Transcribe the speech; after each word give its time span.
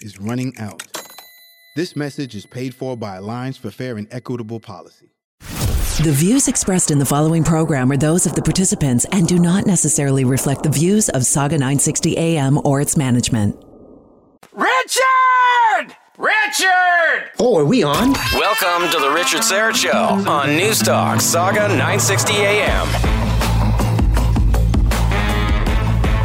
is 0.00 0.20
running 0.20 0.56
out. 0.58 0.82
This 1.76 1.94
message 1.94 2.34
is 2.34 2.46
paid 2.46 2.74
for 2.74 2.96
by 2.96 3.16
Alliance 3.16 3.56
for 3.56 3.70
Fair 3.70 3.96
and 3.96 4.08
Equitable 4.10 4.60
Policy. 4.60 5.10
The 6.02 6.12
views 6.12 6.46
expressed 6.46 6.90
in 6.90 6.98
the 6.98 7.06
following 7.06 7.42
program 7.42 7.90
are 7.90 7.96
those 7.96 8.26
of 8.26 8.34
the 8.34 8.42
participants 8.42 9.06
and 9.12 9.26
do 9.26 9.38
not 9.38 9.66
necessarily 9.66 10.24
reflect 10.24 10.62
the 10.62 10.68
views 10.68 11.08
of 11.08 11.24
Saga 11.24 11.56
960 11.56 12.18
AM 12.18 12.60
or 12.64 12.80
its 12.80 12.96
management. 12.96 13.56
Richard! 14.52 15.96
Richard! 16.18 17.30
Oh, 17.38 17.58
are 17.58 17.64
we 17.64 17.82
on? 17.82 18.12
Welcome 18.34 18.90
to 18.90 18.98
the 18.98 19.10
Richard 19.10 19.40
Syrett 19.40 19.74
Show 19.74 19.90
on 20.30 20.56
News 20.56 20.80
Talk 20.80 21.20
Saga 21.20 21.68
960 21.68 22.34
AM. 22.34 22.86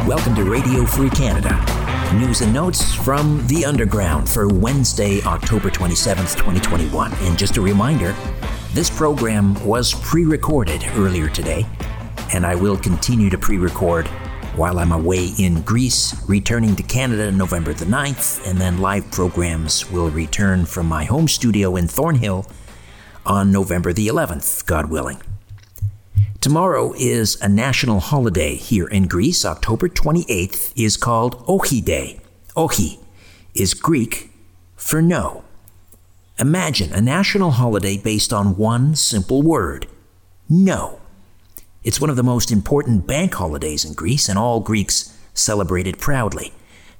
Welcome 0.06 0.34
to 0.34 0.44
Radio 0.44 0.84
Free 0.84 1.10
Canada. 1.10 1.81
News 2.12 2.42
and 2.42 2.52
notes 2.52 2.94
from 2.94 3.46
the 3.46 3.64
underground 3.64 4.28
for 4.28 4.46
Wednesday, 4.46 5.22
October 5.22 5.70
27th, 5.70 6.36
2021. 6.36 7.10
And 7.10 7.38
just 7.38 7.56
a 7.56 7.60
reminder, 7.60 8.14
this 8.74 8.90
program 8.90 9.54
was 9.64 9.94
pre 9.94 10.24
recorded 10.24 10.84
earlier 10.94 11.28
today, 11.28 11.66
and 12.34 12.44
I 12.44 12.54
will 12.54 12.76
continue 12.76 13.30
to 13.30 13.38
pre 13.38 13.56
record 13.56 14.06
while 14.56 14.78
I'm 14.78 14.92
away 14.92 15.30
in 15.38 15.62
Greece, 15.62 16.28
returning 16.28 16.76
to 16.76 16.82
Canada 16.82 17.32
November 17.32 17.72
the 17.72 17.86
9th, 17.86 18.46
and 18.46 18.58
then 18.58 18.78
live 18.78 19.10
programs 19.10 19.90
will 19.90 20.10
return 20.10 20.66
from 20.66 20.86
my 20.86 21.04
home 21.04 21.28
studio 21.28 21.76
in 21.76 21.88
Thornhill 21.88 22.46
on 23.24 23.50
November 23.50 23.94
the 23.94 24.08
11th, 24.08 24.66
God 24.66 24.90
willing. 24.90 25.20
Tomorrow 26.42 26.94
is 26.98 27.40
a 27.40 27.48
national 27.48 28.00
holiday 28.00 28.56
here 28.56 28.88
in 28.88 29.06
Greece. 29.06 29.44
October 29.44 29.88
28th 29.88 30.72
is 30.74 30.96
called 30.96 31.40
Ohi 31.46 31.80
Day. 31.80 32.18
Ohi 32.56 32.98
is 33.54 33.74
Greek 33.74 34.32
for 34.74 35.00
no. 35.00 35.44
Imagine 36.40 36.92
a 36.92 37.00
national 37.00 37.52
holiday 37.52 37.96
based 37.96 38.32
on 38.32 38.56
one 38.56 38.96
simple 38.96 39.40
word 39.40 39.86
no. 40.48 40.98
It's 41.84 42.00
one 42.00 42.10
of 42.10 42.16
the 42.16 42.24
most 42.24 42.50
important 42.50 43.06
bank 43.06 43.34
holidays 43.34 43.84
in 43.84 43.94
Greece, 43.94 44.28
and 44.28 44.36
all 44.36 44.58
Greeks 44.58 45.16
celebrate 45.34 45.86
it 45.86 46.00
proudly. 46.00 46.52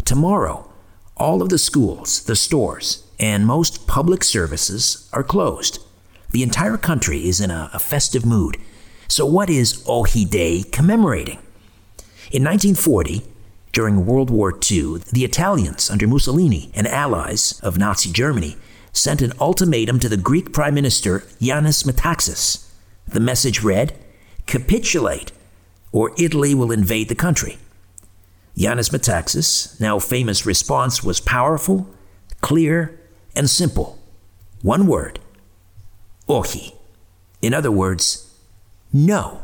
Tomorrow, 0.05 0.71
all 1.17 1.43
of 1.43 1.49
the 1.49 1.59
schools, 1.59 2.23
the 2.27 2.37
stores, 2.37 3.05
and 3.19 3.45
most 3.45 3.89
public 3.89 4.23
services 4.23 5.11
are 5.13 5.25
closed. 5.25 5.81
The 6.31 6.45
entire 6.45 6.77
country 6.77 7.27
is 7.27 7.41
in 7.41 7.51
a, 7.51 7.71
a 7.73 7.81
festive 7.81 8.25
mood. 8.25 8.57
So, 9.13 9.27
what 9.27 9.51
is 9.51 9.85
Ohi 9.87 10.25
Day 10.25 10.63
commemorating? 10.63 11.37
In 12.31 12.43
1940, 12.45 13.21
during 13.71 14.07
World 14.07 14.31
War 14.31 14.53
II, 14.53 15.03
the 15.13 15.23
Italians 15.23 15.91
under 15.91 16.07
Mussolini 16.07 16.71
and 16.73 16.89
allies 16.89 17.61
of 17.63 17.77
Nazi 17.77 18.11
Germany 18.11 18.57
sent 18.91 19.21
an 19.21 19.35
ultimatum 19.39 19.99
to 19.99 20.09
the 20.09 20.17
Greek 20.17 20.55
Prime 20.55 20.73
Minister 20.73 21.19
Yanis 21.43 21.85
Metaxas. 21.85 22.67
The 23.07 23.21
message 23.21 23.63
read, 23.63 23.93
Capitulate, 24.47 25.31
or 25.93 26.13
Italy 26.17 26.55
will 26.55 26.73
invade 26.73 27.11
the 27.11 27.15
country. 27.15 27.59
Yanis 28.57 28.89
Metaxas' 28.89 29.79
now 29.79 29.99
famous 29.99 30.47
response 30.47 31.05
was 31.05 31.21
powerful, 31.21 31.87
clear, 32.41 32.99
and 33.37 33.51
simple. 33.51 33.99
One 34.63 34.87
word, 34.87 35.21
Ohi. 36.31 36.73
In 37.43 37.53
other 37.53 37.71
words, 37.71 38.32
no. 38.93 39.43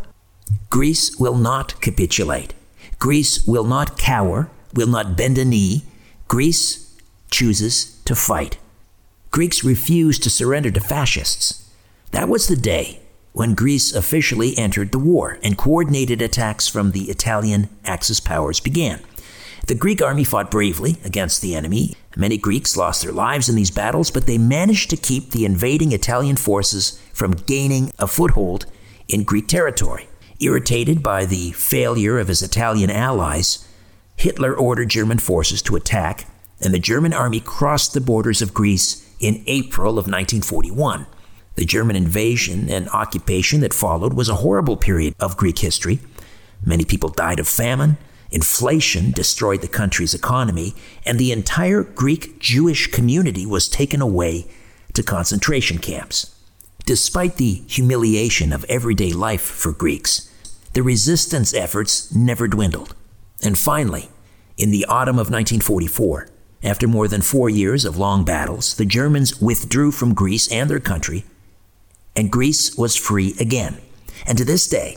Greece 0.71 1.19
will 1.19 1.37
not 1.37 1.81
capitulate. 1.81 2.55
Greece 2.99 3.47
will 3.47 3.65
not 3.65 3.99
cower, 3.99 4.51
will 4.75 4.87
not 4.89 5.17
bend 5.17 5.39
a 5.39 5.45
knee. 5.45 5.83
Greece 6.27 6.97
chooses 7.31 8.01
to 8.05 8.15
fight. 8.15 8.59
Greeks 9.31 9.63
refused 9.63 10.23
to 10.23 10.31
surrender 10.31 10.71
to 10.71 10.81
fascists. 10.81 11.71
That 12.11 12.29
was 12.29 12.49
the 12.49 12.57
day 12.57 13.01
when 13.33 13.55
Greece 13.55 13.95
officially 13.95 14.57
entered 14.59 14.91
the 14.91 14.99
war 14.99 15.39
and 15.43 15.57
coordinated 15.57 16.21
attacks 16.21 16.67
from 16.67 16.91
the 16.91 17.05
Italian 17.05 17.69
Axis 17.85 18.21
powers 18.21 18.61
began. 18.61 19.01
The 19.67 19.75
Greek 19.75 20.01
army 20.01 20.25
fought 20.25 20.51
bravely 20.51 20.97
against 21.05 21.43
the 21.43 21.55
enemy. 21.55 21.95
Many 22.17 22.39
Greeks 22.39 22.77
lost 22.77 23.03
their 23.03 23.13
lives 23.13 23.51
in 23.51 23.55
these 23.55 23.71
battles, 23.71 24.11
but 24.11 24.27
they 24.27 24.39
managed 24.39 24.89
to 24.91 24.97
keep 24.97 25.31
the 25.31 25.45
invading 25.45 25.93
Italian 25.93 26.37
forces 26.37 27.01
from 27.13 27.33
gaining 27.33 27.93
a 27.99 28.07
foothold 28.07 28.65
in 29.09 29.25
Greek 29.25 29.49
territory. 29.49 30.09
Irritated 30.41 31.03
by 31.03 31.25
the 31.25 31.50
failure 31.53 32.19
of 32.19 32.29
his 32.29 32.43
Italian 32.43 32.91
allies, 32.91 33.67
Hitler 34.17 34.55
ordered 34.55 34.91
German 34.91 35.19
forces 35.19 35.62
to 35.62 35.77
attack, 35.77 36.27
and 36.61 36.73
the 36.73 36.79
German 36.79 37.12
army 37.12 37.41
crossed 37.41 37.94
the 37.94 38.00
borders 38.00 38.43
of 38.43 38.55
Greece 38.55 39.09
in 39.21 39.43
April 39.47 39.93
of 39.93 40.06
1941. 40.06 41.06
The 41.56 41.65
German 41.65 41.97
invasion 41.97 42.71
and 42.71 42.88
occupation 42.91 43.61
that 43.61 43.75
followed 43.75 44.12
was 44.12 44.29
a 44.29 44.37
horrible 44.37 44.77
period 44.77 45.15
of 45.19 45.37
Greek 45.37 45.59
history. 45.59 45.99
Many 46.65 46.85
people 46.85 47.09
died 47.09 47.41
of 47.41 47.49
famine, 47.49 47.97
inflation 48.31 49.11
destroyed 49.11 49.61
the 49.61 49.69
country's 49.69 50.15
economy, 50.15 50.75
and 51.05 51.19
the 51.19 51.32
entire 51.32 51.82
Greek 51.82 52.38
Jewish 52.38 52.88
community 52.88 53.44
was 53.44 53.69
taken 53.69 54.00
away 54.00 54.47
to 54.93 55.03
concentration 55.03 55.79
camps. 55.79 56.38
Despite 56.88 57.37
the 57.37 57.61
humiliation 57.67 58.50
of 58.50 58.64
everyday 58.64 59.12
life 59.12 59.43
for 59.43 59.73
Greeks, 59.73 60.32
the 60.73 60.82
resistance 60.82 61.52
efforts 61.52 62.14
never 62.14 62.49
dwindled. 62.49 62.94
And 63.43 63.58
finally, 63.58 64.08
in 64.56 64.70
the 64.70 64.87
autumn 64.87 65.17
of 65.17 65.29
1944, 65.29 66.31
after 66.62 66.88
more 66.88 67.06
than 67.06 67.20
four 67.20 67.50
years 67.50 67.85
of 67.85 67.99
long 67.99 68.25
battles, 68.25 68.75
the 68.75 68.87
Germans 68.87 69.38
withdrew 69.38 69.90
from 69.90 70.14
Greece 70.14 70.50
and 70.50 70.70
their 70.70 70.81
country, 70.81 71.26
and 72.17 72.32
Greece 72.32 72.75
was 72.79 72.96
free 72.96 73.34
again. 73.38 73.76
And 74.26 74.38
to 74.38 74.44
this 74.46 74.67
day, 74.67 74.96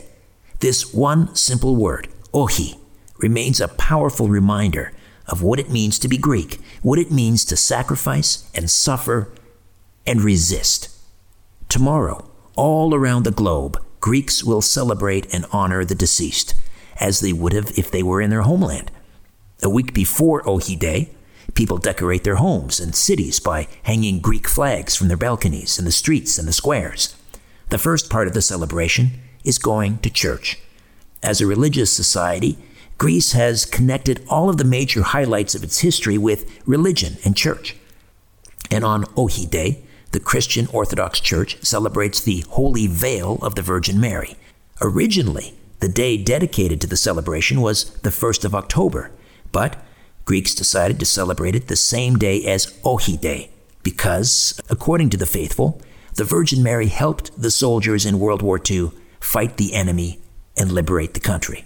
this 0.60 0.94
one 0.94 1.34
simple 1.34 1.76
word, 1.76 2.08
ohi, 2.32 2.78
remains 3.18 3.60
a 3.60 3.68
powerful 3.68 4.28
reminder 4.28 4.94
of 5.26 5.42
what 5.42 5.60
it 5.60 5.68
means 5.68 5.98
to 5.98 6.08
be 6.08 6.16
Greek, 6.16 6.58
what 6.80 6.98
it 6.98 7.12
means 7.12 7.44
to 7.44 7.54
sacrifice 7.54 8.50
and 8.54 8.70
suffer 8.70 9.30
and 10.06 10.22
resist. 10.22 10.88
Tomorrow, 11.72 12.28
all 12.54 12.94
around 12.94 13.22
the 13.22 13.30
globe, 13.30 13.82
Greeks 13.98 14.44
will 14.44 14.60
celebrate 14.60 15.32
and 15.32 15.46
honor 15.52 15.86
the 15.86 15.94
deceased, 15.94 16.52
as 17.00 17.20
they 17.20 17.32
would 17.32 17.54
have 17.54 17.72
if 17.78 17.90
they 17.90 18.02
were 18.02 18.20
in 18.20 18.28
their 18.28 18.42
homeland. 18.42 18.90
A 19.62 19.70
week 19.70 19.94
before 19.94 20.46
Ohi 20.46 20.76
Day, 20.76 21.08
people 21.54 21.78
decorate 21.78 22.24
their 22.24 22.34
homes 22.34 22.78
and 22.78 22.94
cities 22.94 23.40
by 23.40 23.68
hanging 23.84 24.20
Greek 24.20 24.48
flags 24.48 24.94
from 24.94 25.08
their 25.08 25.16
balconies 25.16 25.78
in 25.78 25.86
the 25.86 25.92
streets 25.92 26.36
and 26.36 26.46
the 26.46 26.52
squares. 26.52 27.16
The 27.70 27.78
first 27.78 28.10
part 28.10 28.28
of 28.28 28.34
the 28.34 28.42
celebration 28.42 29.12
is 29.42 29.56
going 29.56 29.96
to 30.00 30.10
church. 30.10 30.58
As 31.22 31.40
a 31.40 31.46
religious 31.46 31.90
society, 31.90 32.58
Greece 32.98 33.32
has 33.32 33.64
connected 33.64 34.26
all 34.28 34.50
of 34.50 34.58
the 34.58 34.64
major 34.64 35.00
highlights 35.00 35.54
of 35.54 35.64
its 35.64 35.78
history 35.78 36.18
with 36.18 36.60
religion 36.66 37.16
and 37.24 37.34
church. 37.34 37.76
And 38.70 38.84
on 38.84 39.06
Ohi 39.16 39.46
Day, 39.46 39.84
the 40.12 40.20
Christian 40.20 40.66
Orthodox 40.68 41.20
Church 41.20 41.62
celebrates 41.62 42.20
the 42.20 42.44
Holy 42.50 42.86
Veil 42.86 43.38
of 43.42 43.54
the 43.54 43.62
Virgin 43.62 44.00
Mary. 44.00 44.36
Originally, 44.80 45.54
the 45.80 45.88
day 45.88 46.16
dedicated 46.16 46.80
to 46.80 46.86
the 46.86 46.96
celebration 46.96 47.60
was 47.60 47.90
the 48.00 48.10
1st 48.10 48.44
of 48.44 48.54
October, 48.54 49.10
but 49.50 49.76
Greeks 50.24 50.54
decided 50.54 51.00
to 51.00 51.06
celebrate 51.06 51.54
it 51.54 51.66
the 51.66 51.76
same 51.76 52.16
day 52.16 52.44
as 52.44 52.78
Ohi 52.84 53.16
Day 53.16 53.50
because, 53.82 54.60
according 54.70 55.10
to 55.10 55.16
the 55.16 55.26
faithful, 55.26 55.80
the 56.14 56.24
Virgin 56.24 56.62
Mary 56.62 56.86
helped 56.86 57.40
the 57.40 57.50
soldiers 57.50 58.06
in 58.06 58.20
World 58.20 58.42
War 58.42 58.60
II 58.70 58.92
fight 59.18 59.56
the 59.56 59.74
enemy 59.74 60.20
and 60.56 60.70
liberate 60.70 61.14
the 61.14 61.20
country. 61.20 61.64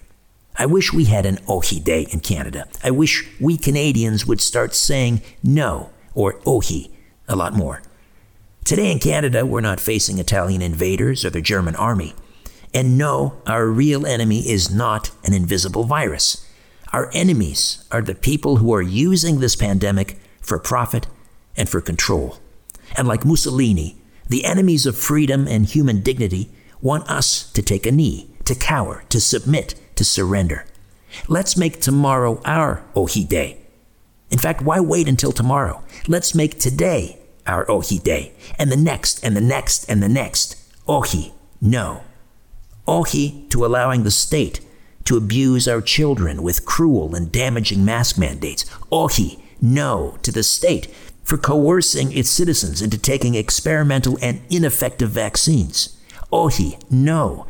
I 0.59 0.67
wish 0.67 0.93
we 0.93 1.05
had 1.05 1.27
an 1.27 1.39
Ohi 1.49 1.83
Day 1.83 2.07
in 2.11 2.21
Canada. 2.21 2.69
I 2.83 2.91
wish 2.91 3.29
we 3.41 3.59
Canadians 3.59 4.25
would 4.25 4.41
start 4.41 4.75
saying 4.75 5.21
no 5.43 5.91
or 6.15 6.41
Ohi 6.47 6.91
a 7.29 7.37
lot 7.37 7.53
more. 7.53 7.83
Today 8.67 8.91
in 8.91 8.99
Canada, 8.99 9.47
we're 9.47 9.61
not 9.61 9.79
facing 9.79 10.19
Italian 10.19 10.61
invaders 10.61 11.25
or 11.25 11.31
the 11.31 11.41
German 11.41 11.77
army. 11.77 12.17
And 12.75 12.99
no, 12.99 13.41
our 13.47 13.69
real 13.69 14.05
enemy 14.05 14.41
is 14.41 14.75
not 14.75 15.13
an 15.23 15.33
invisible 15.33 15.85
virus. 15.85 16.45
Our 16.93 17.09
enemies 17.15 17.87
are 17.93 18.03
the 18.03 18.17
people 18.17 18.57
who 18.57 18.75
are 18.75 18.83
using 18.83 19.39
this 19.39 19.55
pandemic 19.55 20.19
for 20.41 20.59
profit 20.59 21.07
and 21.57 21.69
for 21.69 21.81
control. 21.81 22.39
And 22.97 23.07
like 23.07 23.25
Mussolini, 23.25 23.99
the 24.29 24.45
enemies 24.45 24.85
of 24.85 24.99
freedom 24.99 25.47
and 25.47 25.65
human 25.65 26.01
dignity 26.01 26.51
want 26.83 27.09
us 27.09 27.53
to 27.53 27.63
take 27.63 27.87
a 27.87 27.93
knee, 27.93 28.29
to 28.47 28.57
cower, 28.57 29.05
to 29.11 29.21
submit, 29.21 29.77
to 29.95 30.05
surrender. 30.05 30.67
Let's 31.29 31.57
make 31.57 31.81
tomorrow 31.81 32.43
our 32.45 32.83
Ohi 32.97 33.23
Day. 33.29 33.59
In 34.29 34.39
fact, 34.39 34.61
why 34.61 34.81
wait 34.81 35.07
until 35.07 35.31
tomorrow? 35.31 35.85
Let's 36.09 36.35
make 36.35 36.59
today 36.59 37.21
our 37.47 37.69
Ohi 37.71 37.99
Day, 38.03 38.33
and 38.59 38.71
the 38.71 38.77
next, 38.77 39.25
and 39.25 39.37
the 39.37 39.41
next, 39.41 39.89
and 39.89 40.03
the 40.03 40.09
next. 40.09 40.57
Ohi, 40.89 41.33
no. 41.61 42.03
Ohi 42.87 43.47
to 43.51 43.65
allowing 43.65 44.05
the 44.05 44.11
state 44.11 44.61
to 45.05 45.17
abuse 45.17 45.67
our 45.67 45.81
children 45.81 46.43
with 46.43 46.67
cruel 46.67 47.15
and 47.15 47.33
damaging 47.33 47.85
mask 47.85 48.19
mandates. 48.19 48.65
Ohi, 48.93 49.41
no 49.61 50.19
to 50.23 50.33
the 50.33 50.43
state 50.43 50.87
for 51.23 51.39
coercing 51.39 52.13
its 52.13 52.31
citizens 52.31 52.83
into 52.83 52.99
taking 52.99 53.35
experimental 53.35 54.19
and 54.23 54.41
ineffective 54.51 55.11
vaccines. 55.11 55.97
Ohi, 56.33 56.79
no 56.91 57.47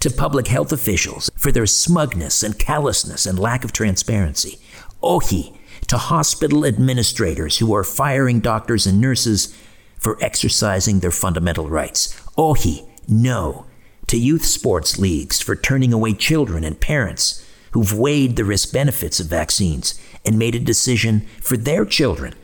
to 0.00 0.10
public 0.10 0.48
health 0.48 0.72
officials 0.72 1.30
for 1.36 1.50
their 1.50 1.66
smugness 1.66 2.42
and 2.42 2.58
callousness 2.58 3.26
and 3.26 3.38
lack 3.38 3.64
of 3.64 3.72
transparency. 3.72 4.58
Ohi 5.02 5.55
to 5.86 5.98
hospital 5.98 6.64
administrators 6.64 7.58
who 7.58 7.74
are 7.74 7.84
firing 7.84 8.40
doctors 8.40 8.86
and 8.86 9.00
nurses 9.00 9.56
for 9.98 10.22
exercising 10.22 11.00
their 11.00 11.10
fundamental 11.10 11.68
rights. 11.68 12.20
Ohi, 12.36 12.84
no, 13.08 13.66
to 14.06 14.16
youth 14.16 14.44
sports 14.44 14.98
leagues 14.98 15.40
for 15.40 15.56
turning 15.56 15.92
away 15.92 16.12
children 16.12 16.64
and 16.64 16.80
parents 16.80 17.44
who've 17.72 17.98
weighed 17.98 18.36
the 18.36 18.44
risk 18.44 18.72
benefits 18.72 19.20
of 19.20 19.26
vaccines 19.26 20.00
and 20.24 20.38
made 20.38 20.54
a 20.54 20.60
decision 20.60 21.26
for 21.40 21.56
their 21.56 21.84
children 21.84 22.34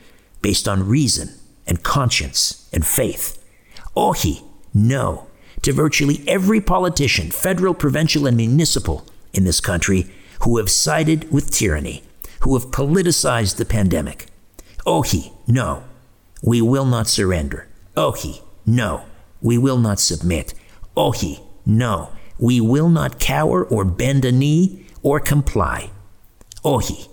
based 0.41 0.69
on 0.69 0.89
reason 0.89 1.31
and 1.67 1.83
conscience 1.83 2.69
and 2.73 2.87
faith. 2.87 3.43
Ohi, 3.97 4.43
no, 4.75 5.27
to 5.63 5.73
virtually 5.73 6.25
every 6.27 6.61
politician, 6.61 7.31
federal, 7.31 7.75
provincial, 7.75 8.27
and 8.27 8.37
municipal 8.37 9.07
in 9.33 9.45
this 9.45 9.61
country 9.61 10.11
who 10.41 10.59
have 10.59 10.71
sided 10.71 11.31
with 11.31 11.51
tyranny, 11.51 12.03
who 12.43 12.55
have 12.59 12.71
politicized 12.71 13.57
the 13.57 13.65
pandemic. 13.65 14.27
Ohi, 14.87 15.33
no, 15.47 15.85
we 16.43 16.61
will 16.61 16.85
not 16.87 17.07
surrender. 17.07 17.69
Ohi, 17.97 18.43
no, 18.67 19.05
we 19.41 19.59
will 19.59 19.79
not 19.79 20.01
submit. 20.01 20.55
Ohi, 20.97 21.41
no, 21.65 22.11
we 22.39 22.61
will 22.61 22.89
not 22.89 23.21
cower 23.21 23.65
or 23.65 23.85
bend 23.85 24.25
a 24.25 24.33
knee 24.33 24.87
or 25.03 25.21
comply. 25.21 25.91
Ohi, 26.65 27.09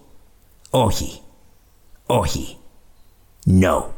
ohi, 0.73 1.21
ohi, 2.09 2.57
no. 3.45 3.93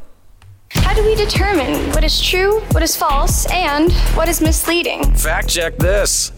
How 0.70 0.94
do 0.94 1.04
we 1.04 1.14
determine 1.14 1.90
what 1.92 2.04
is 2.04 2.20
true, 2.20 2.60
what 2.72 2.82
is 2.82 2.94
false, 2.96 3.46
and 3.50 3.92
what 4.14 4.28
is 4.28 4.40
misleading? 4.40 5.14
Fact 5.14 5.48
check 5.48 5.76
this. 5.78 6.32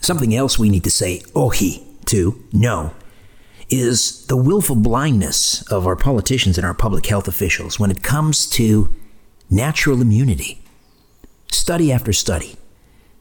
Something 0.00 0.34
else 0.34 0.58
we 0.58 0.68
need 0.68 0.84
to 0.84 0.90
say 0.90 1.22
ohi 1.34 1.82
to, 2.06 2.44
no, 2.52 2.92
is 3.72 4.26
the 4.26 4.36
willful 4.36 4.76
blindness 4.76 5.62
of 5.72 5.86
our 5.86 5.96
politicians 5.96 6.58
and 6.58 6.66
our 6.66 6.74
public 6.74 7.06
health 7.06 7.26
officials 7.26 7.80
when 7.80 7.90
it 7.90 8.02
comes 8.02 8.46
to 8.46 8.94
natural 9.48 10.02
immunity. 10.02 10.60
Study 11.50 11.90
after 11.90 12.12
study 12.12 12.56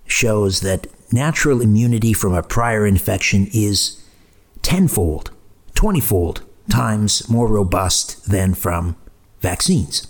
shows 0.06 0.60
that 0.60 0.88
natural 1.14 1.62
immunity 1.62 2.12
from 2.12 2.34
a 2.34 2.44
prior 2.44 2.86
infection 2.86 3.48
is 3.54 4.04
tenfold, 4.62 5.32
twentyfold 5.74 6.44
times 6.70 7.30
more 7.30 7.48
robust 7.48 8.30
than 8.30 8.54
from 8.54 8.98
vaccines. 9.40 10.06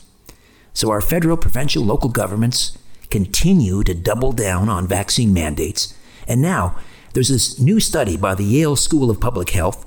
So 0.73 0.89
our 0.89 1.01
federal, 1.01 1.37
provincial, 1.37 1.83
local 1.83 2.09
governments 2.09 2.75
continue 3.11 3.83
to 3.83 3.94
double 3.94 4.31
down 4.31 4.69
on 4.69 4.87
vaccine 4.87 5.33
mandates. 5.33 5.94
And 6.27 6.41
now 6.41 6.75
there's 7.13 7.30
this 7.30 7.59
new 7.59 7.80
study 7.80 8.18
by 8.18 8.33
the 8.33 8.44
Yale 8.44 8.75
School 8.75 9.11
of 9.11 9.19
Public 9.19 9.51
Health 9.51 9.85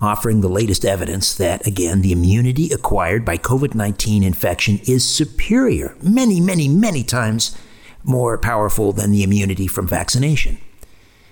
offering 0.00 0.40
the 0.40 0.48
latest 0.48 0.84
evidence 0.84 1.34
that, 1.34 1.66
again, 1.66 2.02
the 2.02 2.12
immunity 2.12 2.70
acquired 2.70 3.24
by 3.24 3.38
COVID 3.38 3.74
19 3.74 4.22
infection 4.22 4.80
is 4.86 5.08
superior, 5.08 5.96
many, 6.02 6.40
many, 6.40 6.68
many 6.68 7.02
times 7.02 7.56
more 8.02 8.36
powerful 8.36 8.92
than 8.92 9.10
the 9.10 9.22
immunity 9.22 9.66
from 9.66 9.88
vaccination. 9.88 10.58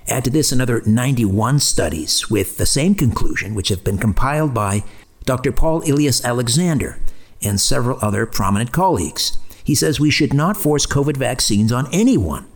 Add 0.09 0.25
to 0.25 0.31
this 0.31 0.51
another 0.51 0.83
91 0.85 1.61
studies 1.61 2.29
with 2.31 2.57
the 2.57 2.67
same 2.67 2.95
conclusion, 2.95 3.55
which 3.55 3.69
have 3.69 3.85
been 3.85 3.99
compiled 3.99 4.53
by 4.53 4.85
Dr. 5.25 5.53
Paul 5.53 5.83
Elias 5.89 6.25
Alexander 6.25 6.99
and 7.43 7.61
several 7.61 7.99
other 8.03 8.27
prominent 8.27 8.73
colleagues. 8.73 9.39
He 9.63 9.75
says 9.75 10.01
we 10.01 10.11
should 10.11 10.35
not 10.35 10.57
force 10.57 10.87
COVID 10.87 11.17
vaccines 11.17 11.71
on 11.71 11.89
anyone 11.93 12.47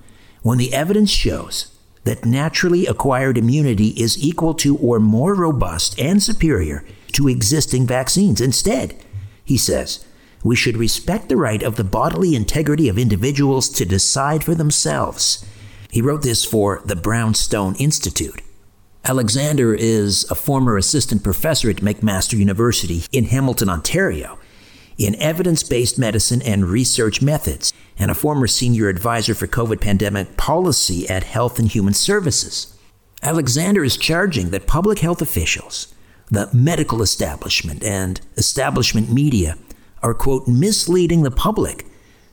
when 0.42 0.58
the 0.58 0.72
evidence 0.72 1.10
shows 1.10 1.75
that 2.06 2.24
naturally 2.24 2.86
acquired 2.86 3.36
immunity 3.36 3.88
is 3.88 4.22
equal 4.22 4.54
to 4.54 4.78
or 4.78 4.98
more 4.98 5.34
robust 5.34 5.98
and 5.98 6.22
superior 6.22 6.84
to 7.12 7.28
existing 7.28 7.86
vaccines. 7.86 8.40
Instead, 8.40 8.96
he 9.44 9.58
says, 9.58 10.04
we 10.42 10.54
should 10.54 10.76
respect 10.76 11.28
the 11.28 11.36
right 11.36 11.62
of 11.62 11.76
the 11.76 11.84
bodily 11.84 12.34
integrity 12.36 12.88
of 12.88 12.98
individuals 12.98 13.68
to 13.68 13.84
decide 13.84 14.44
for 14.44 14.54
themselves. 14.54 15.44
He 15.90 16.00
wrote 16.00 16.22
this 16.22 16.44
for 16.44 16.80
the 16.84 16.96
Brownstone 16.96 17.74
Institute. 17.76 18.40
Alexander 19.04 19.74
is 19.74 20.24
a 20.30 20.34
former 20.34 20.76
assistant 20.76 21.24
professor 21.24 21.70
at 21.70 21.76
McMaster 21.76 22.38
University 22.38 23.02
in 23.12 23.24
Hamilton, 23.24 23.68
Ontario 23.68 24.38
in 24.98 25.14
evidence 25.16 25.62
based 25.62 25.98
medicine 25.98 26.42
and 26.42 26.66
research 26.66 27.20
methods, 27.20 27.72
and 27.98 28.10
a 28.10 28.14
former 28.14 28.46
senior 28.46 28.88
advisor 28.88 29.34
for 29.34 29.46
COVID 29.46 29.80
pandemic 29.80 30.36
policy 30.36 31.08
at 31.08 31.24
Health 31.24 31.58
and 31.58 31.68
Human 31.68 31.94
Services. 31.94 32.76
Alexander 33.22 33.82
is 33.82 33.96
charging 33.96 34.50
that 34.50 34.66
public 34.66 35.00
health 35.00 35.22
officials, 35.22 35.94
the 36.30 36.48
medical 36.52 37.02
establishment, 37.02 37.82
and 37.82 38.20
establishment 38.36 39.10
media 39.10 39.56
are, 40.02 40.14
quote, 40.14 40.46
misleading 40.46 41.22
the 41.22 41.30
public 41.30 41.86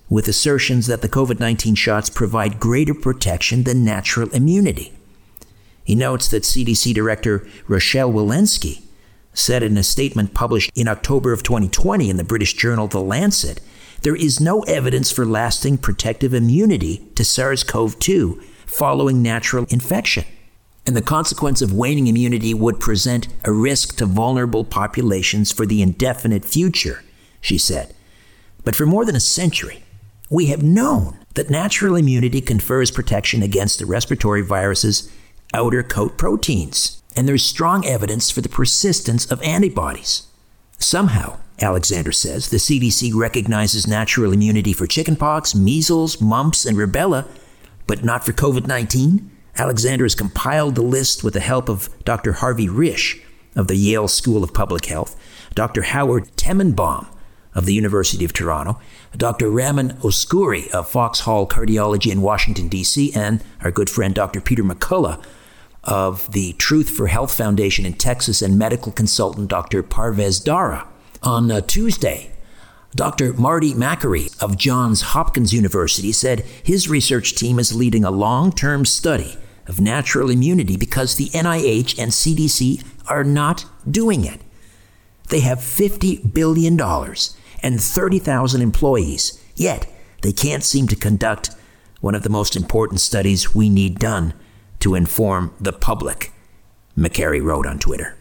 with 0.09 0.27
assertions 0.27 0.87
that 0.87 1.01
the 1.01 1.09
COVID 1.09 1.39
19 1.39 1.75
shots 1.75 2.09
provide 2.09 2.59
greater 2.59 2.93
protection 2.93 3.63
than 3.63 3.83
natural 3.83 4.29
immunity. 4.29 4.93
He 5.83 5.95
notes 5.95 6.27
that 6.29 6.43
CDC 6.43 6.93
Director 6.93 7.47
Rochelle 7.67 8.11
Walensky 8.11 8.83
said 9.33 9.63
in 9.63 9.77
a 9.77 9.83
statement 9.83 10.33
published 10.33 10.71
in 10.75 10.87
October 10.87 11.33
of 11.33 11.43
2020 11.43 12.09
in 12.09 12.17
the 12.17 12.23
British 12.23 12.53
journal 12.53 12.87
The 12.87 13.01
Lancet, 13.01 13.61
there 14.01 14.15
is 14.15 14.41
no 14.41 14.61
evidence 14.61 15.11
for 15.11 15.25
lasting 15.25 15.77
protective 15.77 16.33
immunity 16.33 17.07
to 17.15 17.23
SARS 17.23 17.63
CoV 17.63 17.97
2 17.99 18.41
following 18.65 19.21
natural 19.21 19.65
infection. 19.69 20.25
And 20.85 20.95
the 20.95 21.01
consequence 21.01 21.61
of 21.61 21.71
waning 21.71 22.07
immunity 22.07 22.53
would 22.53 22.79
present 22.79 23.29
a 23.45 23.51
risk 23.51 23.95
to 23.97 24.05
vulnerable 24.05 24.65
populations 24.65 25.51
for 25.51 25.65
the 25.65 25.81
indefinite 25.81 26.43
future, 26.43 27.03
she 27.39 27.57
said. 27.57 27.93
But 28.65 28.75
for 28.75 28.85
more 28.85 29.05
than 29.05 29.15
a 29.15 29.21
century, 29.21 29.83
we 30.29 30.47
have 30.47 30.63
known 30.63 31.19
that 31.35 31.49
natural 31.49 31.95
immunity 31.95 32.41
confers 32.41 32.91
protection 32.91 33.41
against 33.41 33.79
the 33.79 33.85
respiratory 33.85 34.41
virus's 34.41 35.11
outer 35.53 35.83
coat 35.83 36.17
proteins, 36.17 37.02
and 37.15 37.27
there's 37.27 37.45
strong 37.45 37.85
evidence 37.85 38.29
for 38.31 38.41
the 38.41 38.49
persistence 38.49 39.29
of 39.31 39.41
antibodies. 39.41 40.27
Somehow, 40.77 41.37
Alexander 41.61 42.11
says, 42.11 42.49
the 42.49 42.57
CDC 42.57 43.13
recognizes 43.15 43.87
natural 43.87 44.33
immunity 44.33 44.73
for 44.73 44.87
chickenpox, 44.87 45.55
measles, 45.55 46.19
mumps, 46.19 46.65
and 46.65 46.77
rubella, 46.77 47.27
but 47.87 48.03
not 48.03 48.25
for 48.25 48.33
COVID 48.33 48.67
19. 48.67 49.29
Alexander 49.57 50.03
has 50.03 50.15
compiled 50.15 50.75
the 50.75 50.81
list 50.81 51.23
with 51.23 51.33
the 51.33 51.39
help 51.39 51.69
of 51.69 51.89
Dr. 52.03 52.33
Harvey 52.33 52.67
Risch 52.67 53.21
of 53.55 53.67
the 53.67 53.75
Yale 53.75 54.07
School 54.07 54.43
of 54.43 54.53
Public 54.53 54.85
Health, 54.85 55.15
Dr. 55.53 55.83
Howard 55.83 56.35
Tenenbaum 56.35 57.07
of 57.53 57.65
the 57.65 57.73
University 57.73 58.25
of 58.25 58.33
Toronto, 58.33 58.79
Dr. 59.15 59.49
Ramin 59.49 59.89
Oskoui 59.97 60.69
of 60.71 60.89
Foxhall 60.89 61.47
Cardiology 61.47 62.11
in 62.11 62.23
Washington, 62.23 62.67
D.C., 62.67 63.13
and 63.13 63.43
our 63.61 63.69
good 63.69 63.91
friend 63.91 64.15
Dr. 64.15 64.41
Peter 64.41 64.63
McCullough 64.63 65.23
of 65.83 66.31
the 66.31 66.53
Truth 66.53 66.89
for 66.89 67.07
Health 67.07 67.35
Foundation 67.35 67.85
in 67.85 67.93
Texas 67.93 68.41
and 68.41 68.57
medical 68.57 68.91
consultant 68.91 69.49
Dr. 69.49 69.83
Parvez 69.83 70.43
Dara. 70.43 70.87
On 71.21 71.49
uh, 71.51 71.61
Tuesday, 71.61 72.31
Dr. 72.95 73.33
Marty 73.33 73.73
Makary 73.73 74.29
of 74.41 74.57
Johns 74.57 75.01
Hopkins 75.01 75.53
University 75.53 76.11
said 76.11 76.41
his 76.41 76.89
research 76.89 77.35
team 77.35 77.57
is 77.59 77.73
leading 77.73 78.03
a 78.03 78.11
long 78.11 78.51
term 78.51 78.85
study 78.85 79.35
of 79.67 79.79
natural 79.79 80.29
immunity 80.29 80.77
because 80.77 81.15
the 81.15 81.29
NIH 81.29 81.97
and 81.97 82.11
CDC 82.11 82.83
are 83.07 83.23
not 83.23 83.65
doing 83.89 84.25
it. 84.25 84.41
They 85.29 85.39
have 85.39 85.59
$50 85.59 86.33
billion 86.33 86.79
and 86.79 87.81
30,000 87.81 88.61
employees, 88.61 89.41
yet 89.55 89.87
they 90.21 90.33
can't 90.33 90.63
seem 90.63 90.87
to 90.87 90.95
conduct 90.95 91.51
one 92.01 92.15
of 92.15 92.23
the 92.23 92.29
most 92.29 92.55
important 92.55 92.99
studies 92.99 93.55
we 93.55 93.69
need 93.69 93.97
done 93.97 94.33
to 94.83 94.95
inform 94.95 95.53
the 95.61 95.71
public, 95.71 96.33
Makary 96.97 97.41
wrote 97.41 97.65
on 97.65 97.79
Twitter. 97.79 98.17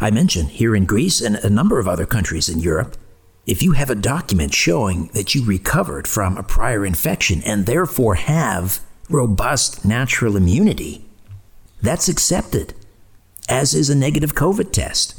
I 0.00 0.10
mentioned 0.10 0.48
here 0.50 0.74
in 0.74 0.86
Greece 0.86 1.20
and 1.20 1.36
a 1.36 1.48
number 1.48 1.78
of 1.78 1.86
other 1.86 2.04
countries 2.04 2.48
in 2.48 2.58
Europe, 2.58 2.96
if 3.46 3.62
you 3.62 3.72
have 3.72 3.88
a 3.88 3.94
document 3.94 4.52
showing 4.52 5.06
that 5.14 5.36
you 5.36 5.44
recovered 5.44 6.08
from 6.08 6.36
a 6.36 6.42
prior 6.42 6.84
infection 6.84 7.42
and 7.44 7.64
therefore 7.64 8.16
have 8.16 8.80
robust 9.08 9.84
natural 9.84 10.36
immunity, 10.36 11.04
that's 11.80 12.08
accepted, 12.08 12.74
as 13.48 13.72
is 13.72 13.88
a 13.88 13.94
negative 13.94 14.34
COVID 14.34 14.72
test, 14.72 15.14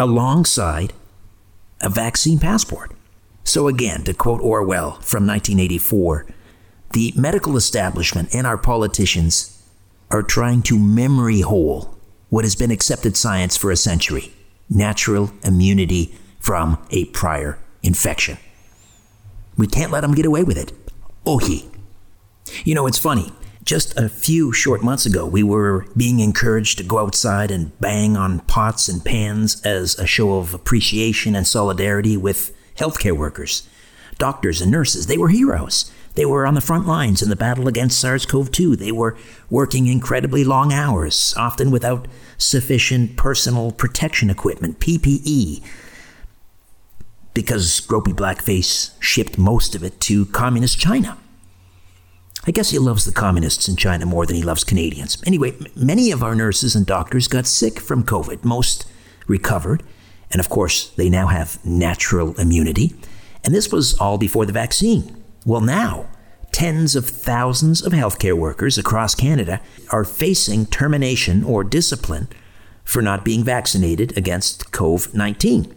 alongside 0.00 0.92
a 1.80 1.88
vaccine 1.88 2.40
passport. 2.40 2.90
So, 3.44 3.68
again, 3.68 4.02
to 4.02 4.14
quote 4.14 4.40
Orwell 4.40 4.98
from 5.02 5.28
1984, 5.28 6.26
the 6.92 7.12
medical 7.14 7.56
establishment 7.56 8.34
and 8.34 8.48
our 8.48 8.58
politicians 8.58 9.56
are 10.10 10.22
trying 10.22 10.62
to 10.62 10.78
memory 10.78 11.40
hole 11.40 11.96
what 12.28 12.44
has 12.44 12.56
been 12.56 12.70
accepted 12.70 13.16
science 13.16 13.56
for 13.56 13.70
a 13.70 13.76
century 13.76 14.32
natural 14.70 15.32
immunity 15.42 16.14
from 16.38 16.78
a 16.90 17.04
prior 17.06 17.58
infection. 17.82 18.38
We 19.56 19.66
can't 19.66 19.90
let 19.90 20.02
them 20.02 20.14
get 20.14 20.24
away 20.24 20.44
with 20.44 20.56
it. 20.56 20.72
Ohi. 21.26 21.68
You 22.64 22.74
know, 22.74 22.86
it's 22.86 22.98
funny. 22.98 23.32
Just 23.62 23.96
a 23.98 24.08
few 24.08 24.52
short 24.52 24.82
months 24.82 25.04
ago, 25.04 25.26
we 25.26 25.42
were 25.42 25.86
being 25.96 26.20
encouraged 26.20 26.78
to 26.78 26.84
go 26.84 26.98
outside 26.98 27.50
and 27.50 27.78
bang 27.78 28.16
on 28.16 28.40
pots 28.40 28.88
and 28.88 29.04
pans 29.04 29.60
as 29.62 29.98
a 29.98 30.06
show 30.06 30.38
of 30.38 30.54
appreciation 30.54 31.34
and 31.34 31.46
solidarity 31.46 32.16
with 32.16 32.56
healthcare 32.76 33.16
workers, 33.16 33.68
doctors, 34.18 34.62
and 34.62 34.70
nurses. 34.70 35.06
They 35.06 35.18
were 35.18 35.28
heroes. 35.28 35.92
They 36.20 36.26
were 36.26 36.44
on 36.44 36.52
the 36.52 36.60
front 36.60 36.86
lines 36.86 37.22
in 37.22 37.30
the 37.30 37.34
battle 37.34 37.66
against 37.66 37.98
SARS 37.98 38.26
CoV 38.26 38.52
2. 38.52 38.76
They 38.76 38.92
were 38.92 39.16
working 39.48 39.86
incredibly 39.86 40.44
long 40.44 40.70
hours, 40.70 41.32
often 41.34 41.70
without 41.70 42.08
sufficient 42.36 43.16
personal 43.16 43.72
protection 43.72 44.28
equipment, 44.28 44.80
PPE, 44.80 45.64
because 47.32 47.80
Gropey 47.80 48.12
Blackface 48.12 48.90
shipped 49.00 49.38
most 49.38 49.74
of 49.74 49.82
it 49.82 49.98
to 50.00 50.26
communist 50.26 50.78
China. 50.78 51.16
I 52.46 52.50
guess 52.50 52.68
he 52.68 52.78
loves 52.78 53.06
the 53.06 53.12
communists 53.12 53.66
in 53.66 53.76
China 53.76 54.04
more 54.04 54.26
than 54.26 54.36
he 54.36 54.42
loves 54.42 54.62
Canadians. 54.62 55.22
Anyway, 55.24 55.54
many 55.74 56.10
of 56.10 56.22
our 56.22 56.34
nurses 56.34 56.76
and 56.76 56.84
doctors 56.84 57.28
got 57.28 57.46
sick 57.46 57.80
from 57.80 58.04
COVID. 58.04 58.44
Most 58.44 58.84
recovered. 59.26 59.82
And 60.30 60.38
of 60.38 60.50
course, 60.50 60.90
they 60.90 61.08
now 61.08 61.28
have 61.28 61.64
natural 61.64 62.38
immunity. 62.38 62.94
And 63.42 63.54
this 63.54 63.72
was 63.72 63.98
all 63.98 64.18
before 64.18 64.44
the 64.44 64.52
vaccine. 64.52 65.16
Well, 65.46 65.62
now, 65.62 66.10
tens 66.52 66.94
of 66.94 67.08
thousands 67.08 67.80
of 67.80 67.94
healthcare 67.94 68.36
workers 68.36 68.76
across 68.76 69.14
Canada 69.14 69.62
are 69.90 70.04
facing 70.04 70.66
termination 70.66 71.42
or 71.42 71.64
discipline 71.64 72.28
for 72.84 73.00
not 73.00 73.24
being 73.24 73.42
vaccinated 73.42 74.14
against 74.18 74.70
COVID 74.72 75.14
19. 75.14 75.74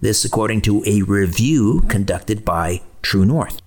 This, 0.00 0.24
according 0.24 0.62
to 0.62 0.82
a 0.86 1.02
review 1.02 1.84
conducted 1.88 2.44
by 2.44 2.82
True 3.02 3.24
North. 3.24 3.60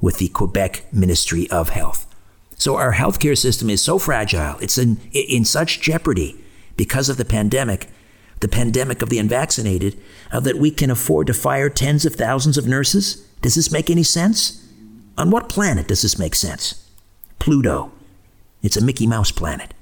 with 0.00 0.18
the 0.18 0.28
Quebec 0.28 0.92
Ministry 0.92 1.48
of 1.50 1.68
Health. 1.68 2.06
So 2.56 2.76
our 2.76 2.94
healthcare 2.94 3.36
system 3.36 3.70
is 3.70 3.82
so 3.82 3.98
fragile, 3.98 4.58
it's 4.60 4.78
in, 4.78 4.98
in 5.12 5.44
such 5.44 5.80
jeopardy 5.80 6.42
because 6.76 7.08
of 7.08 7.16
the 7.16 7.24
pandemic, 7.24 7.88
the 8.40 8.48
pandemic 8.48 9.02
of 9.02 9.08
the 9.08 9.18
unvaccinated, 9.18 9.98
uh, 10.30 10.40
that 10.40 10.58
we 10.58 10.70
can 10.70 10.90
afford 10.90 11.26
to 11.26 11.34
fire 11.34 11.68
tens 11.68 12.04
of 12.04 12.14
thousands 12.14 12.56
of 12.56 12.66
nurses? 12.66 13.26
Does 13.40 13.54
this 13.54 13.72
make 13.72 13.90
any 13.90 14.02
sense? 14.02 14.66
On 15.18 15.30
what 15.30 15.48
planet 15.48 15.88
does 15.88 16.02
this 16.02 16.18
make 16.18 16.34
sense? 16.34 16.88
Pluto. 17.38 17.92
It's 18.62 18.76
a 18.76 18.84
Mickey 18.84 19.06
Mouse 19.06 19.32
planet. 19.32 19.74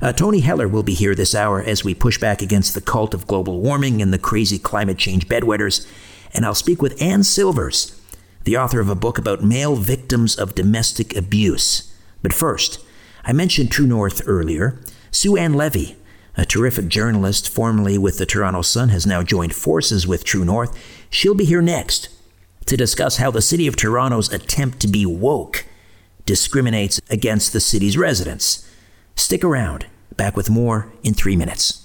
Uh, 0.00 0.12
Tony 0.12 0.40
Heller 0.40 0.68
will 0.68 0.82
be 0.82 0.94
here 0.94 1.14
this 1.14 1.34
hour 1.34 1.62
as 1.62 1.84
we 1.84 1.94
push 1.94 2.18
back 2.18 2.42
against 2.42 2.74
the 2.74 2.80
cult 2.80 3.14
of 3.14 3.26
global 3.26 3.60
warming 3.60 4.02
and 4.02 4.12
the 4.12 4.18
crazy 4.18 4.58
climate 4.58 4.98
change 4.98 5.28
bedwetters. 5.28 5.86
And 6.32 6.44
I'll 6.44 6.54
speak 6.54 6.82
with 6.82 7.00
Ann 7.00 7.22
Silvers, 7.22 8.00
the 8.44 8.56
author 8.56 8.80
of 8.80 8.88
a 8.88 8.94
book 8.94 9.18
about 9.18 9.44
male 9.44 9.76
victims 9.76 10.36
of 10.36 10.54
domestic 10.54 11.16
abuse. 11.16 11.94
But 12.22 12.32
first, 12.32 12.84
I 13.24 13.32
mentioned 13.32 13.70
True 13.70 13.86
North 13.86 14.22
earlier. 14.26 14.80
Sue 15.10 15.36
Ann 15.36 15.54
Levy, 15.54 15.96
a 16.36 16.44
terrific 16.44 16.88
journalist 16.88 17.48
formerly 17.48 17.96
with 17.96 18.18
the 18.18 18.26
Toronto 18.26 18.62
Sun, 18.62 18.88
has 18.88 19.06
now 19.06 19.22
joined 19.22 19.54
forces 19.54 20.06
with 20.06 20.24
True 20.24 20.44
North. 20.44 20.76
She'll 21.08 21.34
be 21.34 21.44
here 21.44 21.62
next 21.62 22.08
to 22.66 22.76
discuss 22.76 23.18
how 23.18 23.30
the 23.30 23.42
city 23.42 23.66
of 23.66 23.76
Toronto's 23.76 24.32
attempt 24.32 24.80
to 24.80 24.88
be 24.88 25.06
woke 25.06 25.64
discriminates 26.26 27.00
against 27.10 27.52
the 27.52 27.60
city's 27.60 27.96
residents. 27.96 28.68
Stick 29.16 29.44
around. 29.44 29.86
Back 30.16 30.36
with 30.36 30.50
more 30.50 30.92
in 31.02 31.14
three 31.14 31.36
minutes. 31.36 31.80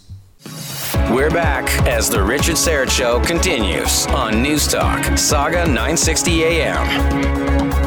We're 1.11 1.31
back 1.31 1.69
as 1.87 2.09
the 2.09 2.21
Richard 2.21 2.55
Syrett 2.55 2.89
Show 2.89 3.19
continues 3.21 4.05
on 4.07 4.41
News 4.41 4.67
Talk, 4.67 5.17
Saga 5.17 5.65
960 5.65 6.43
AM. 6.43 7.79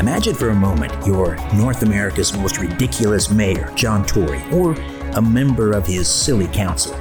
Imagine 0.00 0.34
for 0.34 0.50
a 0.50 0.54
moment 0.54 0.92
you're 1.06 1.36
North 1.54 1.82
America's 1.82 2.36
most 2.36 2.58
ridiculous 2.58 3.30
mayor, 3.30 3.72
John 3.74 4.04
Tory, 4.04 4.42
or 4.52 4.72
a 5.14 5.22
member 5.22 5.72
of 5.72 5.86
his 5.86 6.08
silly 6.08 6.48
council, 6.48 6.94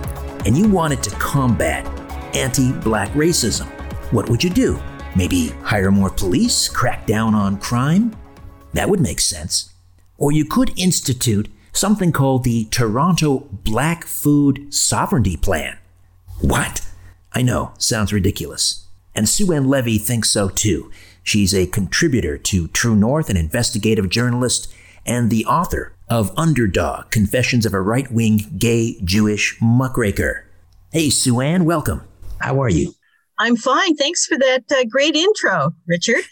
and 0.46 0.58
you 0.58 0.70
wanted 0.70 1.02
to 1.04 1.10
combat 1.12 1.86
anti 2.36 2.72
black 2.72 3.10
racism. 3.12 3.68
What 4.12 4.30
would 4.30 4.44
you 4.44 4.50
do? 4.50 4.80
Maybe 5.16 5.48
hire 5.64 5.92
more 5.92 6.10
police, 6.10 6.70
crack 6.70 7.08
down 7.08 7.34
on 7.36 7.58
crime? 7.58 8.16
That 8.74 8.90
would 8.90 9.00
make 9.02 9.20
sense. 9.20 9.74
Or 10.20 10.32
you 10.32 10.46
could 10.46 10.78
institute 10.78 11.50
something 11.72 12.12
called 12.12 12.44
the 12.44 12.66
Toronto 12.66 13.48
Black 13.64 14.06
Food 14.06 14.72
Sovereignty 14.74 15.38
Plan. 15.38 15.78
What? 16.42 16.86
I 17.34 17.42
know, 17.42 17.72
sounds 17.78 18.12
ridiculous. 18.12 18.86
And 19.16 19.28
Sue 19.28 19.52
Ann 19.54 19.68
Levy 19.68 19.98
thinks 19.98 20.30
so 20.30 20.50
too. 20.50 20.92
She's 21.24 21.54
a 21.54 21.68
contributor 21.68 22.38
to 22.38 22.68
True 22.68 22.96
North, 22.96 23.30
an 23.30 23.38
investigative 23.38 24.10
journalist, 24.10 24.72
and 25.06 25.30
the 25.30 25.46
author 25.46 25.94
of 26.10 26.38
Underdog 26.38 27.12
Confessions 27.12 27.66
of 27.66 27.74
a 27.74 27.82
Right 27.82 28.12
Wing 28.12 28.56
Gay 28.58 29.00
Jewish 29.04 29.58
Muckraker. 29.62 30.46
Hey, 30.92 31.10
Sue 31.10 31.40
Ann, 31.40 31.66
welcome. 31.66 32.02
How 32.40 32.62
are 32.62 32.70
you? 32.70 32.94
I'm 33.38 33.56
fine. 33.56 33.96
Thanks 33.96 34.26
for 34.26 34.38
that 34.38 34.64
uh, 34.70 34.84
great 34.90 35.16
intro, 35.16 35.74
Richard. 35.88 36.24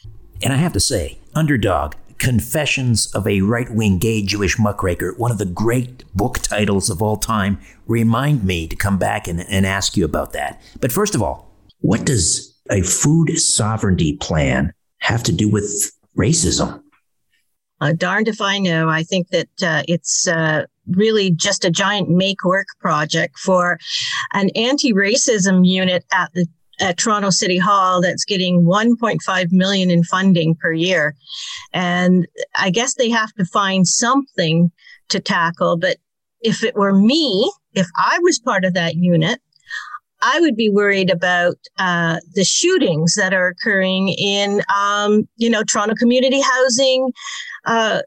And 0.43 0.51
I 0.51 0.57
have 0.57 0.73
to 0.73 0.79
say, 0.79 1.19
Underdog 1.33 1.93
Confessions 2.17 3.13
of 3.13 3.27
a 3.27 3.41
Right 3.41 3.69
Wing 3.69 3.97
Gay 3.97 4.23
Jewish 4.23 4.57
Muckraker, 4.57 5.13
one 5.17 5.31
of 5.31 5.37
the 5.37 5.45
great 5.45 6.03
book 6.15 6.39
titles 6.39 6.89
of 6.89 7.01
all 7.01 7.17
time, 7.17 7.59
remind 7.85 8.43
me 8.43 8.67
to 8.67 8.75
come 8.75 8.97
back 8.97 9.27
and, 9.27 9.41
and 9.49 9.65
ask 9.65 9.95
you 9.95 10.05
about 10.05 10.33
that. 10.33 10.61
But 10.81 10.91
first 10.91 11.15
of 11.15 11.21
all, 11.21 11.51
what 11.79 12.05
does 12.05 12.57
a 12.69 12.81
food 12.81 13.37
sovereignty 13.39 14.17
plan 14.17 14.73
have 14.99 15.23
to 15.23 15.31
do 15.31 15.49
with 15.49 15.91
racism? 16.17 16.81
Uh, 17.79 17.93
darned 17.93 18.27
if 18.27 18.41
I 18.41 18.57
know. 18.57 18.89
I 18.89 19.03
think 19.03 19.29
that 19.29 19.49
uh, 19.61 19.83
it's 19.87 20.27
uh, 20.27 20.65
really 20.87 21.31
just 21.31 21.63
a 21.63 21.69
giant 21.69 22.09
make 22.09 22.43
work 22.43 22.67
project 22.79 23.37
for 23.37 23.77
an 24.33 24.49
anti 24.55 24.93
racism 24.93 25.67
unit 25.67 26.03
at 26.11 26.33
the 26.33 26.47
at 26.79 26.97
Toronto 26.97 27.29
City 27.29 27.57
Hall 27.57 28.01
that's 28.01 28.25
getting 28.25 28.63
1.5 28.63 29.51
million 29.51 29.89
in 29.89 30.03
funding 30.03 30.55
per 30.55 30.71
year. 30.71 31.15
And 31.73 32.27
I 32.57 32.69
guess 32.69 32.95
they 32.95 33.09
have 33.09 33.33
to 33.33 33.45
find 33.45 33.87
something 33.87 34.71
to 35.09 35.19
tackle. 35.19 35.77
But 35.77 35.97
if 36.41 36.63
it 36.63 36.75
were 36.75 36.93
me, 36.93 37.51
if 37.73 37.87
I 37.97 38.19
was 38.21 38.39
part 38.39 38.65
of 38.65 38.73
that 38.73 38.95
unit, 38.95 39.39
I 40.21 40.39
would 40.39 40.55
be 40.55 40.69
worried 40.69 41.11
about 41.11 41.55
uh, 41.77 42.17
the 42.33 42.43
shootings 42.43 43.15
that 43.15 43.33
are 43.33 43.47
occurring 43.47 44.09
in, 44.09 44.61
um, 44.75 45.27
you 45.37 45.49
know, 45.49 45.63
Toronto 45.63 45.93
community 45.95 46.41
housing 46.41 47.11
uh, 47.65 48.01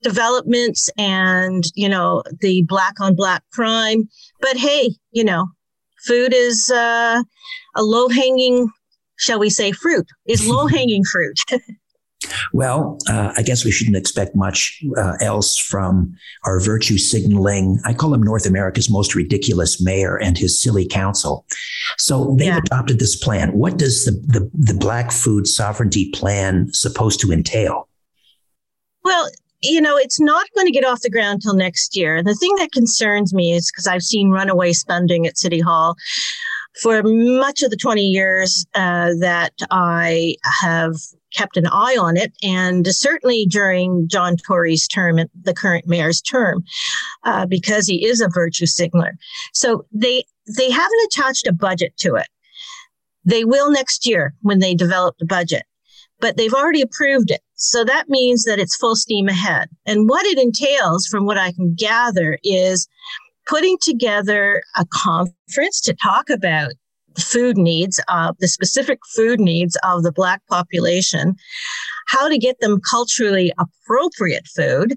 developments 0.03 0.89
and, 0.97 1.65
you 1.75 1.89
know, 1.89 2.23
the 2.41 2.63
black 2.69 3.01
on 3.01 3.17
black 3.17 3.43
crime. 3.53 4.09
But 4.41 4.57
hey, 4.57 4.91
you 5.11 5.25
know, 5.25 5.49
food 6.07 6.33
is 6.35 6.71
uh, 6.71 7.23
a 7.77 7.83
low 7.83 8.09
hanging, 8.09 8.71
shall 9.17 9.39
we 9.39 9.51
say, 9.51 9.73
fruit, 9.73 10.07
is 10.27 10.47
low 10.49 10.67
hanging 10.67 11.05
fruit. 11.05 11.39
Well, 12.53 12.99
uh, 13.09 13.33
I 13.37 13.43
guess 13.43 13.65
we 13.65 13.71
shouldn't 13.71 13.97
expect 13.97 14.35
much 14.35 14.83
uh, 14.97 15.17
else 15.21 15.57
from 15.57 16.17
our 16.45 16.61
virtue 16.61 16.99
signaling. 16.99 17.81
I 17.85 17.95
call 17.95 18.15
him 18.15 18.23
North 18.23 18.47
America's 18.47 18.91
most 18.91 19.15
ridiculous 19.15 19.83
mayor 19.83 20.17
and 20.17 20.37
his 20.37 20.61
silly 20.61 20.87
council. 20.87 21.45
So 21.99 22.35
they've 22.39 22.49
yeah. 22.49 22.59
adopted 22.59 22.99
this 22.99 23.17
plan. 23.17 23.53
What 23.53 23.77
does 23.77 24.05
the, 24.05 24.13
the, 24.13 24.51
the 24.55 24.79
Black 24.79 25.13
Food 25.13 25.47
Sovereignty 25.47 26.11
Plan 26.13 26.73
supposed 26.73 27.21
to 27.21 27.33
entail? 27.33 27.89
Well, 29.03 29.29
you 29.65 29.81
know, 29.81 29.97
it's 29.97 30.21
not 30.21 30.47
going 30.55 30.67
to 30.67 30.73
get 30.73 30.85
off 30.85 31.01
the 31.01 31.11
ground 31.11 31.43
till 31.43 31.55
next 31.55 31.97
year. 31.97 32.17
And 32.17 32.27
the 32.27 32.35
thing 32.35 32.55
that 32.57 32.73
concerns 32.73 33.33
me 33.35 33.53
is 33.53 33.71
because 33.71 33.87
I've 33.87 34.03
seen 34.03 34.31
runaway 34.31 34.73
spending 34.73 35.27
at 35.27 35.39
City 35.39 35.61
Hall 35.61 35.97
for 36.83 37.03
much 37.05 37.63
of 37.63 37.71
the 37.71 37.77
20 37.77 38.03
years 38.03 38.67
uh, 38.75 39.11
that 39.21 39.53
I 39.71 40.37
have 40.61 40.95
kept 41.35 41.57
an 41.57 41.67
eye 41.67 41.97
on 42.01 42.17
it, 42.17 42.33
and 42.43 42.87
certainly 42.87 43.47
during 43.47 44.09
John 44.09 44.37
Tory's 44.37 44.87
term, 44.87 45.19
the 45.43 45.55
current 45.55 45.87
mayor's 45.87 46.21
term, 46.21 46.65
uh, 47.25 47.47
because 47.47 47.87
he 47.87 48.07
is 48.07 48.21
a 48.21 48.29
virtue 48.29 48.67
signaler. 48.67 49.17
So 49.53 49.85
they 49.93 50.25
they 50.57 50.71
haven't 50.71 51.07
attached 51.07 51.47
a 51.47 51.53
budget 51.53 51.97
to 51.99 52.15
it. 52.17 52.29
They 53.25 53.45
will 53.45 53.71
next 53.71 54.07
year 54.07 54.35
when 54.43 54.59
they 54.59 54.75
develop 54.75 55.17
the 55.19 55.27
budget, 55.27 55.65
but 56.21 56.37
they've 56.37 56.55
already 56.55 56.83
approved 56.83 57.31
it. 57.31 57.41
So 57.71 57.85
that 57.85 58.09
means 58.09 58.45
that 58.45 58.59
it's 58.59 58.77
full 58.77 58.97
steam 58.97 59.29
ahead. 59.29 59.69
And 59.87 60.09
what 60.09 60.27
it 60.27 60.39
entails, 60.39 61.07
from 61.07 61.25
what 61.25 61.39
I 61.39 61.53
can 61.53 61.75
gather, 61.75 62.39
is 62.45 62.87
putting 63.47 63.79
together 63.83 64.63
a 64.77 64.85
conference 64.93 65.81
to 65.83 65.95
talk 65.95 66.31
about 66.31 66.73
food 67.19 67.57
needs, 67.57 68.01
uh, 68.09 68.33
the 68.39 68.49
specific 68.49 68.99
food 69.15 69.41
needs 69.41 69.77
of 69.83 70.03
the 70.03 70.13
Black 70.13 70.43
population, 70.49 71.35
how 72.09 72.29
to 72.29 72.39
get 72.39 72.59
them 72.61 72.81
culturally 72.91 73.53
appropriate 73.59 74.47
food, 74.55 74.97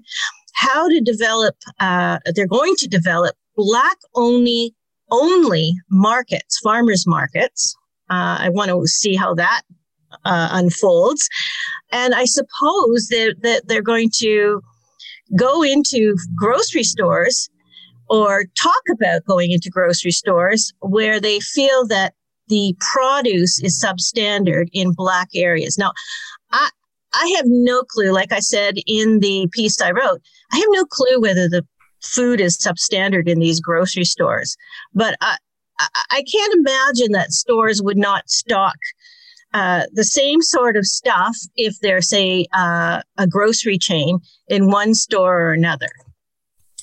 how 0.54 0.88
to 0.88 1.00
develop, 1.00 1.56
uh, 1.80 2.18
they're 2.34 2.46
going 2.46 2.74
to 2.76 2.88
develop 2.88 3.36
Black 3.56 3.96
only, 4.14 4.74
only 5.10 5.72
markets, 5.90 6.58
farmers 6.62 7.06
markets. 7.06 7.74
Uh, 8.10 8.38
I 8.40 8.48
want 8.50 8.70
to 8.70 8.86
see 8.86 9.14
how 9.14 9.34
that 9.34 9.62
uh, 10.24 10.48
unfolds. 10.52 11.28
And 11.90 12.14
I 12.14 12.24
suppose 12.24 13.08
that, 13.08 13.36
that 13.42 13.62
they're 13.66 13.82
going 13.82 14.10
to 14.18 14.60
go 15.36 15.62
into 15.62 16.16
grocery 16.36 16.82
stores 16.82 17.48
or 18.08 18.46
talk 18.60 18.82
about 18.90 19.24
going 19.26 19.52
into 19.52 19.70
grocery 19.70 20.10
stores 20.10 20.72
where 20.80 21.20
they 21.20 21.40
feel 21.40 21.86
that 21.88 22.14
the 22.48 22.74
produce 22.80 23.62
is 23.62 23.82
substandard 23.82 24.68
in 24.72 24.92
black 24.92 25.28
areas. 25.34 25.76
Now, 25.78 25.92
I 26.50 26.70
I 27.14 27.34
have 27.36 27.46
no 27.46 27.82
clue. 27.82 28.12
Like 28.12 28.32
I 28.32 28.40
said 28.40 28.76
in 28.86 29.20
the 29.20 29.48
piece 29.52 29.80
I 29.80 29.90
wrote, 29.90 30.20
I 30.52 30.56
have 30.56 30.68
no 30.70 30.84
clue 30.84 31.20
whether 31.20 31.48
the 31.48 31.66
food 32.02 32.40
is 32.40 32.58
substandard 32.58 33.28
in 33.28 33.38
these 33.38 33.60
grocery 33.60 34.04
stores. 34.04 34.56
But 34.94 35.16
I 35.20 35.36
I, 35.80 35.88
I 36.10 36.22
can't 36.30 36.54
imagine 36.54 37.12
that 37.12 37.32
stores 37.32 37.82
would 37.82 37.98
not 37.98 38.28
stock 38.28 38.76
uh, 39.54 39.84
the 39.92 40.04
same 40.04 40.42
sort 40.42 40.76
of 40.76 40.86
stuff 40.86 41.36
if 41.56 41.78
they're, 41.80 42.02
say, 42.02 42.46
uh, 42.52 43.02
a 43.16 43.26
grocery 43.26 43.78
chain 43.78 44.18
in 44.48 44.70
one 44.70 44.94
store 44.94 45.40
or 45.40 45.52
another. 45.52 45.88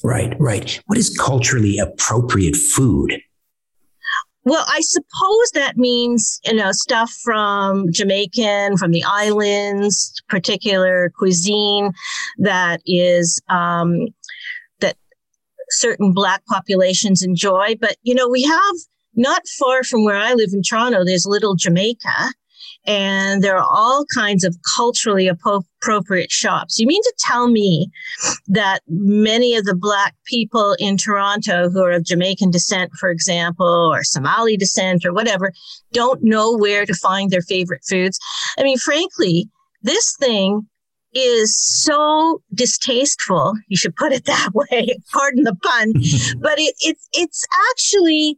Right, 0.03 0.35
right. 0.39 0.79
What 0.85 0.97
is 0.97 1.15
culturally 1.17 1.77
appropriate 1.77 2.55
food? 2.55 3.19
Well, 4.43 4.63
I 4.67 4.81
suppose 4.81 5.51
that 5.55 5.75
means, 5.75 6.39
you 6.45 6.53
know, 6.53 6.71
stuff 6.71 7.11
from 7.23 7.91
Jamaican, 7.91 8.77
from 8.77 8.91
the 8.91 9.03
islands, 9.03 10.21
particular 10.29 11.11
cuisine 11.17 11.91
that 12.37 12.81
is, 12.85 13.41
um, 13.49 14.07
that 14.81 14.97
certain 15.69 16.13
Black 16.13 16.45
populations 16.45 17.23
enjoy. 17.23 17.75
But, 17.81 17.97
you 18.03 18.13
know, 18.13 18.29
we 18.29 18.43
have 18.43 18.75
not 19.15 19.47
far 19.47 19.83
from 19.83 20.03
where 20.03 20.17
I 20.17 20.33
live 20.33 20.49
in 20.53 20.61
Toronto, 20.61 21.03
there's 21.03 21.25
Little 21.25 21.55
Jamaica 21.55 22.33
and 22.85 23.43
there 23.43 23.57
are 23.57 23.67
all 23.69 24.05
kinds 24.13 24.43
of 24.43 24.55
culturally 24.75 25.27
appropriate 25.27 26.31
shops. 26.31 26.79
You 26.79 26.87
mean 26.87 27.01
to 27.01 27.13
tell 27.19 27.47
me 27.49 27.89
that 28.47 28.81
many 28.87 29.55
of 29.55 29.65
the 29.65 29.75
Black 29.75 30.15
people 30.25 30.75
in 30.79 30.97
Toronto 30.97 31.69
who 31.69 31.83
are 31.83 31.91
of 31.91 32.05
Jamaican 32.05 32.51
descent, 32.51 32.91
for 32.99 33.09
example, 33.09 33.91
or 33.91 34.03
Somali 34.03 34.57
descent 34.57 35.05
or 35.05 35.13
whatever, 35.13 35.51
don't 35.93 36.23
know 36.23 36.55
where 36.55 36.85
to 36.85 36.93
find 36.93 37.31
their 37.31 37.41
favorite 37.41 37.81
foods? 37.87 38.19
I 38.57 38.63
mean, 38.63 38.77
frankly, 38.77 39.49
this 39.81 40.15
thing 40.19 40.67
is 41.13 41.57
so 41.57 42.41
distasteful. 42.53 43.53
You 43.67 43.77
should 43.77 43.95
put 43.95 44.11
it 44.11 44.25
that 44.25 44.49
way. 44.53 44.97
Pardon 45.13 45.43
the 45.43 45.55
pun, 45.55 45.93
but 46.41 46.59
it, 46.59 46.75
it's 46.81 47.07
it's 47.13 47.45
actually 47.71 48.37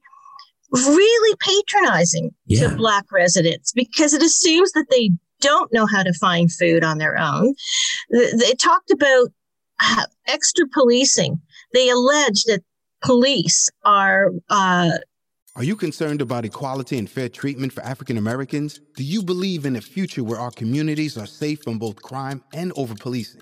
really 0.71 1.37
patronizing 1.39 2.31
yeah. 2.45 2.67
to 2.67 2.75
Black 2.75 3.05
residents 3.11 3.71
because 3.71 4.13
it 4.13 4.21
assumes 4.21 4.71
that 4.73 4.87
they 4.89 5.11
don't 5.39 5.71
know 5.71 5.85
how 5.85 6.03
to 6.03 6.13
find 6.13 6.51
food 6.51 6.83
on 6.83 6.97
their 6.97 7.17
own. 7.17 7.53
They 8.09 8.53
talked 8.53 8.91
about 8.91 9.29
extra 10.27 10.65
policing. 10.73 11.39
They 11.73 11.89
allege 11.89 12.43
that 12.45 12.63
police 13.03 13.69
are 13.85 14.31
uh, 14.49 14.91
Are 15.55 15.63
you 15.63 15.75
concerned 15.75 16.21
about 16.21 16.45
equality 16.45 16.97
and 16.97 17.09
fair 17.09 17.29
treatment 17.29 17.73
for 17.73 17.81
African 17.83 18.17
Americans? 18.17 18.79
Do 18.95 19.03
you 19.03 19.21
believe 19.21 19.65
in 19.65 19.75
a 19.75 19.81
future 19.81 20.23
where 20.23 20.39
our 20.39 20.51
communities 20.51 21.17
are 21.17 21.27
safe 21.27 21.61
from 21.63 21.77
both 21.77 22.01
crime 22.01 22.43
and 22.53 22.73
over 22.75 22.95
policing? 22.95 23.41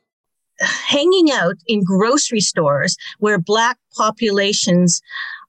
Hanging 0.61 1.31
out 1.31 1.55
in 1.67 1.83
grocery 1.83 2.39
stores 2.39 2.95
where 3.19 3.39
Black 3.39 3.77
populations 3.95 5.01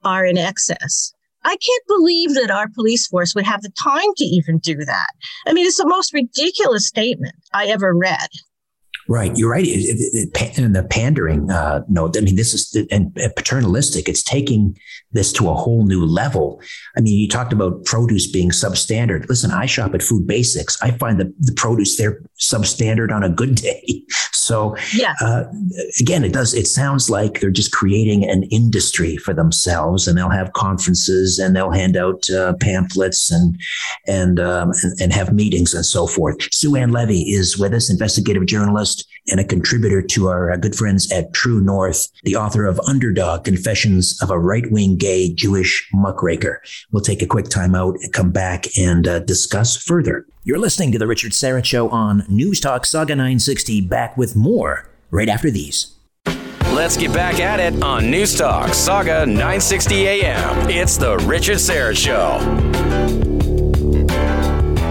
are 0.04 0.24
in 0.24 0.38
excess. 0.38 1.12
I 1.44 1.56
can't 1.56 1.86
believe 1.88 2.34
that 2.34 2.50
our 2.50 2.68
police 2.68 3.06
force 3.08 3.34
would 3.34 3.44
have 3.44 3.62
the 3.62 3.70
time 3.70 4.14
to 4.16 4.24
even 4.24 4.58
do 4.58 4.76
that. 4.76 5.08
I 5.46 5.52
mean, 5.52 5.66
it's 5.66 5.78
the 5.78 5.88
most 5.88 6.12
ridiculous 6.12 6.86
statement 6.86 7.34
I 7.52 7.66
ever 7.66 7.94
read. 7.94 8.28
Right, 9.08 9.36
you're 9.36 9.50
right. 9.50 9.66
In 9.66 10.72
the 10.72 10.86
pandering 10.88 11.50
uh, 11.50 11.82
note, 11.88 12.16
I 12.16 12.20
mean, 12.20 12.36
this 12.36 12.54
is 12.54 12.86
and 12.90 13.12
paternalistic. 13.36 14.08
It's 14.08 14.22
taking 14.22 14.76
this 15.10 15.32
to 15.34 15.50
a 15.50 15.54
whole 15.54 15.84
new 15.84 16.06
level. 16.06 16.62
I 16.96 17.00
mean, 17.00 17.18
you 17.18 17.28
talked 17.28 17.52
about 17.52 17.84
produce 17.84 18.30
being 18.30 18.50
substandard. 18.50 19.28
Listen, 19.28 19.50
I 19.50 19.66
shop 19.66 19.94
at 19.94 20.02
Food 20.02 20.26
Basics. 20.28 20.80
I 20.82 20.92
find 20.92 21.18
the, 21.18 21.34
the 21.40 21.52
produce 21.52 21.96
there 21.96 22.22
substandard 22.38 23.12
on 23.12 23.24
a 23.24 23.28
good 23.28 23.54
day. 23.62 24.04
So, 24.42 24.76
yeah. 24.94 25.14
Uh, 25.20 25.44
again, 26.00 26.24
it 26.24 26.32
does. 26.32 26.54
It 26.54 26.66
sounds 26.66 27.08
like 27.08 27.40
they're 27.40 27.50
just 27.50 27.72
creating 27.72 28.28
an 28.28 28.44
industry 28.44 29.16
for 29.16 29.32
themselves, 29.32 30.08
and 30.08 30.18
they'll 30.18 30.30
have 30.30 30.52
conferences 30.52 31.38
and 31.38 31.54
they'll 31.54 31.70
hand 31.70 31.96
out 31.96 32.28
uh, 32.30 32.54
pamphlets 32.60 33.30
and 33.30 33.58
and, 34.06 34.40
um, 34.40 34.72
and 34.82 35.00
and 35.00 35.12
have 35.12 35.32
meetings 35.32 35.74
and 35.74 35.86
so 35.86 36.06
forth. 36.06 36.36
Sue 36.52 36.76
Ann 36.76 36.90
Levy 36.90 37.22
is 37.22 37.58
with 37.58 37.72
us, 37.72 37.90
investigative 37.90 38.46
journalist 38.46 39.08
and 39.28 39.38
a 39.38 39.44
contributor 39.44 40.02
to 40.02 40.28
our 40.28 40.50
uh, 40.50 40.56
good 40.56 40.74
friends 40.74 41.10
at 41.12 41.32
True 41.32 41.60
North, 41.60 42.08
the 42.24 42.36
author 42.36 42.66
of 42.66 42.80
Underdog: 42.80 43.44
Confessions 43.44 44.20
of 44.22 44.30
a 44.30 44.38
Right 44.38 44.70
Wing 44.70 44.96
gay 44.96 45.32
Jewish 45.32 45.88
muckraker. 45.92 46.62
We'll 46.90 47.02
take 47.02 47.22
a 47.22 47.26
quick 47.26 47.48
time 47.48 47.74
out 47.74 47.94
and 48.02 48.12
come 48.12 48.30
back 48.30 48.66
and 48.76 49.06
uh, 49.06 49.20
discuss 49.20 49.76
further. 49.76 50.26
You're 50.44 50.58
listening 50.58 50.90
to 50.90 50.98
The 50.98 51.06
Richard 51.06 51.30
Syrett 51.30 51.64
Show 51.64 51.88
on 51.90 52.24
News 52.28 52.58
Talk 52.58 52.84
Saga 52.84 53.14
960, 53.14 53.80
back 53.82 54.16
with 54.16 54.34
more 54.34 54.90
right 55.12 55.28
after 55.28 55.52
these. 55.52 55.94
Let's 56.72 56.96
get 56.96 57.12
back 57.12 57.38
at 57.38 57.60
it 57.60 57.80
on 57.80 58.10
News 58.10 58.36
Talk 58.36 58.74
Saga 58.74 59.24
960 59.24 60.08
AM. 60.08 60.68
It's 60.68 60.96
The 60.96 61.16
Richard 61.18 61.58
Syrett 61.58 61.96
Show. 61.96 63.31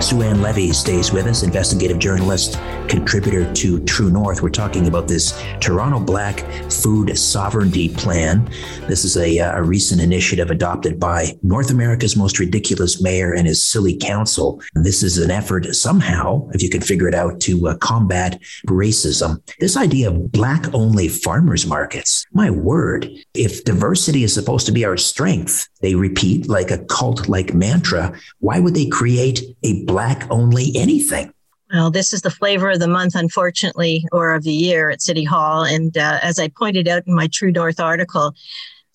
Sue 0.01 0.23
Ann 0.23 0.41
Levy 0.41 0.73
stays 0.73 1.11
with 1.11 1.27
us, 1.27 1.43
investigative 1.43 1.99
journalist, 1.99 2.59
contributor 2.87 3.53
to 3.53 3.79
True 3.85 4.09
North. 4.09 4.41
We're 4.41 4.49
talking 4.49 4.87
about 4.87 5.07
this 5.07 5.39
Toronto 5.59 5.99
Black 5.99 6.39
Food 6.71 7.15
Sovereignty 7.17 7.87
Plan. 7.87 8.49
This 8.87 9.05
is 9.05 9.15
a, 9.15 9.39
uh, 9.39 9.59
a 9.59 9.63
recent 9.63 10.01
initiative 10.01 10.49
adopted 10.49 10.99
by 10.99 11.37
North 11.43 11.69
America's 11.69 12.17
most 12.17 12.39
ridiculous 12.39 13.01
mayor 13.01 13.33
and 13.33 13.47
his 13.47 13.63
silly 13.63 13.95
council. 13.95 14.59
This 14.73 15.03
is 15.03 15.19
an 15.19 15.29
effort 15.29 15.67
somehow, 15.75 16.49
if 16.49 16.63
you 16.63 16.69
can 16.69 16.81
figure 16.81 17.07
it 17.07 17.13
out, 17.13 17.39
to 17.41 17.67
uh, 17.67 17.77
combat 17.77 18.41
racism. 18.67 19.39
This 19.59 19.77
idea 19.77 20.09
of 20.09 20.31
black 20.31 20.73
only 20.73 21.09
farmers 21.09 21.67
markets, 21.67 22.25
my 22.33 22.49
word, 22.49 23.07
if 23.35 23.63
diversity 23.63 24.23
is 24.23 24.33
supposed 24.33 24.65
to 24.65 24.71
be 24.71 24.83
our 24.83 24.97
strength, 24.97 25.69
they 25.81 25.93
repeat 25.93 26.49
like 26.49 26.71
a 26.71 26.83
cult 26.85 27.29
like 27.29 27.53
mantra, 27.53 28.17
why 28.39 28.59
would 28.59 28.73
they 28.73 28.87
create 28.87 29.41
a 29.63 29.85
black 29.91 30.25
only 30.29 30.71
anything. 30.73 31.33
Well, 31.73 31.91
this 31.91 32.13
is 32.13 32.21
the 32.21 32.31
flavor 32.31 32.69
of 32.69 32.79
the 32.79 32.87
month, 32.87 33.13
unfortunately, 33.13 34.07
or 34.13 34.33
of 34.33 34.43
the 34.43 34.53
year 34.53 34.89
at 34.89 35.01
City 35.01 35.25
Hall. 35.25 35.63
And 35.65 35.97
uh, 35.97 36.19
as 36.21 36.39
I 36.39 36.47
pointed 36.47 36.87
out 36.87 37.03
in 37.07 37.13
my 37.13 37.27
True 37.27 37.51
North 37.51 37.79
article, 37.79 38.33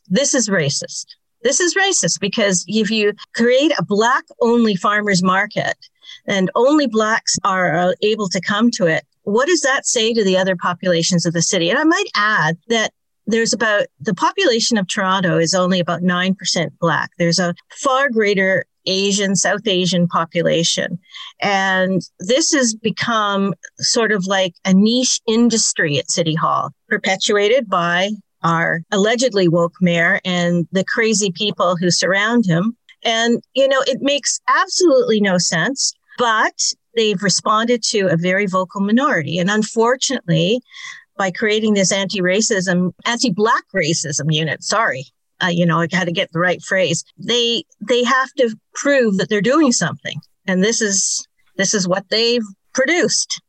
this 0.09 0.35
is 0.35 0.49
racist. 0.49 1.05
This 1.43 1.61
is 1.61 1.75
racist 1.75 2.19
because 2.19 2.65
if 2.67 2.91
you 2.91 3.13
create 3.35 3.73
a 3.79 3.85
black 3.85 4.25
only 4.41 4.75
farmers 4.75 5.23
market 5.23 5.77
and 6.27 6.51
only 6.55 6.87
blacks 6.87 7.37
are 7.45 7.77
uh, 7.77 7.93
able 8.03 8.29
to 8.31 8.41
come 8.41 8.71
to 8.73 8.87
it, 8.87 9.05
what 9.25 9.49
does 9.49 9.61
that 9.61 9.87
say 9.87 10.15
to 10.15 10.25
the 10.25 10.39
other 10.39 10.57
populations 10.57 11.27
of 11.27 11.35
the 11.35 11.43
city? 11.43 11.69
And 11.69 11.79
I 11.79 11.85
might 11.85 12.09
add 12.15 12.57
that 12.69 12.91
there's 13.27 13.53
about 13.53 13.87
the 14.01 14.15
population 14.15 14.79
of 14.79 14.89
Toronto 14.89 15.37
is 15.37 15.53
only 15.53 15.79
about 15.79 16.01
9% 16.01 16.71
black. 16.81 17.11
There's 17.19 17.39
a 17.39 17.55
far 17.71 18.09
greater 18.09 18.65
Asian, 18.87 19.37
South 19.37 19.67
Asian 19.67 20.09
population. 20.09 20.99
And 21.41 22.01
this 22.21 22.53
has 22.53 22.75
become 22.75 23.55
sort 23.79 24.13
of 24.13 24.27
like 24.27 24.55
a 24.65 24.73
niche 24.73 25.21
industry 25.27 25.99
at 25.99 26.11
City 26.11 26.35
Hall, 26.35 26.71
perpetuated 26.89 27.69
by 27.69 28.11
our 28.43 28.83
allegedly 28.93 29.49
woke 29.49 29.75
mayor 29.81 30.21
and 30.25 30.67
the 30.73 30.85
crazy 30.85 31.33
people 31.33 31.77
who 31.77 31.91
surround 31.91 32.47
him. 32.47 32.77
And, 33.05 33.43
you 33.55 33.69
know, 33.69 33.83
it 33.87 33.99
makes 34.01 34.41
absolutely 34.49 35.21
no 35.21 35.39
sense, 35.39 35.93
but 36.19 36.55
they've 36.95 37.23
responded 37.23 37.83
to 37.85 38.09
a 38.09 38.17
very 38.17 38.47
vocal 38.47 38.81
minority. 38.81 39.39
And 39.39 39.51
unfortunately, 39.51 40.61
by 41.17 41.31
creating 41.31 41.75
this 41.75 41.93
anti-racism, 41.93 42.93
anti-black 43.05 43.65
racism 43.75 44.27
unit, 44.29 44.63
sorry, 44.63 45.07
uh, 45.43 45.49
you 45.49 45.67
know, 45.67 45.81
I 45.81 45.87
got 45.87 46.05
to 46.05 46.13
get 46.13 46.33
the 46.33 46.39
right 46.39 46.63
phrase. 46.63 47.05
They 47.19 47.65
they 47.81 48.05
have 48.05 48.33
to 48.39 48.57
prove 48.75 49.19
that 49.19 49.29
they're 49.29 49.41
doing 49.41 49.73
something, 49.73 50.21
and 50.47 50.63
this 50.63 50.81
is 50.81 51.27
this 51.57 51.75
is 51.75 51.87
what 51.89 52.09
they've 52.11 52.45
produced. 52.75 53.41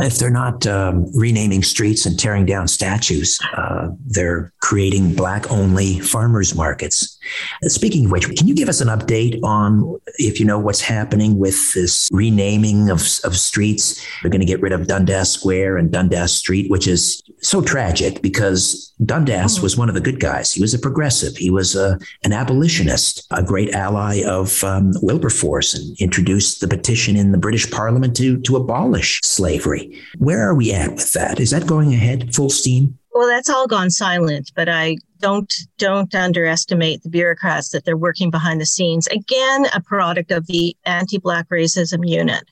If 0.00 0.18
they're 0.18 0.30
not 0.30 0.64
um, 0.66 1.06
renaming 1.12 1.64
streets 1.64 2.06
and 2.06 2.18
tearing 2.18 2.46
down 2.46 2.68
statues, 2.68 3.38
uh, 3.56 3.88
they're 4.06 4.52
creating 4.60 5.14
black 5.14 5.50
only 5.50 5.98
farmers 5.98 6.54
markets. 6.54 7.18
Speaking 7.62 8.04
of 8.04 8.12
which, 8.12 8.36
can 8.36 8.46
you 8.46 8.54
give 8.54 8.68
us 8.68 8.80
an 8.80 8.88
update 8.88 9.42
on 9.42 10.00
if 10.18 10.38
you 10.38 10.46
know 10.46 10.58
what's 10.58 10.80
happening 10.80 11.38
with 11.38 11.74
this 11.74 12.08
renaming 12.12 12.90
of, 12.90 13.00
of 13.24 13.36
streets? 13.36 14.00
They're 14.22 14.30
going 14.30 14.40
to 14.40 14.46
get 14.46 14.62
rid 14.62 14.72
of 14.72 14.86
Dundas 14.86 15.32
Square 15.32 15.78
and 15.78 15.90
Dundas 15.90 16.32
Street, 16.32 16.70
which 16.70 16.86
is 16.86 17.22
so 17.40 17.60
tragic 17.60 18.22
because 18.22 18.92
Dundas 19.04 19.54
mm-hmm. 19.54 19.62
was 19.62 19.76
one 19.76 19.88
of 19.88 19.94
the 19.94 20.00
good 20.00 20.20
guys. 20.20 20.52
He 20.52 20.60
was 20.60 20.74
a 20.74 20.78
progressive. 20.78 21.36
He 21.36 21.50
was 21.50 21.76
a, 21.76 21.98
an 22.24 22.32
abolitionist, 22.32 23.26
a 23.30 23.42
great 23.42 23.70
ally 23.74 24.22
of 24.24 24.62
um, 24.64 24.92
Wilberforce, 25.02 25.74
and 25.74 25.96
introduced 26.00 26.60
the 26.60 26.68
petition 26.68 27.16
in 27.16 27.32
the 27.32 27.38
British 27.38 27.70
Parliament 27.70 28.16
to, 28.16 28.40
to 28.40 28.56
abolish 28.56 29.20
slavery. 29.22 29.87
Where 30.18 30.48
are 30.48 30.54
we 30.54 30.72
at 30.72 30.92
with 30.94 31.12
that? 31.12 31.40
Is 31.40 31.50
that 31.50 31.66
going 31.66 31.92
ahead 31.94 32.34
full 32.34 32.50
steam? 32.50 32.98
Well, 33.14 33.26
that's 33.26 33.50
all 33.50 33.66
gone 33.66 33.90
silent, 33.90 34.52
but 34.54 34.68
I 34.68 34.96
don't 35.18 35.52
don't 35.78 36.14
underestimate 36.14 37.02
the 37.02 37.08
bureaucrats 37.08 37.70
that 37.70 37.84
they're 37.84 37.96
working 37.96 38.30
behind 38.30 38.60
the 38.60 38.66
scenes. 38.66 39.08
Again, 39.08 39.66
a 39.74 39.80
product 39.80 40.30
of 40.30 40.46
the 40.46 40.76
anti-black 40.84 41.48
racism 41.48 42.08
unit 42.08 42.44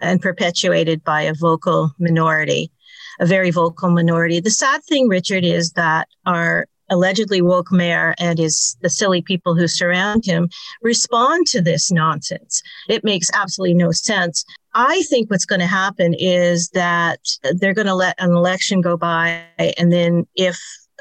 and 0.00 0.22
perpetuated 0.22 1.02
by 1.02 1.22
a 1.22 1.34
vocal 1.34 1.90
minority, 1.98 2.70
a 3.18 3.26
very 3.26 3.50
vocal 3.50 3.90
minority. 3.90 4.38
The 4.38 4.50
sad 4.50 4.84
thing, 4.84 5.08
Richard, 5.08 5.44
is 5.44 5.72
that 5.72 6.06
our 6.24 6.68
allegedly 6.88 7.42
woke 7.42 7.72
mayor 7.72 8.14
and 8.18 8.38
his 8.38 8.76
the 8.82 8.90
silly 8.90 9.22
people 9.22 9.56
who 9.56 9.66
surround 9.66 10.24
him 10.24 10.48
respond 10.82 11.46
to 11.48 11.60
this 11.60 11.90
nonsense. 11.90 12.62
It 12.88 13.02
makes 13.02 13.30
absolutely 13.34 13.74
no 13.74 13.90
sense. 13.92 14.44
I 14.74 15.02
think 15.02 15.30
what's 15.30 15.44
going 15.44 15.60
to 15.60 15.66
happen 15.66 16.14
is 16.14 16.70
that 16.70 17.20
they're 17.54 17.74
going 17.74 17.86
to 17.86 17.94
let 17.94 18.14
an 18.18 18.30
election 18.30 18.80
go 18.80 18.96
by, 18.96 19.42
and 19.58 19.92
then 19.92 20.26
if 20.34 20.58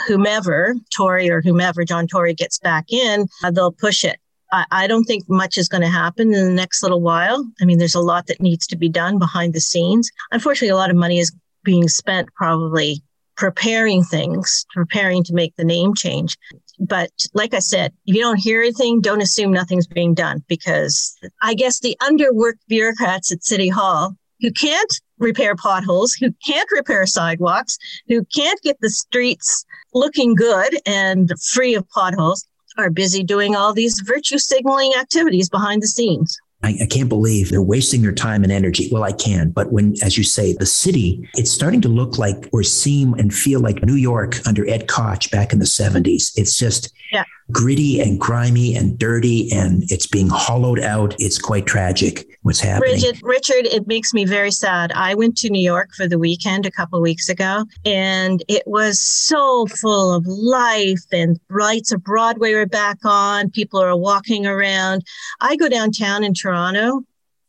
whomever, 0.08 0.76
Tory 0.96 1.30
or 1.30 1.42
whomever, 1.42 1.84
John 1.86 2.08
Tory 2.08 2.34
gets 2.34 2.60
back 2.60 2.86
in, 2.92 3.28
uh, 3.44 3.52
they'll 3.52 3.72
push 3.72 4.04
it. 4.04 4.20
I, 4.52 4.66
I 4.72 4.88
don't 4.88 5.06
think 5.06 5.30
much 5.30 5.58
is 5.58 5.70
going 5.70 5.82
to 5.82 5.88
happen 5.88 6.34
in 6.34 6.46
the 6.46 6.54
next 6.54 6.84
little 6.84 7.02
while. 7.02 7.46
I 7.62 7.66
mean, 7.66 7.78
there's 7.78 7.96
a 7.96 8.02
lot 8.02 8.28
that 8.28 8.42
needs 8.42 8.68
to 8.68 8.78
be 8.78 8.90
done 8.90 9.20
behind 9.20 9.54
the 9.54 9.62
scenes. 9.62 10.10
Unfortunately, 10.32 10.70
a 10.70 10.76
lot 10.76 10.90
of 10.90 10.96
money 10.96 11.20
is 11.20 11.34
being 11.64 11.88
spent 11.88 12.30
probably 12.34 13.02
preparing 13.38 14.04
things, 14.04 14.66
preparing 14.74 15.24
to 15.24 15.34
make 15.34 15.56
the 15.56 15.64
name 15.64 15.94
change. 15.96 16.38
But 16.82 17.12
like 17.36 17.54
I 17.54 17.60
said, 17.60 17.94
if 18.08 18.16
you 18.16 18.22
don't 18.22 18.38
hear 18.38 18.62
anything, 18.62 19.02
don't 19.02 19.22
assume 19.22 19.52
nothing's 19.54 19.86
being 19.86 20.16
done 20.16 20.44
because 20.48 21.16
I 21.42 21.54
guess 21.54 21.80
the 21.80 21.96
underworked 22.02 22.66
bureaucrats 22.68 23.32
at 23.32 23.44
City 23.44 23.70
Hall 23.70 24.16
who 24.42 24.52
can't 24.52 24.92
repair 25.20 25.56
potholes, 25.56 26.14
who 26.14 26.34
can't 26.44 26.68
repair 26.72 27.06
sidewalks, 27.06 27.78
who 28.08 28.26
can't 28.36 28.60
get 28.64 28.82
the 28.82 28.90
streets 28.90 29.64
looking 29.94 30.34
good 30.34 30.76
and 30.88 31.32
free 31.52 31.76
of 31.76 31.88
potholes, 31.90 32.48
are 32.78 32.90
busy 32.90 33.24
doing 33.24 33.56
all 33.56 33.74
these 33.74 34.02
virtue 34.04 34.40
signaling 34.40 34.94
activities 35.00 35.50
behind 35.50 35.84
the 35.84 35.88
scenes. 35.88 36.36
I, 36.64 36.78
I, 36.82 36.86
can't 36.86 37.10
believe 37.10 37.50
they're 37.50 37.62
wasting 37.62 38.02
their 38.02 38.12
time 38.12 38.44
and 38.44 38.52
energy. 38.52 38.90
Well, 38.92 39.04
I 39.04 39.12
can, 39.12 39.50
but 39.52 39.72
when, 39.72 39.96
as 40.04 40.18
you 40.18 40.24
say, 40.24 40.54
the 40.54 40.66
city, 40.66 41.28
it's 41.36 41.52
starting 41.52 41.82
to 41.82 41.90
look 41.90 42.18
like 42.18 42.48
or 42.52 42.64
seem 42.64 43.14
and 43.16 43.34
feel 43.34 43.60
like 43.60 43.84
New 43.84 43.96
York 43.96 44.46
under 44.48 44.68
Ed 44.70 44.88
Koch 44.88 45.32
back 45.32 45.54
in 45.54 45.60
the 45.60 45.66
70s. 45.66 46.32
It's 46.36 46.58
just 46.58 46.94
yeah. 47.12 47.26
Gritty 47.52 48.00
and 48.00 48.20
grimy 48.20 48.76
and 48.76 48.98
dirty, 48.98 49.52
and 49.52 49.84
it's 49.92 50.08
being 50.08 50.30
hollowed 50.30 50.80
out. 50.80 51.16
It's 51.20 51.38
quite 51.38 51.66
tragic 51.66 52.38
what's 52.42 52.60
happening. 52.60 53.00
Bridget, 53.00 53.22
Richard, 53.24 53.66
it 53.66 53.88
makes 53.88 54.14
me 54.14 54.26
very 54.26 54.52
sad. 54.52 54.92
I 54.94 55.16
went 55.16 55.38
to 55.38 55.50
New 55.50 55.62
York 55.62 55.92
for 55.96 56.08
the 56.08 56.20
weekend 56.20 56.66
a 56.66 56.72
couple 56.72 57.02
weeks 57.02 57.30
ago, 57.30 57.66
and 57.86 58.44
it 58.48 58.64
was 58.66 59.00
so 59.00 59.68
full 59.68 60.14
of 60.14 60.26
life 60.26 61.04
and 61.12 61.40
lights 61.50 61.92
of 61.92 62.04
Broadway 62.04 62.54
were 62.54 62.66
back 62.66 63.00
on. 63.04 63.50
People 63.52 63.82
are 63.82 63.96
walking 63.96 64.46
around. 64.46 65.04
I 65.40 65.56
go 65.56 65.70
downtown 65.70 66.24
in 66.24 66.34
Toronto 66.34 67.04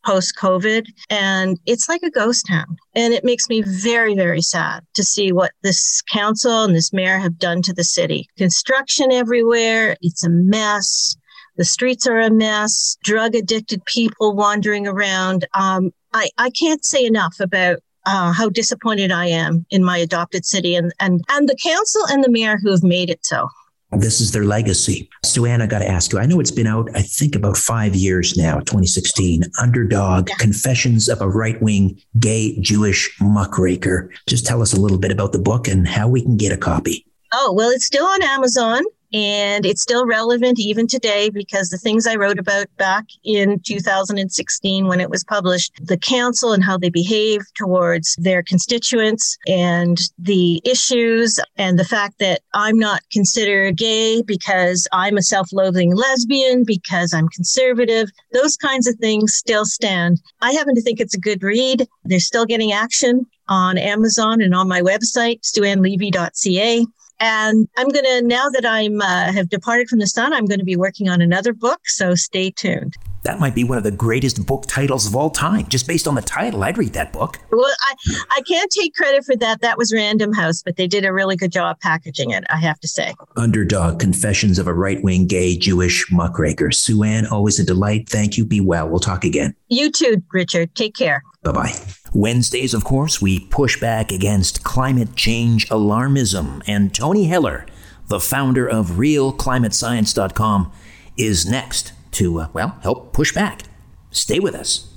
post 0.04 0.34
COVID. 0.38 0.86
And 1.10 1.58
it's 1.66 1.88
like 1.88 2.02
a 2.02 2.10
ghost 2.10 2.46
town. 2.48 2.76
And 2.94 3.12
it 3.12 3.24
makes 3.24 3.48
me 3.48 3.62
very, 3.62 4.14
very 4.14 4.42
sad 4.42 4.84
to 4.94 5.04
see 5.04 5.32
what 5.32 5.52
this 5.62 6.02
council 6.12 6.64
and 6.64 6.74
this 6.74 6.92
mayor 6.92 7.18
have 7.18 7.38
done 7.38 7.62
to 7.62 7.72
the 7.72 7.84
city. 7.84 8.28
Construction 8.36 9.12
everywhere. 9.12 9.96
It's 10.00 10.24
a 10.24 10.30
mess. 10.30 11.16
The 11.56 11.64
streets 11.64 12.06
are 12.06 12.18
a 12.18 12.30
mess. 12.30 12.96
Drug 13.04 13.34
addicted 13.34 13.84
people 13.84 14.34
wandering 14.34 14.86
around. 14.86 15.46
Um, 15.54 15.92
I, 16.12 16.30
I 16.38 16.50
can't 16.50 16.84
say 16.84 17.04
enough 17.04 17.36
about 17.40 17.78
uh, 18.04 18.32
how 18.32 18.48
disappointed 18.48 19.12
I 19.12 19.26
am 19.26 19.64
in 19.70 19.84
my 19.84 19.98
adopted 19.98 20.44
city 20.44 20.74
and, 20.74 20.92
and, 20.98 21.22
and 21.28 21.48
the 21.48 21.56
council 21.62 22.02
and 22.08 22.24
the 22.24 22.30
mayor 22.30 22.58
who 22.60 22.70
have 22.70 22.82
made 22.82 23.10
it 23.10 23.24
so. 23.24 23.48
This 23.92 24.22
is 24.22 24.32
their 24.32 24.44
legacy. 24.44 25.10
Sue-Ann, 25.22 25.60
I 25.60 25.66
got 25.66 25.80
to 25.80 25.88
ask 25.88 26.12
you. 26.12 26.18
I 26.18 26.24
know 26.24 26.40
it's 26.40 26.50
been 26.50 26.66
out, 26.66 26.88
I 26.94 27.02
think, 27.02 27.36
about 27.36 27.58
five 27.58 27.94
years 27.94 28.36
now, 28.38 28.54
2016. 28.60 29.42
Underdog 29.60 30.28
Confessions 30.38 31.10
of 31.10 31.20
a 31.20 31.28
Right 31.28 31.60
Wing 31.60 32.00
Gay 32.18 32.58
Jewish 32.60 33.14
Muckraker. 33.20 34.10
Just 34.26 34.46
tell 34.46 34.62
us 34.62 34.72
a 34.72 34.80
little 34.80 34.98
bit 34.98 35.12
about 35.12 35.32
the 35.32 35.38
book 35.38 35.68
and 35.68 35.86
how 35.86 36.08
we 36.08 36.22
can 36.22 36.38
get 36.38 36.52
a 36.52 36.56
copy. 36.56 37.04
Oh, 37.32 37.52
well, 37.54 37.68
it's 37.70 37.84
still 37.84 38.06
on 38.06 38.22
Amazon. 38.22 38.82
And 39.12 39.66
it's 39.66 39.82
still 39.82 40.06
relevant 40.06 40.58
even 40.58 40.86
today 40.86 41.28
because 41.30 41.68
the 41.68 41.78
things 41.78 42.06
I 42.06 42.16
wrote 42.16 42.38
about 42.38 42.66
back 42.78 43.04
in 43.24 43.60
2016 43.60 44.86
when 44.86 45.00
it 45.00 45.10
was 45.10 45.24
published, 45.24 45.72
the 45.82 45.98
council 45.98 46.52
and 46.52 46.64
how 46.64 46.78
they 46.78 46.88
behave 46.88 47.42
towards 47.54 48.16
their 48.16 48.42
constituents 48.42 49.36
and 49.46 49.98
the 50.18 50.62
issues 50.64 51.38
and 51.56 51.78
the 51.78 51.84
fact 51.84 52.18
that 52.20 52.40
I'm 52.54 52.78
not 52.78 53.02
considered 53.12 53.76
gay 53.76 54.22
because 54.22 54.88
I'm 54.92 55.16
a 55.16 55.22
self 55.22 55.52
loathing 55.52 55.94
lesbian, 55.94 56.64
because 56.64 57.12
I'm 57.12 57.28
conservative, 57.28 58.10
those 58.32 58.56
kinds 58.56 58.86
of 58.86 58.96
things 58.96 59.34
still 59.34 59.64
stand. 59.64 60.20
I 60.40 60.52
happen 60.52 60.74
to 60.74 60.82
think 60.82 61.00
it's 61.00 61.14
a 61.14 61.20
good 61.20 61.42
read. 61.42 61.86
They're 62.04 62.20
still 62.20 62.46
getting 62.46 62.72
action 62.72 63.26
on 63.48 63.76
Amazon 63.76 64.40
and 64.40 64.54
on 64.54 64.68
my 64.68 64.80
website, 64.80 65.40
sueannlevy.ca. 65.42 66.86
And 67.22 67.68
I'm 67.76 67.88
going 67.88 68.04
to, 68.04 68.22
now 68.22 68.48
that 68.48 68.66
I'm 68.66 69.00
uh, 69.00 69.32
have 69.32 69.48
departed 69.48 69.88
from 69.88 70.00
the 70.00 70.08
sun, 70.08 70.32
I'm 70.32 70.44
going 70.44 70.58
to 70.58 70.64
be 70.64 70.74
working 70.74 71.08
on 71.08 71.22
another 71.22 71.52
book. 71.52 71.78
So 71.84 72.16
stay 72.16 72.50
tuned. 72.50 72.96
That 73.22 73.38
might 73.38 73.54
be 73.54 73.62
one 73.62 73.78
of 73.78 73.84
the 73.84 73.92
greatest 73.92 74.44
book 74.44 74.66
titles 74.66 75.06
of 75.06 75.14
all 75.14 75.30
time. 75.30 75.68
Just 75.68 75.86
based 75.86 76.08
on 76.08 76.16
the 76.16 76.22
title, 76.22 76.64
I'd 76.64 76.76
read 76.76 76.94
that 76.94 77.12
book. 77.12 77.38
Well, 77.52 77.72
I, 77.82 77.94
I 78.32 78.40
can't 78.40 78.68
take 78.72 78.96
credit 78.96 79.24
for 79.24 79.36
that. 79.36 79.60
That 79.60 79.78
was 79.78 79.94
Random 79.94 80.32
House, 80.32 80.64
but 80.64 80.76
they 80.76 80.88
did 80.88 81.04
a 81.04 81.12
really 81.12 81.36
good 81.36 81.52
job 81.52 81.78
packaging 81.78 82.30
it, 82.30 82.42
I 82.50 82.56
have 82.56 82.80
to 82.80 82.88
say. 82.88 83.14
Underdog 83.36 84.00
Confessions 84.00 84.58
of 84.58 84.66
a 84.66 84.74
Right 84.74 85.00
Wing 85.04 85.28
Gay 85.28 85.56
Jewish 85.56 86.10
Muckraker. 86.10 86.72
Sue-Ann, 86.72 87.26
always 87.26 87.60
a 87.60 87.64
delight. 87.64 88.08
Thank 88.08 88.36
you. 88.36 88.44
Be 88.44 88.60
well. 88.60 88.88
We'll 88.88 88.98
talk 88.98 89.24
again. 89.24 89.54
You 89.68 89.92
too, 89.92 90.20
Richard. 90.32 90.74
Take 90.74 90.96
care. 90.96 91.22
Bye 91.44 91.52
bye. 91.52 91.72
Wednesdays, 92.14 92.74
of 92.74 92.84
course, 92.84 93.22
we 93.22 93.40
push 93.40 93.80
back 93.80 94.12
against 94.12 94.62
climate 94.62 95.16
change 95.16 95.66
alarmism. 95.70 96.62
And 96.66 96.94
Tony 96.94 97.24
Heller, 97.24 97.64
the 98.08 98.20
founder 98.20 98.66
of 98.68 98.92
RealClimateScience.com, 98.92 100.72
is 101.16 101.46
next 101.46 101.92
to, 102.12 102.40
uh, 102.40 102.48
well, 102.52 102.76
help 102.82 103.14
push 103.14 103.32
back. 103.32 103.62
Stay 104.10 104.38
with 104.38 104.54
us. 104.54 104.88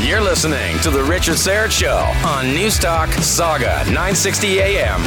You're 0.00 0.20
listening 0.20 0.78
to 0.80 0.90
The 0.90 1.02
Richard 1.02 1.34
Syrett 1.34 1.72
Show 1.72 1.96
on 2.24 2.44
Newstalk 2.44 3.12
Saga 3.20 3.84
960 3.86 4.60
AM. 4.60 5.00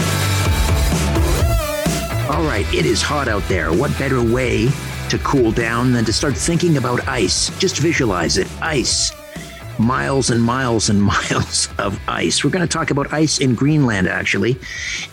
All 2.29 2.43
right, 2.43 2.65
it 2.73 2.85
is 2.85 3.01
hot 3.01 3.29
out 3.29 3.43
there. 3.43 3.71
What 3.71 3.97
better 3.97 4.21
way 4.21 4.67
to 5.07 5.17
cool 5.19 5.53
down 5.53 5.93
than 5.93 6.03
to 6.03 6.11
start 6.11 6.35
thinking 6.35 6.75
about 6.75 7.07
ice? 7.07 7.57
Just 7.59 7.77
visualize 7.77 8.37
it 8.37 8.47
ice 8.61 9.13
miles 9.81 10.29
and 10.29 10.41
miles 10.41 10.89
and 10.89 11.01
miles 11.13 11.69
of 11.77 11.99
ice. 12.07 12.43
We're 12.43 12.51
going 12.51 12.67
to 12.67 12.71
talk 12.71 12.91
about 12.91 13.11
ice 13.13 13.39
in 13.39 13.55
Greenland, 13.55 14.07
actually. 14.07 14.57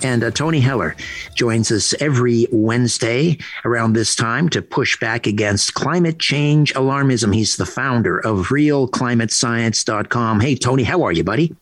And 0.02 0.22
uh, 0.22 0.30
Tony 0.30 0.60
Heller 0.60 0.94
joins 1.34 1.72
us 1.72 1.94
every 2.00 2.46
Wednesday 2.52 3.38
around 3.64 3.94
this 3.94 4.14
time 4.14 4.48
to 4.50 4.62
push 4.62 4.98
back 5.00 5.26
against 5.26 5.74
climate 5.74 6.18
change 6.18 6.74
alarmism. 6.74 7.34
He's 7.34 7.56
the 7.56 7.66
founder 7.66 8.18
of 8.18 8.48
realclimatescience.com. 8.48 10.40
Hey, 10.40 10.54
Tony, 10.54 10.84
how 10.84 11.02
are 11.02 11.12
you, 11.12 11.24
buddy? 11.24 11.56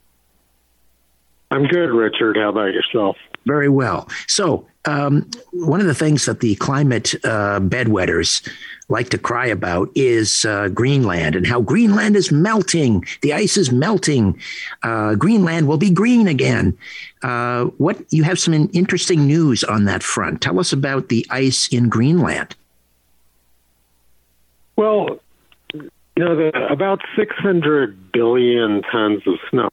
I'm 1.51 1.67
good, 1.67 1.91
Richard. 1.91 2.37
How 2.37 2.51
about 2.51 2.73
yourself? 2.73 3.17
Very 3.47 3.69
well. 3.69 4.09
So, 4.27 4.67
um, 4.87 5.29
one 5.53 5.81
of 5.81 5.87
the 5.87 5.95
things 5.95 6.27
that 6.27 6.41
the 6.41 6.55
climate 6.57 7.15
uh, 7.25 7.61
bedwetters 7.61 8.47
like 8.89 9.09
to 9.11 9.19
cry 9.19 9.47
about 9.47 9.91
is 9.95 10.45
uh, 10.45 10.69
Greenland 10.69 11.35
and 11.35 11.47
how 11.47 11.61
Greenland 11.61 12.17
is 12.17 12.31
melting. 12.31 13.05
The 13.23 13.33
ice 13.33 13.57
is 13.57 13.73
melting. 13.73 14.41
Uh, 14.83 15.15
Greenland 15.17 15.67
will 15.67 15.79
be 15.79 15.91
green 15.91 16.29
again. 16.29 16.77
Uh, 17.23 17.65
what 17.79 18.01
you 18.13 18.23
have 18.23 18.39
some 18.39 18.71
interesting 18.73 19.27
news 19.27 19.65
on 19.65 19.85
that 19.87 20.03
front. 20.03 20.41
Tell 20.41 20.61
us 20.61 20.73
about 20.73 21.09
the 21.09 21.27
ice 21.31 21.69
in 21.69 21.89
Greenland. 21.89 22.55
Well, 24.77 25.21
you 25.73 25.91
know, 26.17 26.37
the, 26.37 26.67
about 26.71 27.01
600 27.17 28.13
billion 28.13 28.83
tons 28.83 29.23
of 29.27 29.35
snow 29.51 29.71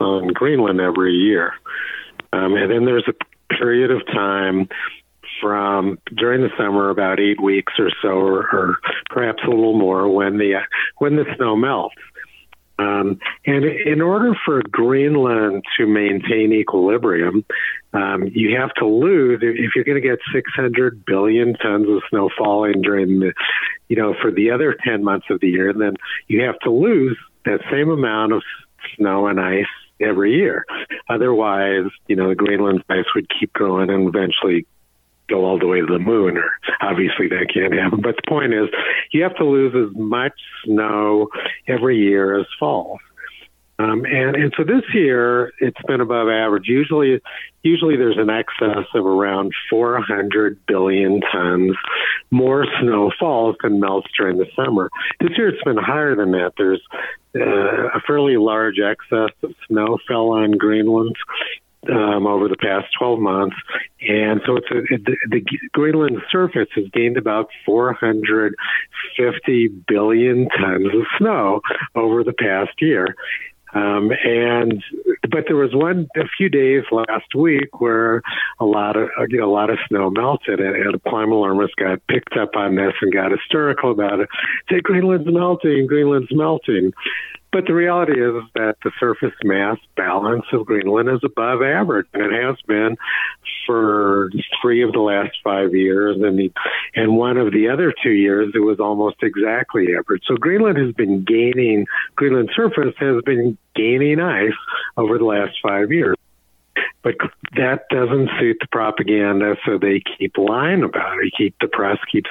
on 0.00 0.28
Greenland 0.28 0.80
every 0.80 1.12
year. 1.12 1.52
Um, 2.32 2.54
and 2.54 2.70
then 2.70 2.84
there's 2.84 3.08
a 3.08 3.54
period 3.54 3.90
of 3.90 4.04
time 4.06 4.68
from 5.40 5.98
during 6.16 6.42
the 6.42 6.50
summer, 6.58 6.90
about 6.90 7.20
eight 7.20 7.40
weeks 7.40 7.72
or 7.78 7.90
so, 8.02 8.08
or, 8.08 8.40
or 8.52 8.78
perhaps 9.10 9.42
a 9.44 9.50
little 9.50 9.78
more, 9.78 10.08
when 10.08 10.38
the 10.38 10.60
when 10.98 11.16
the 11.16 11.24
snow 11.36 11.56
melts. 11.56 11.96
Um, 12.78 13.18
and 13.46 13.64
in 13.64 14.02
order 14.02 14.34
for 14.44 14.62
Greenland 14.70 15.64
to 15.78 15.86
maintain 15.86 16.52
equilibrium, 16.52 17.44
um, 17.94 18.24
you 18.34 18.56
have 18.58 18.74
to 18.74 18.86
lose 18.86 19.40
if 19.42 19.70
you're 19.74 19.84
going 19.84 20.00
to 20.00 20.06
get 20.06 20.18
600 20.34 21.04
billion 21.06 21.54
tons 21.54 21.88
of 21.88 22.02
snow 22.10 22.28
falling 22.36 22.82
during 22.82 23.20
the, 23.20 23.32
you 23.88 23.96
know, 23.96 24.14
for 24.20 24.30
the 24.30 24.50
other 24.50 24.76
10 24.84 25.02
months 25.02 25.26
of 25.30 25.40
the 25.40 25.48
year. 25.48 25.72
Then 25.72 25.94
you 26.28 26.42
have 26.42 26.58
to 26.60 26.70
lose 26.70 27.16
that 27.46 27.60
same 27.70 27.88
amount 27.88 28.32
of 28.32 28.42
snow 28.96 29.26
and 29.26 29.40
ice 29.40 29.64
every 30.00 30.34
year. 30.34 30.66
Otherwise, 31.08 31.90
you 32.08 32.16
know, 32.16 32.28
the 32.28 32.34
Greenland 32.34 32.84
ice 32.90 33.06
would 33.14 33.30
keep 33.40 33.54
growing 33.54 33.88
and 33.88 34.06
eventually 34.06 34.66
go 35.28 35.44
all 35.44 35.58
the 35.58 35.66
way 35.66 35.80
to 35.80 35.86
the 35.86 35.98
moon, 35.98 36.36
or 36.36 36.50
obviously 36.80 37.28
that 37.28 37.46
can't 37.52 37.74
happen. 37.74 38.00
But 38.00 38.16
the 38.16 38.28
point 38.28 38.54
is, 38.54 38.68
you 39.12 39.22
have 39.22 39.36
to 39.36 39.44
lose 39.44 39.74
as 39.74 39.96
much 39.96 40.34
snow 40.64 41.28
every 41.68 41.98
year 41.98 42.38
as 42.38 42.46
falls. 42.58 43.00
Um, 43.78 44.06
and 44.06 44.36
and 44.36 44.54
so 44.56 44.64
this 44.64 44.84
year 44.94 45.52
it's 45.58 45.80
been 45.86 46.00
above 46.00 46.28
average. 46.28 46.66
Usually, 46.66 47.20
usually 47.62 47.96
there's 47.96 48.16
an 48.16 48.30
excess 48.30 48.86
of 48.94 49.04
around 49.04 49.52
400 49.68 50.58
billion 50.66 51.20
tons 51.20 51.76
more 52.30 52.64
snow 52.80 53.12
falls 53.18 53.56
than 53.62 53.78
melts 53.78 54.08
during 54.16 54.38
the 54.38 54.46
summer. 54.56 54.88
This 55.20 55.30
year 55.36 55.48
it's 55.48 55.62
been 55.62 55.76
higher 55.76 56.16
than 56.16 56.32
that. 56.32 56.52
There's 56.56 56.80
uh, 57.34 57.88
a 57.94 58.00
fairly 58.06 58.38
large 58.38 58.78
excess 58.78 59.36
of 59.42 59.54
snow 59.68 59.98
fell 60.08 60.30
on 60.30 60.52
Greenland 60.52 61.16
um, 61.90 62.26
over 62.26 62.48
the 62.48 62.56
past 62.56 62.86
12 62.98 63.18
months. 63.18 63.56
And 64.00 64.40
so 64.46 64.56
it's 64.56 64.70
a, 64.70 64.80
the, 65.28 65.44
Greenland 65.72 66.22
surface 66.30 66.68
has 66.74 66.86
gained 66.92 67.16
about 67.16 67.48
450 67.64 69.68
billion 69.88 70.48
tons 70.48 70.86
of 70.86 71.06
snow 71.18 71.60
over 71.94 72.24
the 72.24 72.32
past 72.32 72.72
year. 72.80 73.14
Um, 73.74 74.10
and 74.24 74.82
but 75.30 75.44
there 75.48 75.56
was 75.56 75.74
one 75.74 76.08
a 76.16 76.26
few 76.38 76.48
days 76.48 76.84
last 76.90 77.34
week 77.34 77.78
where 77.80 78.22
a 78.58 78.64
lot 78.64 78.96
of 78.96 79.10
you 79.28 79.38
know, 79.38 79.50
a 79.50 79.52
lot 79.52 79.68
of 79.70 79.78
snow 79.88 80.08
melted, 80.08 80.60
and, 80.60 80.76
and 80.76 81.02
climate 81.02 81.32
alarmists 81.32 81.74
got 81.74 82.00
picked 82.06 82.38
up 82.38 82.56
on 82.56 82.76
this 82.76 82.94
and 83.02 83.12
got 83.12 83.32
hysterical 83.32 83.90
about 83.90 84.20
it. 84.20 84.30
Say 84.70 84.80
Greenland's 84.80 85.30
melting, 85.30 85.86
Greenland's 85.86 86.32
melting. 86.32 86.94
But 87.52 87.66
the 87.66 87.74
reality 87.74 88.12
is 88.12 88.42
that 88.54 88.76
the 88.84 88.90
surface 89.00 89.32
mass 89.42 89.78
balance 89.96 90.44
of 90.52 90.66
Greenland 90.66 91.08
is 91.08 91.20
above 91.24 91.62
average, 91.62 92.06
and 92.12 92.34
it 92.34 92.42
has 92.42 92.56
been 92.66 92.96
for 93.66 94.30
three 94.60 94.82
of 94.82 94.92
the 94.92 95.00
last 95.00 95.32
five 95.42 95.74
years, 95.74 96.16
and 96.20 96.38
the, 96.38 96.52
and 96.94 97.16
one 97.16 97.38
of 97.38 97.52
the 97.52 97.68
other 97.68 97.94
two 98.02 98.10
years 98.10 98.52
it 98.54 98.58
was 98.58 98.78
almost 98.78 99.16
exactly 99.22 99.86
average. 99.96 100.22
So 100.26 100.36
Greenland 100.36 100.78
has 100.78 100.92
been 100.94 101.24
gaining. 101.24 101.86
Greenland 102.14 102.50
surface 102.54 102.94
has 102.98 103.22
been 103.24 103.56
gaining 103.74 104.20
ice 104.20 104.52
over 104.96 105.18
the 105.18 105.24
last 105.24 105.56
five 105.62 105.90
years. 105.92 106.16
But 107.02 107.14
that 107.56 107.88
doesn't 107.90 108.30
suit 108.40 108.58
the 108.60 108.66
propaganda, 108.72 109.56
so 109.64 109.78
they 109.78 110.02
keep 110.18 110.36
lying 110.36 110.82
about 110.82 111.18
it. 111.22 111.32
Keep 111.36 111.56
the 111.60 111.68
press 111.68 111.98
keeps 112.10 112.30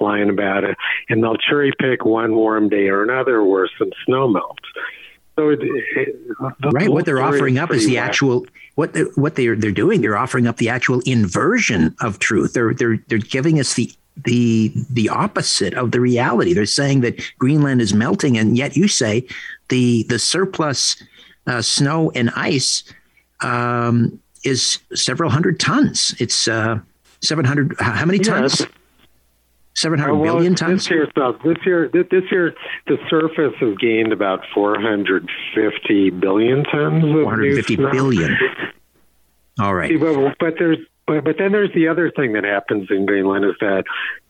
lying 0.00 0.30
about 0.30 0.64
it, 0.64 0.76
and 1.08 1.22
they'll 1.22 1.36
cherry 1.36 1.72
pick 1.78 2.04
one 2.04 2.34
warm 2.34 2.68
day 2.68 2.88
or 2.88 3.02
another 3.02 3.44
where 3.44 3.68
some 3.78 3.90
snow 4.06 4.28
melts. 4.28 4.64
So 5.36 5.48
it, 5.50 5.58
it, 5.62 6.28
the 6.60 6.70
right, 6.70 6.88
what 6.88 7.06
they're 7.06 7.20
offering 7.20 7.58
up 7.58 7.72
is 7.72 7.86
the 7.86 7.98
actual 7.98 8.46
what 8.76 8.92
they, 8.92 9.02
what 9.16 9.34
they're 9.34 9.56
they're 9.56 9.72
doing. 9.72 10.00
They're 10.00 10.16
offering 10.16 10.46
up 10.46 10.58
the 10.58 10.68
actual 10.68 11.00
inversion 11.00 11.94
of 12.00 12.18
truth. 12.20 12.52
They're 12.52 12.72
they're 12.72 12.98
they're 13.08 13.18
giving 13.18 13.58
us 13.58 13.74
the 13.74 13.92
the 14.24 14.72
the 14.90 15.08
opposite 15.08 15.74
of 15.74 15.90
the 15.90 16.00
reality. 16.00 16.52
They're 16.52 16.66
saying 16.66 17.00
that 17.00 17.20
Greenland 17.38 17.80
is 17.80 17.92
melting, 17.92 18.38
and 18.38 18.56
yet 18.56 18.76
you 18.76 18.86
say 18.86 19.26
the 19.70 20.04
the 20.04 20.20
surplus 20.20 21.02
uh, 21.46 21.62
snow 21.62 22.12
and 22.14 22.30
ice 22.36 22.84
um, 23.44 24.20
is 24.44 24.78
several 24.94 25.30
hundred 25.30 25.60
tons. 25.60 26.14
It's 26.18 26.48
uh, 26.48 26.78
700. 27.20 27.76
How 27.78 28.04
many 28.04 28.18
tons? 28.18 28.60
Yes. 28.60 28.68
Seven 29.76 29.98
hundred 29.98 30.12
oh, 30.12 30.18
well, 30.18 30.34
billion 30.34 30.54
tons. 30.54 30.84
This 30.84 30.90
year, 30.90 31.08
this 31.44 31.56
year, 31.66 31.88
this 31.88 32.22
year, 32.30 32.54
the 32.86 32.96
surface 33.10 33.54
has 33.58 33.76
gained 33.78 34.12
about 34.12 34.44
four 34.54 34.80
hundred 34.80 35.28
fifty 35.52 36.10
billion 36.10 36.62
tons. 36.62 37.02
Four 37.02 37.28
hundred 37.28 37.56
fifty 37.56 37.74
billion. 37.74 38.36
All 39.58 39.74
right, 39.74 39.98
but, 39.98 40.36
but 40.38 40.54
there's 40.60 40.78
but, 41.08 41.24
but 41.24 41.36
then 41.38 41.50
there's 41.50 41.72
the 41.74 41.88
other 41.88 42.12
thing 42.12 42.34
that 42.34 42.44
happens 42.44 42.86
in 42.88 43.04
Greenland 43.04 43.44
is 43.44 43.56
that 43.60 43.82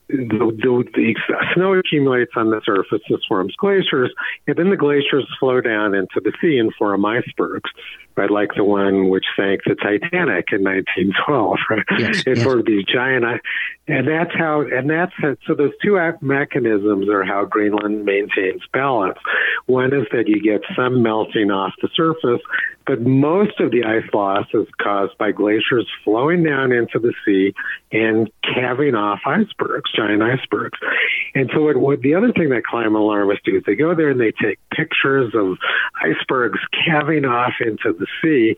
the, 0.09 0.17
the, 0.17 0.85
the, 0.95 1.15
snow 1.55 1.75
accumulates 1.75 2.33
on 2.37 2.51
the 2.51 2.61
surface, 2.65 3.01
this 3.09 3.21
forms 3.27 3.55
glaciers, 3.57 4.13
and 4.47 4.57
then 4.57 4.71
the 4.71 4.77
glaciers 4.77 5.27
flow 5.41 5.61
down 5.61 5.95
into 5.95 6.21
the 6.23 6.33
sea 6.41 6.59
and 6.59 6.73
form 6.75 7.05
icebergs, 7.05 7.71
right? 8.17 8.31
Like 8.31 8.51
the 8.57 8.65
one 8.65 9.09
which 9.09 9.25
sank 9.37 9.63
the 9.65 9.75
Titanic 9.75 10.53
in 10.53 10.63
1912, 10.63 11.59
right? 11.71 11.85
Yes, 11.99 12.23
it 12.27 12.37
yes. 12.37 12.43
formed 12.43 12.67
these 12.67 12.85
giant, 12.85 13.25
uh, 13.25 13.39
and 13.87 14.09
that's 14.09 14.35
how, 14.35 14.63
and 14.63 14.89
that's 14.89 15.13
how, 15.19 15.37
so 15.47 15.55
those 15.55 15.73
two 15.83 15.99
mechanisms 16.21 17.09
are 17.09 17.25
how 17.25 17.45
Greenland 17.45 18.05
maintains 18.05 18.63
balance. 18.73 19.19
One 19.67 19.93
is 19.93 20.07
that 20.13 20.27
you 20.27 20.43
get 20.43 20.63
some 20.77 21.03
melting 21.03 21.51
off 21.51 21.73
the 21.83 21.89
surface, 21.95 22.41
but 22.87 23.01
most 23.01 23.61
of 23.61 23.71
the 23.71 23.85
ice 23.85 24.09
loss 24.13 24.47
is 24.53 24.67
caused 24.81 25.17
by 25.17 25.33
glaciers 25.33 25.89
flowing 26.05 26.43
down 26.43 26.71
into 26.71 26.99
the 26.99 27.15
sea 27.25 27.55
and 27.93 28.31
calving 28.43 28.95
off 28.95 29.21
icebergs, 29.27 29.91
giant 29.95 30.23
icebergs. 30.23 30.79
And 31.35 31.51
so, 31.55 31.63
what, 31.63 31.77
what 31.77 32.01
the 32.01 32.15
other 32.15 32.33
thing 32.33 32.51
that 32.51 32.65
climate 32.65 33.01
alarmists 33.01 33.45
do 33.45 33.57
is 33.57 33.63
they 33.67 33.75
go 33.75 33.95
there 33.95 34.11
and 34.11 34.21
they 34.21 34.33
take 34.33 34.59
pictures 34.71 35.33
of 35.35 35.57
icebergs 36.03 36.59
calving 36.85 37.25
off 37.25 37.55
into 37.61 37.97
the 37.99 38.04
sea, 38.23 38.57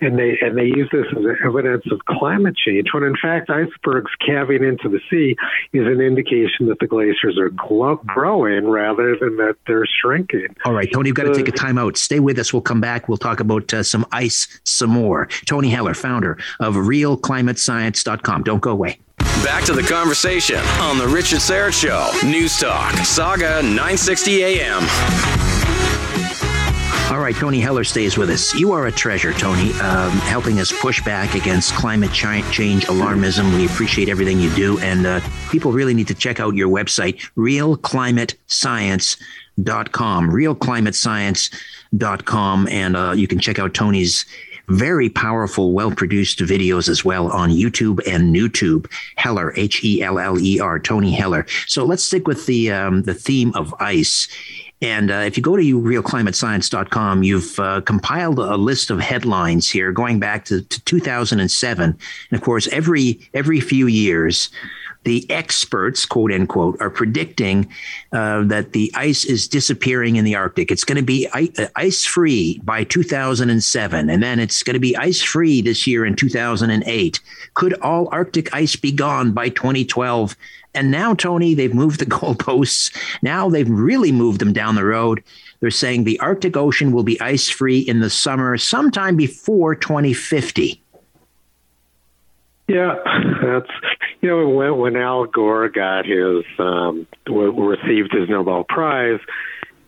and 0.00 0.18
they 0.18 0.38
and 0.40 0.56
they 0.56 0.66
use 0.66 0.88
this 0.92 1.06
as 1.10 1.24
evidence 1.44 1.84
of 1.90 2.04
climate 2.06 2.56
change 2.56 2.88
when 2.92 3.02
in 3.02 3.16
fact 3.20 3.50
icebergs 3.50 4.10
calving 4.24 4.62
into 4.62 4.88
the 4.88 5.00
sea 5.10 5.36
is 5.72 5.86
an 5.86 6.00
indication 6.00 6.66
that 6.66 6.78
the 6.78 6.86
glaciers 6.86 7.38
are 7.38 7.50
growing 8.06 8.68
rather 8.68 9.16
than 9.16 9.36
that 9.36 9.56
they're 9.66 9.86
shrinking. 10.00 10.54
All 10.64 10.72
right, 10.72 10.90
Tony, 10.92 11.08
you've 11.08 11.16
got 11.16 11.24
to 11.24 11.34
take 11.34 11.48
a 11.48 11.52
time 11.52 11.78
out. 11.78 11.96
Stay 11.96 12.20
with 12.20 12.38
us. 12.38 12.52
We'll 12.52 12.62
come 12.62 12.80
back. 12.80 13.08
We'll 13.08 13.18
talk 13.18 13.40
about 13.40 13.72
uh, 13.74 13.82
some 13.82 14.06
ice 14.12 14.60
some 14.64 14.90
more. 14.90 15.26
Tony 15.46 15.68
Heller, 15.68 15.94
founder 15.94 16.38
of 16.60 16.74
RealClimateScience.com. 16.74 18.42
Don't 18.44 18.60
go 18.60 18.70
away. 18.70 18.98
Back 19.44 19.64
to 19.64 19.72
the 19.72 19.82
conversation 19.82 20.58
on 20.80 20.98
the 20.98 21.06
Richard 21.06 21.38
Syrett 21.38 21.72
Show. 21.72 22.10
News 22.26 22.58
Talk, 22.58 22.92
Sauga 22.94 23.62
960 23.62 24.42
AM. 24.42 25.47
All 27.10 27.20
right, 27.20 27.34
Tony 27.34 27.58
Heller 27.58 27.84
stays 27.84 28.18
with 28.18 28.28
us. 28.28 28.54
You 28.54 28.72
are 28.72 28.88
a 28.88 28.92
treasure, 28.92 29.32
Tony, 29.32 29.72
um, 29.80 30.10
helping 30.10 30.60
us 30.60 30.78
push 30.78 31.02
back 31.02 31.34
against 31.34 31.72
climate 31.72 32.12
change 32.12 32.84
alarmism. 32.84 33.56
We 33.56 33.64
appreciate 33.64 34.10
everything 34.10 34.38
you 34.38 34.54
do. 34.54 34.78
And 34.80 35.06
uh, 35.06 35.22
people 35.50 35.72
really 35.72 35.94
need 35.94 36.08
to 36.08 36.14
check 36.14 36.38
out 36.38 36.54
your 36.54 36.68
website, 36.68 37.26
realclimatescience.com, 37.34 40.30
realclimatescience.com. 40.30 42.68
And 42.68 42.94
uh, 42.94 43.12
you 43.12 43.26
can 43.26 43.38
check 43.38 43.58
out 43.58 43.72
Tony's 43.72 44.26
very 44.68 45.08
powerful, 45.08 45.72
well 45.72 45.90
produced 45.90 46.40
videos 46.40 46.90
as 46.90 47.06
well 47.06 47.32
on 47.32 47.48
YouTube 47.48 48.06
and 48.06 48.36
NewTube. 48.36 48.86
Heller, 49.16 49.54
H 49.56 49.82
E 49.82 50.02
L 50.02 50.18
L 50.18 50.38
E 50.38 50.60
R, 50.60 50.78
Tony 50.78 51.12
Heller. 51.12 51.46
So 51.66 51.86
let's 51.86 52.04
stick 52.04 52.28
with 52.28 52.44
the 52.44 52.70
um, 52.70 53.04
the 53.04 53.14
theme 53.14 53.54
of 53.54 53.74
ice. 53.80 54.28
And 54.80 55.10
uh, 55.10 55.14
if 55.26 55.36
you 55.36 55.42
go 55.42 55.56
to 55.56 55.62
realclimatescience.com, 55.62 57.22
you've 57.22 57.58
uh, 57.58 57.80
compiled 57.80 58.38
a 58.38 58.56
list 58.56 58.90
of 58.90 59.00
headlines 59.00 59.68
here 59.68 59.90
going 59.90 60.20
back 60.20 60.44
to, 60.46 60.62
to 60.62 60.84
2007. 60.84 61.84
And 61.84 62.38
of 62.38 62.44
course, 62.44 62.68
every 62.68 63.28
every 63.34 63.60
few 63.60 63.88
years, 63.88 64.50
the 65.04 65.28
experts, 65.30 66.04
quote 66.04 66.32
unquote, 66.32 66.80
are 66.80 66.90
predicting 66.90 67.72
uh, 68.12 68.44
that 68.44 68.72
the 68.72 68.92
ice 68.94 69.24
is 69.24 69.48
disappearing 69.48 70.16
in 70.16 70.24
the 70.24 70.36
Arctic. 70.36 70.70
It's 70.70 70.84
going 70.84 70.96
to 70.96 71.02
be 71.02 71.28
ice 71.74 72.04
free 72.04 72.60
by 72.62 72.84
2007, 72.84 74.10
and 74.10 74.22
then 74.22 74.38
it's 74.38 74.62
going 74.62 74.74
to 74.74 74.80
be 74.80 74.96
ice 74.96 75.22
free 75.22 75.62
this 75.62 75.86
year 75.86 76.04
in 76.04 76.14
2008. 76.14 77.20
Could 77.54 77.74
all 77.80 78.08
Arctic 78.12 78.54
ice 78.54 78.76
be 78.76 78.92
gone 78.92 79.32
by 79.32 79.48
2012? 79.48 80.36
And 80.78 80.92
now, 80.92 81.12
Tony, 81.12 81.54
they've 81.54 81.74
moved 81.74 81.98
the 81.98 82.06
goalposts. 82.18 82.96
Now 83.20 83.50
they've 83.50 83.68
really 83.68 84.12
moved 84.12 84.38
them 84.40 84.52
down 84.52 84.76
the 84.76 84.84
road. 84.84 85.24
They're 85.58 85.72
saying 85.72 86.04
the 86.04 86.20
Arctic 86.20 86.56
Ocean 86.56 86.92
will 86.92 87.02
be 87.02 87.20
ice 87.20 87.50
free 87.50 87.80
in 87.80 87.98
the 87.98 88.08
summer 88.08 88.56
sometime 88.56 89.16
before 89.16 89.74
2050. 89.74 90.80
Yeah, 92.68 92.94
that's 93.42 93.70
you 94.20 94.28
know 94.28 94.48
when, 94.48 94.78
when 94.78 94.96
Al 94.96 95.24
Gore 95.24 95.68
got 95.68 96.06
his 96.06 96.44
um, 96.60 97.08
received 97.26 98.12
his 98.12 98.28
Nobel 98.28 98.62
Prize, 98.68 99.18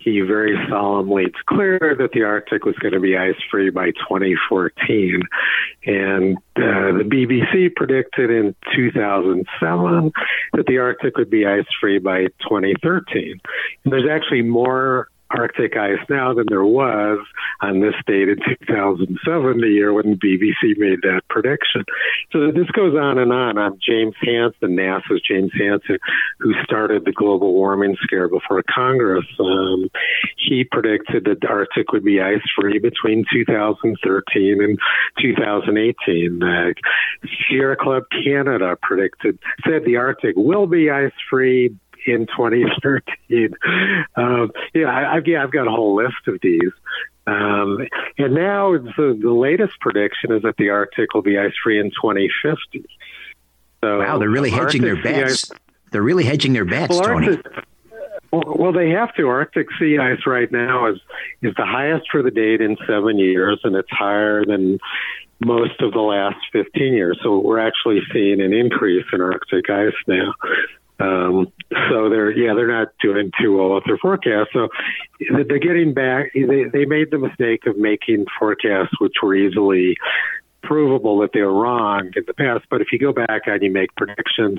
he 0.01 0.21
very 0.21 0.57
solemnly 0.69 1.27
declared 1.27 1.99
that 1.99 2.13
the 2.13 2.23
Arctic 2.23 2.65
was 2.65 2.75
going 2.77 2.95
to 2.95 3.01
be 3.01 3.17
ice 3.17 3.37
free 3.51 3.71
by 3.71 3.91
2014. 3.91 5.23
And 5.87 6.37
uh, 6.57 6.99
the 6.99 7.05
BBC 7.05 7.75
predicted 7.75 8.31
in 8.31 8.55
2007 8.75 10.13
that 10.55 10.67
the 10.67 10.79
Arctic 10.79 11.17
would 11.19 11.31
be 11.31 11.47
ice 11.47 11.67
free 11.81 11.99
by 11.99 12.27
2013. 12.49 13.41
And 13.85 13.93
there's 13.93 14.09
actually 14.11 14.43
more 14.43 15.09
Arctic 15.31 15.77
ice 15.77 16.05
now 16.09 16.35
than 16.35 16.47
there 16.49 16.65
was 16.65 17.19
on 17.61 17.81
this 17.81 17.95
date 18.07 18.29
in 18.29 18.37
2007, 18.67 19.61
the 19.61 19.69
year 19.69 19.93
when 19.93 20.19
BBC 20.19 20.77
made 20.77 21.03
that 21.03 21.23
prediction. 21.29 21.85
So 22.33 22.51
this 22.51 22.71
goes 22.73 22.95
on 22.97 23.19
and 23.19 23.33
on. 23.33 23.59
I'm 23.59 23.79
James 23.81 24.15
Hansen, 24.23 24.77
NASA's 24.77 25.23
James 25.27 25.53
Hansen, 25.57 25.99
who 26.39 26.55
started 26.65 27.05
the 27.05 27.13
global 27.13 27.53
warming 27.53 27.97
scare 28.03 28.29
before 28.29 28.63
Congress. 28.75 29.27
Um, 29.39 29.89
he 30.37 30.65
predicted 30.65 31.25
that 31.25 31.41
the 31.41 31.49
Arctic 31.49 31.93
would 31.93 32.05
be 32.05 32.21
ice 32.21 32.43
free 32.59 32.79
between 32.79 33.25
2013 33.33 34.63
and 34.63 34.79
2018. 35.21 36.43
Uh, 36.43 36.73
Sierra 37.49 37.77
Club 37.77 38.05
Canada 38.25 38.77
predicted, 38.83 39.39
said 39.65 39.85
the 39.85 39.97
Arctic 39.97 40.35
will 40.37 40.67
be 40.67 40.91
ice 40.91 41.13
free 41.29 41.77
in 42.07 42.27
2013. 42.27 43.55
Um, 44.17 44.53
yeah, 44.75 44.89
I, 44.89 45.15
have 45.15 45.27
yeah, 45.27 45.43
I've 45.43 45.53
got 45.53 45.67
a 45.67 45.71
whole 45.71 45.95
list 45.97 46.27
of 46.27 46.39
these. 46.43 46.73
Um, 47.27 47.87
and 48.19 48.35
now 48.35 48.73
the, 48.73 49.19
the 49.21 49.33
latest 49.33 49.79
prediction 49.81 50.33
is 50.33 50.43
that 50.43 50.57
the 50.57 50.71
Arctic 50.71 51.15
will 51.15 51.23
be 51.23 51.39
ice 51.39 51.53
free 51.63 51.79
in 51.79 51.91
2050. 51.91 52.85
So 53.83 53.99
wow, 53.99 54.19
they're 54.19 54.29
really 54.29 54.51
hedging 54.51 54.85
Arctic 54.85 55.03
their 55.03 55.03
bets. 55.03 55.53
Ice, 55.53 55.59
they're 55.93 56.03
really 56.03 56.25
hedging 56.25 56.53
their 56.53 56.65
bets, 56.65 56.91
well, 56.91 57.03
Tony. 57.03 57.29
Arctic, 57.29 57.65
well, 58.33 58.55
well, 58.57 58.73
they 58.73 58.91
have 58.91 59.15
to. 59.17 59.29
Arctic 59.29 59.69
sea 59.79 59.99
ice 59.99 60.27
right 60.27 60.51
now 60.51 60.87
is 60.87 61.01
is 61.43 61.55
the 61.57 61.65
highest 61.65 62.07
for 62.11 62.23
the 62.23 62.31
date 62.31 62.61
in 62.61 62.77
seven 62.87 63.19
years, 63.19 63.61
and 63.65 63.75
it's 63.75 63.91
higher 63.91 64.45
than 64.45 64.79
most 65.41 65.81
of 65.81 65.93
the 65.93 66.01
last 66.01 66.39
15 66.53 66.93
years. 66.93 67.19
So 67.23 67.39
we're 67.39 67.59
actually 67.59 68.01
seeing 68.13 68.41
an 68.41 68.53
increase 68.53 69.07
in 69.13 69.21
Arctic 69.21 69.69
ice 69.71 69.95
now. 70.07 70.35
Um, 71.01 71.47
so 71.91 72.09
they're 72.09 72.31
yeah 72.31 72.55
they're 72.55 72.69
not 72.69 72.89
doing 73.01 73.31
too 73.41 73.57
well 73.57 73.75
with 73.75 73.85
their 73.87 73.99
forecast. 73.99 74.51
So 74.53 74.69
they're 75.31 75.59
getting 75.59 75.95
back. 75.95 76.33
They 76.35 76.65
they 76.73 76.85
made 76.85 77.11
the 77.11 77.19
mistake 77.19 77.67
of 77.67 77.77
making 77.77 78.27
forecasts 78.39 78.93
which 79.01 79.15
were 79.23 79.35
easily 79.35 79.97
provable 80.63 81.21
that 81.21 81.31
they 81.33 81.41
were 81.41 81.55
wrong 81.55 82.11
in 82.15 82.25
the 82.27 82.35
past. 82.35 82.67
But 82.71 82.83
if 82.83 82.89
you 82.93 82.99
go 82.99 83.13
back 83.13 83.43
and 83.47 83.63
you 83.63 83.73
make 83.73 83.95
predictions 83.97 84.59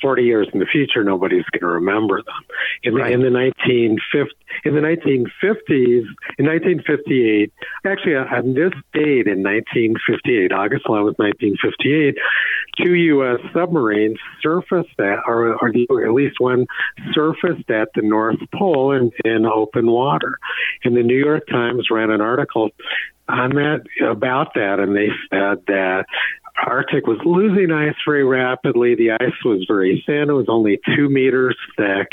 40 0.00 0.22
years 0.22 0.48
in 0.52 0.58
the 0.58 0.66
future, 0.66 1.04
nobody's 1.04 1.44
going 1.52 1.60
to 1.60 1.66
remember 1.66 2.22
them. 2.22 2.42
In 2.82 2.94
the, 2.94 3.00
right. 3.00 3.12
in 3.12 3.20
the 3.20 3.30
1950, 3.30 4.36
in 4.64 4.74
the 4.74 4.80
1950s, 4.80 6.04
in 6.38 6.46
1958, 6.46 7.52
actually 7.84 8.16
uh, 8.16 8.24
on 8.24 8.54
this 8.54 8.72
date 8.92 9.26
in 9.26 9.42
1958, 9.42 10.52
August 10.52 10.84
11th, 10.86 11.18
1958, 11.18 12.16
two 12.76 12.94
U.S. 12.94 13.40
submarines 13.52 14.18
surfaced 14.42 14.98
at, 14.98 15.20
or, 15.26 15.56
or 15.56 16.04
at 16.04 16.12
least 16.12 16.36
one 16.40 16.66
surfaced 17.12 17.70
at 17.70 17.88
the 17.94 18.02
North 18.02 18.38
Pole 18.54 18.92
in, 18.92 19.10
in 19.24 19.46
open 19.46 19.86
water. 19.86 20.38
And 20.84 20.96
the 20.96 21.02
New 21.02 21.18
York 21.18 21.46
Times 21.48 21.88
ran 21.90 22.10
an 22.10 22.20
article 22.20 22.70
on 23.30 23.50
that 23.50 23.84
about 24.04 24.54
that, 24.54 24.80
and 24.80 24.96
they 24.96 25.08
said 25.30 25.64
that 25.66 26.04
Arctic 26.66 27.06
was 27.06 27.18
losing 27.24 27.70
ice 27.70 27.94
very 28.06 28.24
rapidly. 28.24 28.94
The 28.94 29.12
ice 29.12 29.44
was 29.44 29.64
very 29.66 30.02
thin; 30.06 30.30
it 30.30 30.32
was 30.32 30.48
only 30.48 30.80
two 30.94 31.08
meters 31.08 31.56
thick, 31.76 32.08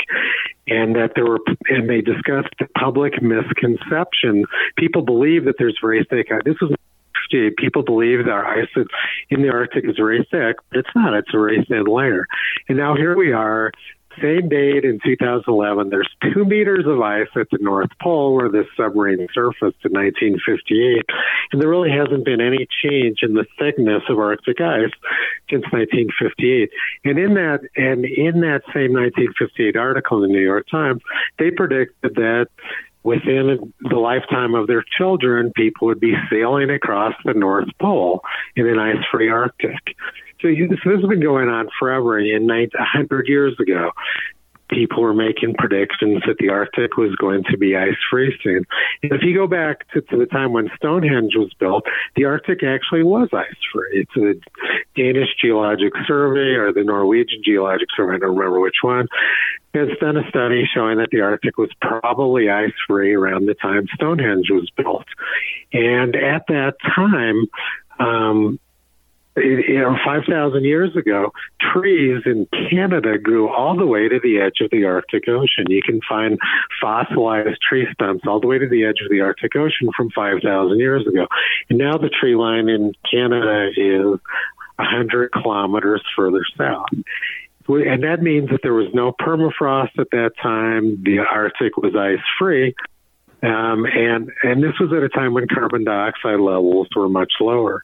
and 0.66 0.94
that 0.96 1.12
there 1.14 1.26
were 1.26 1.40
and 1.68 1.88
they 1.88 2.00
discussed 2.00 2.54
the 2.58 2.66
public 2.78 3.20
misconception. 3.22 4.44
People 4.76 5.02
believe 5.02 5.44
that 5.44 5.56
there's 5.58 5.78
very 5.80 6.04
thick 6.08 6.28
ice. 6.32 6.42
This 6.44 6.60
was 6.60 6.74
people 7.58 7.82
believe 7.82 8.24
that 8.24 8.30
our 8.30 8.46
ice 8.46 8.68
in 9.28 9.42
the 9.42 9.50
Arctic 9.50 9.84
is 9.84 9.96
very 9.96 10.26
thick, 10.30 10.56
but 10.70 10.78
it's 10.78 10.88
not. 10.94 11.12
It's 11.14 11.28
a 11.34 11.36
very 11.36 11.64
thin 11.68 11.84
layer. 11.84 12.26
And 12.70 12.78
now 12.78 12.96
here 12.96 13.16
we 13.16 13.32
are 13.32 13.70
same 14.20 14.48
date 14.48 14.84
in 14.84 15.00
2011, 15.04 15.90
there's 15.90 16.08
two 16.22 16.44
meters 16.44 16.84
of 16.86 17.00
ice 17.00 17.28
at 17.36 17.48
the 17.50 17.58
North 17.60 17.90
Pole 18.00 18.34
where 18.34 18.48
this 18.48 18.66
submarine 18.76 19.26
surfaced 19.32 19.84
in 19.84 19.92
1958, 19.92 21.04
and 21.52 21.60
there 21.60 21.68
really 21.68 21.90
hasn't 21.90 22.24
been 22.24 22.40
any 22.40 22.66
change 22.82 23.18
in 23.22 23.34
the 23.34 23.46
thickness 23.58 24.02
of 24.08 24.18
Arctic 24.18 24.60
ice 24.60 24.92
since 25.50 25.64
1958. 25.72 26.70
And 27.04 27.18
in 27.18 27.34
that, 27.34 27.60
and 27.76 28.04
in 28.04 28.40
that 28.40 28.62
same 28.74 28.92
1958 28.92 29.76
article 29.76 30.22
in 30.22 30.30
the 30.30 30.36
New 30.36 30.44
York 30.44 30.66
Times, 30.70 31.02
they 31.38 31.50
predicted 31.50 32.14
that 32.14 32.48
within 33.02 33.72
the 33.80 33.96
lifetime 33.96 34.54
of 34.54 34.66
their 34.66 34.84
children, 34.96 35.52
people 35.54 35.88
would 35.88 36.00
be 36.00 36.14
sailing 36.30 36.70
across 36.70 37.14
the 37.24 37.34
North 37.34 37.68
Pole 37.80 38.22
in 38.56 38.66
an 38.66 38.78
ice-free 38.78 39.28
Arctic. 39.28 39.96
So 40.40 40.48
this 40.48 40.78
has 40.84 41.02
been 41.02 41.20
going 41.20 41.48
on 41.48 41.68
forever. 41.78 42.18
And 42.18 42.26
in 42.26 42.50
a 42.50 42.84
hundred 42.84 43.26
years 43.28 43.56
ago, 43.58 43.90
people 44.68 45.02
were 45.02 45.14
making 45.14 45.54
predictions 45.54 46.22
that 46.26 46.36
the 46.38 46.48
Arctic 46.48 46.96
was 46.96 47.14
going 47.16 47.44
to 47.50 47.56
be 47.56 47.76
ice 47.76 47.96
free 48.10 48.36
soon. 48.42 48.64
And 49.02 49.12
if 49.12 49.22
you 49.22 49.34
go 49.34 49.46
back 49.46 49.88
to, 49.92 50.00
to 50.02 50.16
the 50.16 50.26
time 50.26 50.52
when 50.52 50.70
Stonehenge 50.76 51.34
was 51.36 51.52
built, 51.54 51.84
the 52.16 52.24
Arctic 52.24 52.62
actually 52.62 53.02
was 53.02 53.28
ice 53.32 53.46
free. 53.72 54.00
It's 54.00 54.14
the 54.14 54.40
Danish 54.96 55.30
Geologic 55.40 55.92
Survey 56.06 56.54
or 56.54 56.72
the 56.72 56.84
Norwegian 56.84 57.42
Geologic 57.44 57.88
Survey, 57.96 58.16
I 58.16 58.18
don't 58.18 58.36
remember 58.36 58.60
which 58.60 58.82
one, 58.82 59.06
has 59.74 59.88
done 60.00 60.16
a 60.16 60.28
study 60.28 60.64
showing 60.72 60.98
that 60.98 61.08
the 61.10 61.20
Arctic 61.20 61.58
was 61.58 61.70
probably 61.80 62.50
ice 62.50 62.72
free 62.86 63.14
around 63.14 63.46
the 63.46 63.54
time 63.54 63.86
Stonehenge 63.94 64.50
was 64.50 64.70
built. 64.76 65.06
And 65.72 66.16
at 66.16 66.46
that 66.48 66.74
time, 66.94 67.46
um, 67.98 68.58
you 69.38 69.78
know, 69.78 69.96
5,000 70.04 70.64
years 70.64 70.94
ago, 70.96 71.32
trees 71.72 72.22
in 72.26 72.46
Canada 72.70 73.18
grew 73.18 73.48
all 73.48 73.76
the 73.76 73.86
way 73.86 74.08
to 74.08 74.20
the 74.22 74.40
edge 74.40 74.60
of 74.60 74.70
the 74.70 74.84
Arctic 74.84 75.28
Ocean. 75.28 75.66
You 75.68 75.82
can 75.82 76.00
find 76.08 76.38
fossilized 76.80 77.60
tree 77.66 77.86
stumps 77.92 78.24
all 78.26 78.40
the 78.40 78.46
way 78.46 78.58
to 78.58 78.68
the 78.68 78.84
edge 78.84 79.00
of 79.04 79.10
the 79.10 79.20
Arctic 79.20 79.56
Ocean 79.56 79.90
from 79.96 80.10
5,000 80.10 80.78
years 80.78 81.06
ago. 81.06 81.26
And 81.68 81.78
now 81.78 81.98
the 81.98 82.08
tree 82.08 82.36
line 82.36 82.68
in 82.68 82.92
Canada 83.10 83.70
is 83.76 84.18
100 84.76 85.32
kilometers 85.32 86.02
further 86.16 86.42
south. 86.56 86.86
And 87.68 88.02
that 88.02 88.22
means 88.22 88.48
that 88.50 88.60
there 88.62 88.72
was 88.72 88.88
no 88.94 89.12
permafrost 89.12 89.98
at 89.98 90.10
that 90.12 90.30
time. 90.42 91.02
The 91.02 91.18
Arctic 91.18 91.76
was 91.76 91.94
ice 91.94 92.24
free. 92.38 92.74
Um, 93.42 93.86
and 93.86 94.30
and 94.42 94.62
this 94.62 94.74
was 94.80 94.92
at 94.96 95.02
a 95.02 95.08
time 95.08 95.32
when 95.32 95.46
carbon 95.46 95.84
dioxide 95.84 96.40
levels 96.40 96.88
were 96.96 97.08
much 97.08 97.32
lower. 97.40 97.82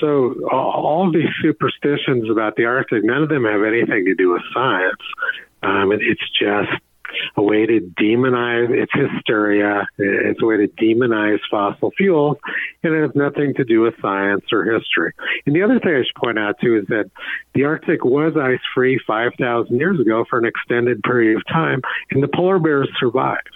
So 0.00 0.34
all 0.50 1.10
these 1.12 1.32
superstitions 1.40 2.28
about 2.30 2.56
the 2.56 2.66
Arctic, 2.66 3.04
none 3.04 3.22
of 3.22 3.28
them 3.28 3.44
have 3.44 3.62
anything 3.62 4.04
to 4.04 4.14
do 4.14 4.32
with 4.32 4.42
science. 4.52 5.00
Um, 5.62 5.92
it, 5.92 6.00
it's 6.02 6.28
just 6.38 6.82
a 7.36 7.42
way 7.42 7.66
to 7.66 7.80
demonize 8.00 8.68
it's 8.70 8.92
hysteria. 8.92 9.88
It's 9.98 10.42
a 10.42 10.46
way 10.46 10.58
to 10.58 10.68
demonize 10.68 11.38
fossil 11.50 11.90
fuels, 11.96 12.38
and 12.82 12.94
it 12.94 13.02
has 13.02 13.14
nothing 13.14 13.54
to 13.54 13.64
do 13.64 13.80
with 13.80 13.94
science 14.00 14.44
or 14.52 14.64
history. 14.64 15.12
And 15.46 15.54
the 15.54 15.62
other 15.62 15.78
thing 15.78 15.94
I 15.94 16.02
should 16.04 16.22
point 16.22 16.38
out 16.38 16.56
too 16.60 16.76
is 16.76 16.86
that 16.88 17.10
the 17.54 17.64
Arctic 17.64 18.04
was 18.04 18.34
ice 18.36 18.60
free 18.74 19.00
5,000 19.06 19.76
years 19.76 20.00
ago 20.00 20.24
for 20.28 20.38
an 20.38 20.44
extended 20.44 21.02
period 21.02 21.36
of 21.36 21.46
time, 21.46 21.80
and 22.10 22.22
the 22.22 22.28
polar 22.28 22.58
bears 22.58 22.90
survived 22.98 23.48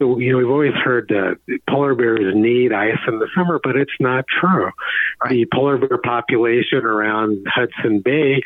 you 0.00 0.32
know, 0.32 0.38
we've 0.38 0.48
always 0.48 0.74
heard 0.74 1.08
that 1.08 1.38
polar 1.68 1.94
bears 1.94 2.34
need 2.34 2.72
ice 2.72 2.98
in 3.06 3.18
the 3.18 3.28
summer, 3.34 3.60
but 3.62 3.76
it's 3.76 3.92
not 4.00 4.24
true. 4.40 4.70
Right. 5.22 5.30
The 5.30 5.46
polar 5.52 5.78
bear 5.78 5.98
population 5.98 6.84
around 6.84 7.46
Hudson 7.46 8.00
Bay 8.00 8.42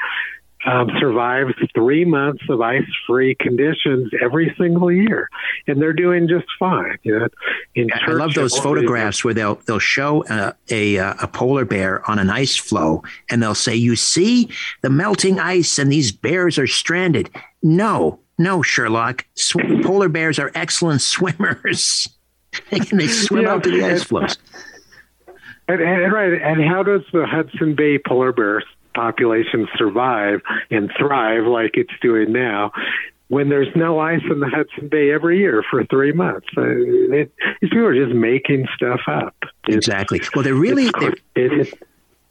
um, 0.66 0.88
survives 0.98 1.52
three 1.74 2.04
months 2.04 2.42
of 2.48 2.60
ice-free 2.60 3.36
conditions 3.38 4.10
every 4.22 4.54
single 4.58 4.90
year, 4.90 5.28
and 5.66 5.80
they're 5.80 5.92
doing 5.92 6.26
just 6.26 6.46
fine. 6.58 6.96
You 7.02 7.18
know, 7.18 7.28
in 7.74 7.88
I 7.92 8.12
love 8.12 8.34
those 8.34 8.58
photographs 8.58 9.24
where 9.24 9.34
they'll 9.34 9.56
they'll 9.66 9.78
show 9.78 10.24
a, 10.28 10.54
a, 10.70 10.96
a 10.96 11.28
polar 11.28 11.64
bear 11.64 12.08
on 12.10 12.18
an 12.18 12.30
ice 12.30 12.56
floe, 12.56 13.02
and 13.30 13.42
they'll 13.42 13.54
say, 13.54 13.74
"You 13.74 13.94
see 13.94 14.48
the 14.80 14.90
melting 14.90 15.38
ice, 15.38 15.78
and 15.78 15.92
these 15.92 16.12
bears 16.12 16.58
are 16.58 16.66
stranded." 16.66 17.30
No, 17.62 18.20
no, 18.38 18.62
Sherlock. 18.62 19.26
Sw- 19.34 19.82
polar 19.82 20.08
bears 20.08 20.38
are 20.38 20.50
excellent 20.54 21.02
swimmers. 21.02 22.08
and 22.70 23.00
they 23.00 23.08
swim 23.08 23.42
yeah, 23.42 23.52
out 23.52 23.64
to 23.64 23.70
the 23.70 23.84
ice 23.84 24.04
floes. 24.04 24.36
And, 25.66 25.80
and, 25.80 26.12
right, 26.12 26.32
and 26.32 26.62
how 26.62 26.82
does 26.82 27.02
the 27.12 27.26
Hudson 27.26 27.74
Bay 27.74 27.98
polar 27.98 28.32
bear 28.32 28.62
population 28.94 29.66
survive 29.76 30.40
and 30.70 30.90
thrive 30.98 31.46
like 31.46 31.72
it's 31.74 31.92
doing 32.02 32.32
now? 32.32 32.72
When 33.28 33.48
there's 33.48 33.74
no 33.74 33.98
ice 33.98 34.20
in 34.30 34.40
the 34.40 34.48
Hudson 34.48 34.88
Bay 34.88 35.10
every 35.10 35.38
year 35.38 35.64
for 35.70 35.84
three 35.86 36.12
months, 36.12 36.46
it, 36.56 37.32
these 37.60 37.70
people 37.70 37.86
are 37.86 37.94
just 37.94 38.14
making 38.14 38.66
stuff 38.76 39.00
up. 39.06 39.34
exactly. 39.66 40.20
Well, 40.34 40.44
they're 40.44 40.54
really 40.54 40.90
they're, 41.00 41.14
it's, 41.34 41.72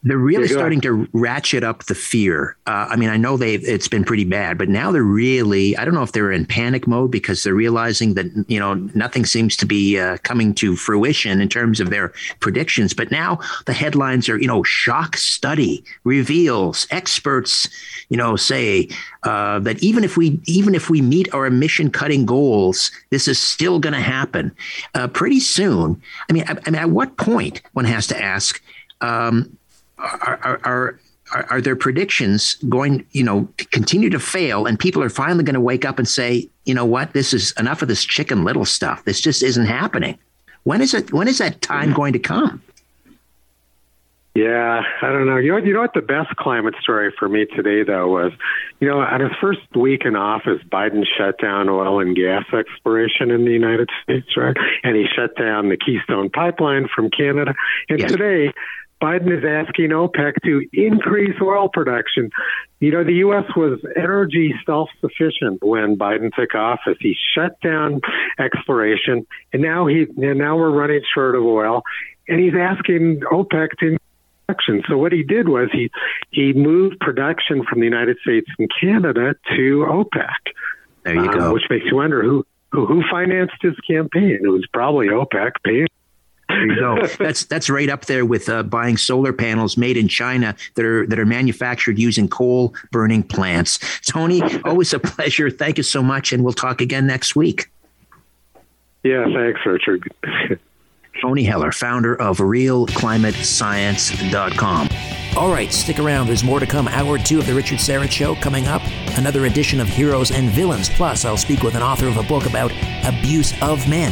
they're 0.03 0.17
really 0.17 0.49
starting 0.49 0.81
to 0.81 1.07
ratchet 1.13 1.63
up 1.63 1.85
the 1.85 1.95
fear. 1.95 2.57
Uh, 2.67 2.87
I 2.89 2.97
mean, 2.97 3.09
I 3.09 3.15
know 3.15 3.37
they 3.37 3.55
it's 3.55 3.87
been 3.87 4.03
pretty 4.03 4.25
bad, 4.25 4.57
but 4.57 4.67
now 4.67 4.91
they're 4.91 5.01
really 5.01 5.77
I 5.77 5.85
don't 5.85 5.93
know 5.93 6.03
if 6.03 6.11
they're 6.11 6.31
in 6.31 6.45
panic 6.45 6.87
mode 6.87 7.09
because 7.09 7.43
they're 7.43 7.53
realizing 7.53 8.15
that 8.15 8.25
you 8.47 8.59
know 8.59 8.73
nothing 8.95 9.25
seems 9.25 9.55
to 9.57 9.65
be 9.65 9.97
uh, 9.97 10.17
coming 10.23 10.53
to 10.55 10.75
fruition 10.75 11.39
in 11.39 11.47
terms 11.47 11.79
of 11.79 11.89
their 11.89 12.11
predictions. 12.41 12.93
But 12.93 13.11
now 13.11 13.39
the 13.65 13.73
headlines 13.73 14.27
are 14.27 14.37
you 14.37 14.47
know 14.47 14.61
shock 14.63 15.15
study 15.15 15.83
reveals 16.03 16.85
experts 16.91 17.69
you 18.09 18.17
know 18.17 18.35
say 18.35 18.89
uh, 19.23 19.59
that 19.59 19.81
even 19.81 20.03
if 20.03 20.17
we 20.17 20.41
even 20.45 20.75
if 20.75 20.89
we 20.89 21.01
meet 21.01 21.33
our 21.33 21.45
emission 21.45 21.89
cutting 21.89 22.25
goals, 22.25 22.91
this 23.09 23.27
is 23.27 23.39
still 23.39 23.79
going 23.79 23.93
to 23.93 24.01
happen 24.01 24.53
uh, 24.95 25.07
pretty 25.07 25.39
soon. 25.39 26.01
I 26.29 26.33
mean, 26.33 26.43
I, 26.45 26.57
I, 26.65 26.69
mean, 26.69 26.81
at 26.81 26.89
what 26.89 27.15
point 27.15 27.61
one 27.71 27.85
has 27.85 28.07
to 28.07 28.21
ask. 28.21 28.61
Um, 28.99 29.57
are, 29.97 30.59
are 30.63 30.99
are, 31.31 31.47
are, 31.49 31.61
their 31.61 31.75
predictions 31.75 32.55
going, 32.69 33.05
you 33.11 33.23
know, 33.23 33.47
to 33.57 33.65
continue 33.67 34.09
to 34.09 34.19
fail, 34.19 34.65
and 34.65 34.77
people 34.77 35.01
are 35.01 35.09
finally 35.09 35.43
going 35.43 35.55
to 35.55 35.61
wake 35.61 35.85
up 35.85 35.97
and 35.97 36.07
say, 36.07 36.47
you 36.65 36.73
know 36.73 36.85
what, 36.85 37.13
this 37.13 37.33
is 37.33 37.53
enough 37.57 37.81
of 37.81 37.87
this 37.87 38.03
chicken 38.03 38.43
little 38.43 38.65
stuff. 38.65 39.03
This 39.05 39.19
just 39.19 39.41
isn't 39.41 39.65
happening. 39.65 40.19
When 40.63 40.81
is 40.81 40.93
it? 40.93 41.11
When 41.11 41.27
is 41.27 41.39
that 41.39 41.61
time 41.61 41.85
mm-hmm. 41.85 41.95
going 41.95 42.13
to 42.13 42.19
come? 42.19 42.61
Yeah, 44.35 44.81
I 45.03 45.11
don't 45.11 45.27
know. 45.27 45.37
You 45.37 45.51
know, 45.51 45.57
you 45.57 45.73
know 45.73 45.81
what 45.81 45.93
the 45.93 46.01
best 46.01 46.35
climate 46.37 46.73
story 46.81 47.13
for 47.19 47.29
me 47.29 47.45
today 47.45 47.83
though 47.83 48.07
was, 48.07 48.31
you 48.79 48.87
know, 48.87 48.99
on 48.99 49.21
his 49.21 49.31
first 49.39 49.61
week 49.75 50.05
in 50.05 50.15
office, 50.15 50.59
Biden 50.71 51.03
shut 51.05 51.37
down 51.39 51.69
oil 51.69 51.99
and 51.99 52.15
gas 52.15 52.43
exploration 52.51 53.29
in 53.29 53.45
the 53.45 53.51
United 53.51 53.91
States, 54.01 54.35
right? 54.35 54.57
And 54.83 54.95
he 54.95 55.05
shut 55.15 55.35
down 55.35 55.69
the 55.69 55.77
Keystone 55.77 56.31
pipeline 56.31 56.89
from 56.93 57.11
Canada. 57.11 57.53
And 57.89 57.99
yes. 57.99 58.11
today, 58.11 58.51
Biden 59.03 59.37
is 59.37 59.43
asking 59.43 59.89
OPEC 59.89 60.35
to 60.45 60.65
increase 60.71 61.35
oil 61.41 61.67
production. 61.67 62.29
You 62.79 62.91
know, 62.91 63.03
the 63.03 63.15
U.S. 63.15 63.43
was 63.53 63.81
energy 63.97 64.53
self 64.65 64.89
sufficient 65.01 65.61
when 65.61 65.97
Biden 65.97 66.31
took 66.33 66.55
office. 66.55 66.95
He 67.01 67.13
shut 67.35 67.59
down 67.59 67.99
exploration, 68.39 69.27
and 69.51 69.61
now 69.61 69.87
he 69.87 70.07
and 70.15 70.39
now 70.39 70.55
we're 70.55 70.71
running 70.71 71.01
short 71.13 71.35
of 71.35 71.43
oil, 71.43 71.83
and 72.29 72.39
he's 72.39 72.53
asking 72.57 73.23
OPEC 73.29 73.71
to 73.79 73.85
increase 73.87 73.99
production. 74.47 74.83
So 74.87 74.97
what 74.97 75.11
he 75.11 75.23
did 75.23 75.49
was 75.49 75.67
he 75.73 75.91
he 76.31 76.53
moved 76.53 76.97
production 77.01 77.65
from 77.69 77.81
the 77.81 77.85
United 77.85 78.17
States 78.21 78.47
and 78.57 78.69
Canada 78.79 79.35
to 79.57 79.85
OPEC. 79.89 80.53
There 81.03 81.15
you 81.15 81.29
um, 81.29 81.37
go. 81.37 81.53
Which 81.53 81.63
makes 81.69 81.85
you 81.87 81.97
wonder 81.97 82.23
who, 82.23 82.45
who 82.71 82.85
who 82.85 83.03
financed 83.11 83.61
his 83.61 83.75
campaign. 83.85 84.39
It 84.43 84.47
was 84.47 84.65
probably 84.71 85.07
OPEC 85.07 85.51
paying 85.65 85.87
there 86.53 86.67
you 86.67 86.79
go. 86.79 87.07
that's 87.19 87.45
that's 87.45 87.69
right 87.69 87.89
up 87.89 88.05
there 88.05 88.25
with 88.25 88.49
uh, 88.49 88.63
buying 88.63 88.97
solar 88.97 89.31
panels 89.33 89.77
made 89.77 89.97
in 89.97 90.07
China 90.07 90.55
that 90.75 90.85
are 90.85 91.05
that 91.07 91.19
are 91.19 91.25
manufactured 91.25 91.99
using 91.99 92.27
coal 92.27 92.73
burning 92.91 93.23
plants. 93.23 93.79
Tony, 94.01 94.41
always 94.63 94.93
a 94.93 94.99
pleasure. 94.99 95.49
Thank 95.49 95.77
you 95.77 95.83
so 95.83 96.03
much, 96.03 96.33
and 96.33 96.43
we'll 96.43 96.53
talk 96.53 96.81
again 96.81 97.07
next 97.07 97.35
week. 97.35 97.69
Yeah, 99.03 99.25
thanks, 99.33 99.61
Richard. 99.65 100.11
Tony 101.21 101.43
Heller, 101.43 101.71
founder 101.71 102.19
of 102.19 102.39
RealClimateScience.com. 102.39 104.89
All 105.37 105.51
right, 105.51 105.71
stick 105.71 105.99
around. 105.99 106.27
There's 106.27 106.43
more 106.43 106.59
to 106.59 106.65
come. 106.65 106.87
Hour 106.87 107.17
two 107.17 107.39
of 107.39 107.47
The 107.47 107.53
Richard 107.53 107.79
Syrett 107.79 108.11
Show 108.11 108.35
coming 108.35 108.67
up. 108.67 108.81
Another 109.17 109.45
edition 109.45 109.79
of 109.79 109.87
Heroes 109.87 110.31
and 110.31 110.49
Villains. 110.49 110.89
Plus, 110.89 111.23
I'll 111.23 111.37
speak 111.37 111.61
with 111.61 111.75
an 111.75 111.83
author 111.83 112.07
of 112.07 112.17
a 112.17 112.23
book 112.23 112.45
about 112.45 112.73
abuse 113.05 113.53
of 113.61 113.87
men 113.87 114.11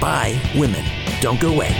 by 0.00 0.40
women. 0.56 0.84
Don't 1.20 1.40
go 1.40 1.52
away. 1.52 1.74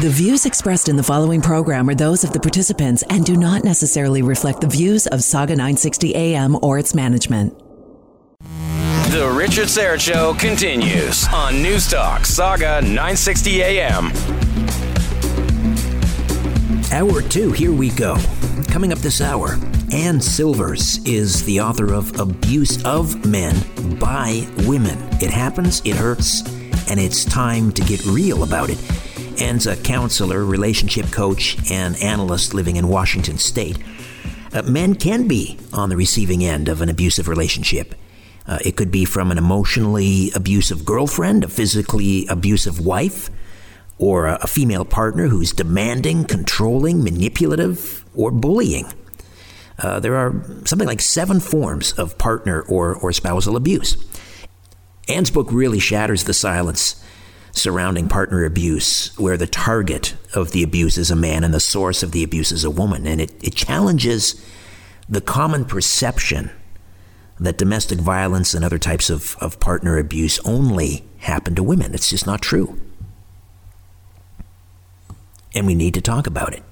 The 0.00 0.10
views 0.10 0.46
expressed 0.46 0.88
in 0.88 0.96
the 0.96 1.02
following 1.02 1.40
program 1.40 1.88
are 1.88 1.94
those 1.94 2.24
of 2.24 2.32
the 2.32 2.40
participants 2.40 3.04
and 3.08 3.24
do 3.24 3.36
not 3.36 3.62
necessarily 3.62 4.22
reflect 4.22 4.60
the 4.60 4.66
views 4.66 5.06
of 5.06 5.20
Sauga 5.20 5.50
960 5.50 6.16
AM 6.16 6.56
or 6.62 6.78
its 6.78 6.94
management. 6.94 7.56
The 9.12 9.30
Richard 9.30 9.68
Syrett 9.68 10.00
Show 10.00 10.34
continues 10.34 11.24
on 11.28 11.54
Newstalk 11.54 12.20
Sauga 12.20 12.82
960 12.82 13.62
AM. 13.62 14.51
Hour 16.92 17.22
two, 17.22 17.52
here 17.52 17.72
we 17.72 17.88
go. 17.88 18.18
Coming 18.68 18.92
up 18.92 18.98
this 18.98 19.22
hour, 19.22 19.58
Ann 19.92 20.20
Silvers 20.20 20.98
is 21.06 21.42
the 21.44 21.58
author 21.58 21.94
of 21.94 22.20
Abuse 22.20 22.84
of 22.84 23.24
Men 23.24 23.56
by 23.98 24.46
Women. 24.66 24.98
It 25.12 25.30
happens, 25.30 25.80
it 25.86 25.96
hurts, 25.96 26.42
and 26.90 27.00
it's 27.00 27.24
time 27.24 27.72
to 27.72 27.82
get 27.84 28.04
real 28.04 28.42
about 28.42 28.68
it. 28.68 28.78
Ann's 29.40 29.66
a 29.66 29.74
counselor, 29.74 30.44
relationship 30.44 31.10
coach, 31.10 31.56
and 31.70 31.96
analyst 32.02 32.52
living 32.52 32.76
in 32.76 32.88
Washington 32.88 33.38
state. 33.38 33.78
Uh, 34.52 34.60
men 34.60 34.94
can 34.94 35.26
be 35.26 35.58
on 35.72 35.88
the 35.88 35.96
receiving 35.96 36.44
end 36.44 36.68
of 36.68 36.82
an 36.82 36.90
abusive 36.90 37.26
relationship. 37.26 37.94
Uh, 38.46 38.58
it 38.66 38.76
could 38.76 38.90
be 38.90 39.06
from 39.06 39.30
an 39.30 39.38
emotionally 39.38 40.30
abusive 40.34 40.84
girlfriend, 40.84 41.44
a 41.44 41.48
physically 41.48 42.26
abusive 42.26 42.84
wife, 42.84 43.30
or 44.02 44.26
a, 44.26 44.36
a 44.42 44.46
female 44.48 44.84
partner 44.84 45.28
who's 45.28 45.52
demanding, 45.52 46.24
controlling, 46.24 47.04
manipulative, 47.04 48.04
or 48.16 48.32
bullying. 48.32 48.92
Uh, 49.78 50.00
there 50.00 50.16
are 50.16 50.44
something 50.64 50.88
like 50.88 51.00
seven 51.00 51.38
forms 51.38 51.92
of 51.92 52.18
partner 52.18 52.62
or, 52.62 52.96
or 52.96 53.12
spousal 53.12 53.56
abuse. 53.56 53.96
Ann's 55.08 55.30
book 55.30 55.46
really 55.52 55.78
shatters 55.78 56.24
the 56.24 56.34
silence 56.34 57.02
surrounding 57.52 58.08
partner 58.08 58.44
abuse, 58.44 59.16
where 59.18 59.36
the 59.36 59.46
target 59.46 60.14
of 60.34 60.50
the 60.50 60.64
abuse 60.64 60.98
is 60.98 61.12
a 61.12 61.16
man 61.16 61.44
and 61.44 61.54
the 61.54 61.60
source 61.60 62.02
of 62.02 62.10
the 62.10 62.24
abuse 62.24 62.50
is 62.50 62.64
a 62.64 62.70
woman. 62.70 63.06
And 63.06 63.20
it, 63.20 63.32
it 63.40 63.54
challenges 63.54 64.44
the 65.08 65.20
common 65.20 65.64
perception 65.64 66.50
that 67.38 67.56
domestic 67.56 68.00
violence 68.00 68.52
and 68.52 68.64
other 68.64 68.78
types 68.78 69.10
of, 69.10 69.36
of 69.40 69.60
partner 69.60 69.96
abuse 69.96 70.40
only 70.40 71.04
happen 71.18 71.54
to 71.54 71.62
women. 71.62 71.94
It's 71.94 72.10
just 72.10 72.26
not 72.26 72.42
true. 72.42 72.80
And 75.54 75.66
we 75.66 75.74
need 75.74 75.94
to 75.94 76.00
talk 76.00 76.26
about 76.26 76.54
it. 76.54 76.62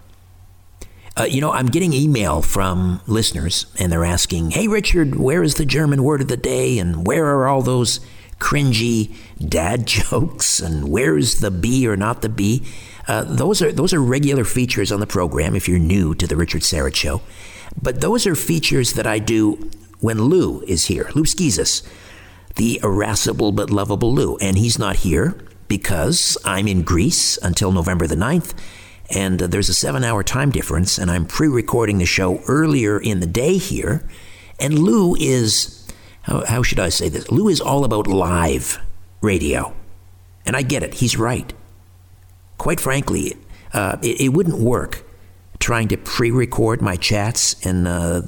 Uh, 1.17 1.25
you 1.25 1.41
know, 1.41 1.53
I'm 1.53 1.67
getting 1.67 1.93
email 1.93 2.41
from 2.41 3.01
listeners, 3.07 3.67
and 3.79 3.93
they're 3.93 4.05
asking, 4.05 4.53
"Hey, 4.53 4.69
Richard, 4.69 5.17
where 5.17 5.43
is 5.43 5.57
the 5.57 5.67
German 5.67 6.03
word 6.03 6.23
of 6.23 6.29
the 6.29 6.37
day? 6.37 6.79
And 6.79 7.07
where 7.07 7.27
are 7.27 7.49
all 7.49 7.63
those 7.63 8.01
cringy 8.39 9.15
dad 9.39 9.87
jokes? 9.87 10.61
And 10.61 10.89
where's 10.89 11.41
the 11.41 11.51
B 11.51 11.87
or 11.87 11.97
not 11.97 12.23
the 12.23 12.29
B?" 12.29 12.63
Uh, 13.09 13.25
those 13.25 13.61
are 13.61 13.73
those 13.73 13.93
are 13.93 14.01
regular 14.01 14.45
features 14.45 14.93
on 14.93 15.01
the 15.01 15.07
program. 15.07 15.57
If 15.57 15.69
you're 15.69 15.79
new 15.79 16.15
to 16.15 16.27
the 16.27 16.37
Richard 16.37 16.63
Syrett 16.63 16.95
Show, 16.95 17.23
but 17.83 18.01
those 18.01 18.27
are 18.27 18.35
features 18.35 18.93
that 18.95 19.07
I 19.07 19.19
do 19.19 19.71
when 19.99 20.25
Lou 20.25 20.63
is 20.63 20.87
here. 20.87 21.11
Lou 21.15 21.25
Schizas, 21.25 21.83
the 22.55 22.81
irascible 22.83 23.53
but 23.53 23.69
lovable 23.71 24.15
Lou, 24.15 24.37
and 24.37 24.57
he's 24.57 24.79
not 24.79 24.97
here 24.97 25.37
because 25.71 26.37
I'm 26.45 26.69
in 26.69 26.83
Greece 26.83 27.39
until 27.39 27.73
November 27.73 28.07
the 28.07 28.17
9th 28.17 28.53
and 29.11 29.43
uh, 29.43 29.47
there's 29.47 29.69
a 29.69 29.75
seven 29.75 30.05
hour 30.05 30.23
time 30.23 30.51
difference, 30.51 30.97
and 30.97 31.11
I'm 31.11 31.27
pre 31.27 31.49
recording 31.49 31.99
the 31.99 32.07
show 32.07 32.41
earlier 32.47 32.99
in 32.99 33.21
the 33.21 33.27
day 33.27 33.59
here. 33.59 34.09
And 34.59 34.79
Lou 34.79 35.17
is, 35.17 35.87
how, 36.23 36.45
how 36.45 36.63
should 36.63 36.79
I 36.79 36.91
say 36.91 37.09
this? 37.09 37.31
Lou 37.31 37.49
is 37.49 37.61
all 37.61 37.85
about 37.85 38.07
live 38.07 38.79
radio. 39.21 39.75
And 40.47 40.57
I 40.57 40.63
get 40.63 40.83
it, 40.83 40.95
he's 40.95 41.17
right. 41.17 41.53
Quite 42.59 42.81
frankly, 42.81 43.37
uh, 43.73 43.97
it, 44.03 44.21
it, 44.21 44.29
wouldn't 44.29 44.59
work 44.59 45.05
trying 45.59 45.89
to 45.89 45.97
pre 45.97 46.31
record 46.31 46.81
my 46.81 46.97
chats 46.97 47.55
and 47.67 47.89
uh, 47.89 48.23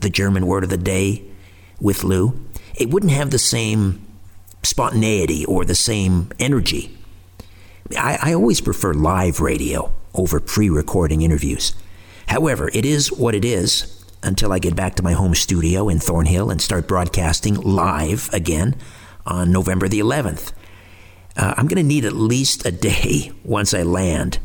the 0.00 0.10
German 0.10 0.46
word 0.46 0.62
of 0.62 0.70
the 0.70 0.76
day 0.76 1.24
with 1.80 2.04
Lou. 2.04 2.38
It 2.76 2.90
wouldn't 2.90 3.12
have 3.12 3.30
the 3.30 3.38
same 3.38 4.06
spontaneity 4.62 5.44
or 5.44 5.64
the 5.64 5.74
same 5.74 6.30
energy. 6.38 6.96
I, 7.96 8.18
I 8.22 8.34
always 8.34 8.60
prefer 8.60 8.92
live 8.94 9.40
radio 9.40 9.92
over 10.14 10.40
pre 10.40 10.68
recording 10.68 11.22
interviews. 11.22 11.74
However, 12.26 12.70
it 12.74 12.84
is 12.84 13.10
what 13.10 13.34
it 13.34 13.44
is 13.44 14.04
until 14.22 14.52
I 14.52 14.58
get 14.58 14.76
back 14.76 14.96
to 14.96 15.02
my 15.02 15.12
home 15.12 15.34
studio 15.34 15.88
in 15.88 15.98
Thornhill 15.98 16.50
and 16.50 16.60
start 16.60 16.88
broadcasting 16.88 17.54
live 17.54 18.28
again 18.32 18.76
on 19.24 19.52
November 19.52 19.88
the 19.88 20.00
11th. 20.00 20.52
Uh, 21.36 21.54
I'm 21.56 21.68
going 21.68 21.82
to 21.82 21.88
need 21.88 22.04
at 22.04 22.14
least 22.14 22.66
a 22.66 22.72
day 22.72 23.32
once 23.44 23.72
I 23.72 23.82
land 23.82 24.38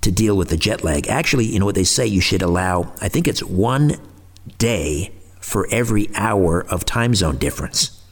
to 0.00 0.10
deal 0.10 0.36
with 0.36 0.48
the 0.48 0.56
jet 0.56 0.84
lag. 0.84 1.08
Actually, 1.08 1.46
you 1.46 1.58
know 1.58 1.64
what 1.64 1.74
they 1.74 1.84
say? 1.84 2.06
You 2.06 2.20
should 2.20 2.42
allow, 2.42 2.92
I 3.00 3.08
think 3.08 3.26
it's 3.26 3.42
one 3.42 3.96
day 4.58 5.12
for 5.40 5.66
every 5.70 6.08
hour 6.14 6.62
of 6.66 6.84
time 6.84 7.14
zone 7.14 7.38
difference. 7.38 8.03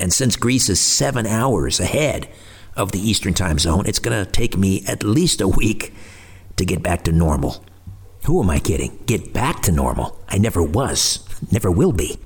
And 0.00 0.14
since 0.14 0.34
Greece 0.34 0.70
is 0.70 0.80
seven 0.80 1.26
hours 1.26 1.78
ahead 1.78 2.26
of 2.74 2.92
the 2.92 2.98
Eastern 2.98 3.34
time 3.34 3.58
zone, 3.58 3.86
it's 3.86 3.98
going 3.98 4.24
to 4.24 4.30
take 4.30 4.56
me 4.56 4.82
at 4.86 5.04
least 5.04 5.42
a 5.42 5.48
week 5.48 5.92
to 6.56 6.64
get 6.64 6.82
back 6.82 7.04
to 7.04 7.12
normal. 7.12 7.62
Who 8.24 8.42
am 8.42 8.48
I 8.48 8.60
kidding? 8.60 8.98
Get 9.04 9.34
back 9.34 9.60
to 9.62 9.72
normal. 9.72 10.18
I 10.26 10.38
never 10.38 10.62
was, 10.62 11.26
never 11.52 11.70
will 11.70 11.92
be. 11.92 12.18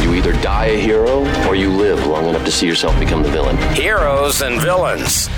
You 0.00 0.14
either 0.14 0.32
die 0.40 0.66
a 0.66 0.80
hero 0.80 1.20
or 1.46 1.54
you 1.54 1.70
live 1.70 2.06
long 2.06 2.28
enough 2.28 2.46
to 2.46 2.50
see 2.50 2.66
yourself 2.66 2.98
become 2.98 3.22
the 3.22 3.30
villain. 3.30 3.58
Heroes 3.74 4.40
and 4.40 4.60
villains. 4.60 5.28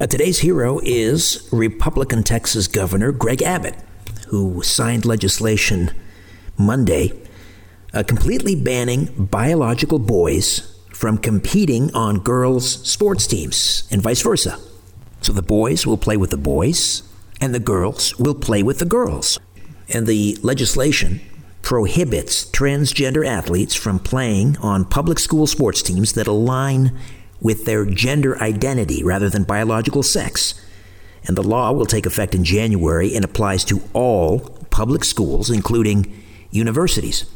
Uh, 0.00 0.06
today's 0.06 0.38
hero 0.38 0.78
is 0.84 1.48
Republican 1.50 2.22
Texas 2.22 2.68
Governor 2.68 3.10
Greg 3.10 3.42
Abbott, 3.42 3.74
who 4.28 4.62
signed 4.62 5.04
legislation 5.04 5.90
Monday 6.56 7.25
uh, 7.92 8.02
completely 8.02 8.54
banning 8.54 9.06
biological 9.16 9.98
boys 9.98 10.76
from 10.92 11.18
competing 11.18 11.94
on 11.94 12.20
girls' 12.20 12.88
sports 12.88 13.26
teams 13.26 13.86
and 13.90 14.02
vice 14.02 14.22
versa. 14.22 14.58
So 15.20 15.32
the 15.32 15.42
boys 15.42 15.86
will 15.86 15.98
play 15.98 16.16
with 16.16 16.30
the 16.30 16.36
boys, 16.36 17.02
and 17.40 17.54
the 17.54 17.60
girls 17.60 18.18
will 18.18 18.34
play 18.34 18.62
with 18.62 18.78
the 18.78 18.84
girls. 18.84 19.38
And 19.88 20.06
the 20.06 20.38
legislation 20.42 21.20
prohibits 21.62 22.48
transgender 22.50 23.26
athletes 23.26 23.74
from 23.74 23.98
playing 23.98 24.56
on 24.58 24.84
public 24.84 25.18
school 25.18 25.46
sports 25.46 25.82
teams 25.82 26.12
that 26.12 26.26
align 26.26 26.96
with 27.40 27.64
their 27.64 27.84
gender 27.84 28.40
identity 28.40 29.02
rather 29.02 29.28
than 29.28 29.44
biological 29.44 30.02
sex. 30.02 30.54
And 31.26 31.36
the 31.36 31.42
law 31.42 31.72
will 31.72 31.86
take 31.86 32.06
effect 32.06 32.34
in 32.34 32.44
January 32.44 33.14
and 33.14 33.24
applies 33.24 33.64
to 33.64 33.82
all 33.92 34.40
public 34.70 35.04
schools, 35.04 35.50
including 35.50 36.22
universities. 36.50 37.26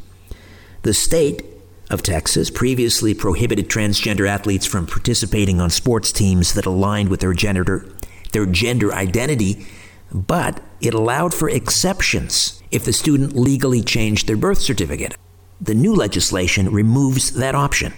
The 0.83 0.95
state 0.95 1.45
of 1.91 2.03
Texas 2.03 2.49
previously 2.49 3.12
prohibited 3.12 3.68
transgender 3.68 4.26
athletes 4.26 4.64
from 4.64 4.87
participating 4.87 5.61
on 5.61 5.68
sports 5.68 6.11
teams 6.11 6.55
that 6.55 6.64
aligned 6.64 7.11
with 7.11 7.20
their 7.20 7.35
gender, 7.35 7.87
their 8.33 8.47
gender 8.47 8.91
identity, 8.93 9.66
but 10.11 10.62
it 10.81 10.95
allowed 10.95 11.35
for 11.35 11.51
exceptions 11.51 12.62
if 12.70 12.85
the 12.85 12.95
student 12.95 13.37
legally 13.37 13.83
changed 13.83 14.26
their 14.26 14.39
birth 14.39 14.59
certificate. 14.59 15.16
The 15.61 15.74
new 15.74 15.95
legislation 15.95 16.72
removes 16.72 17.33
that 17.33 17.55
option. 17.55 17.93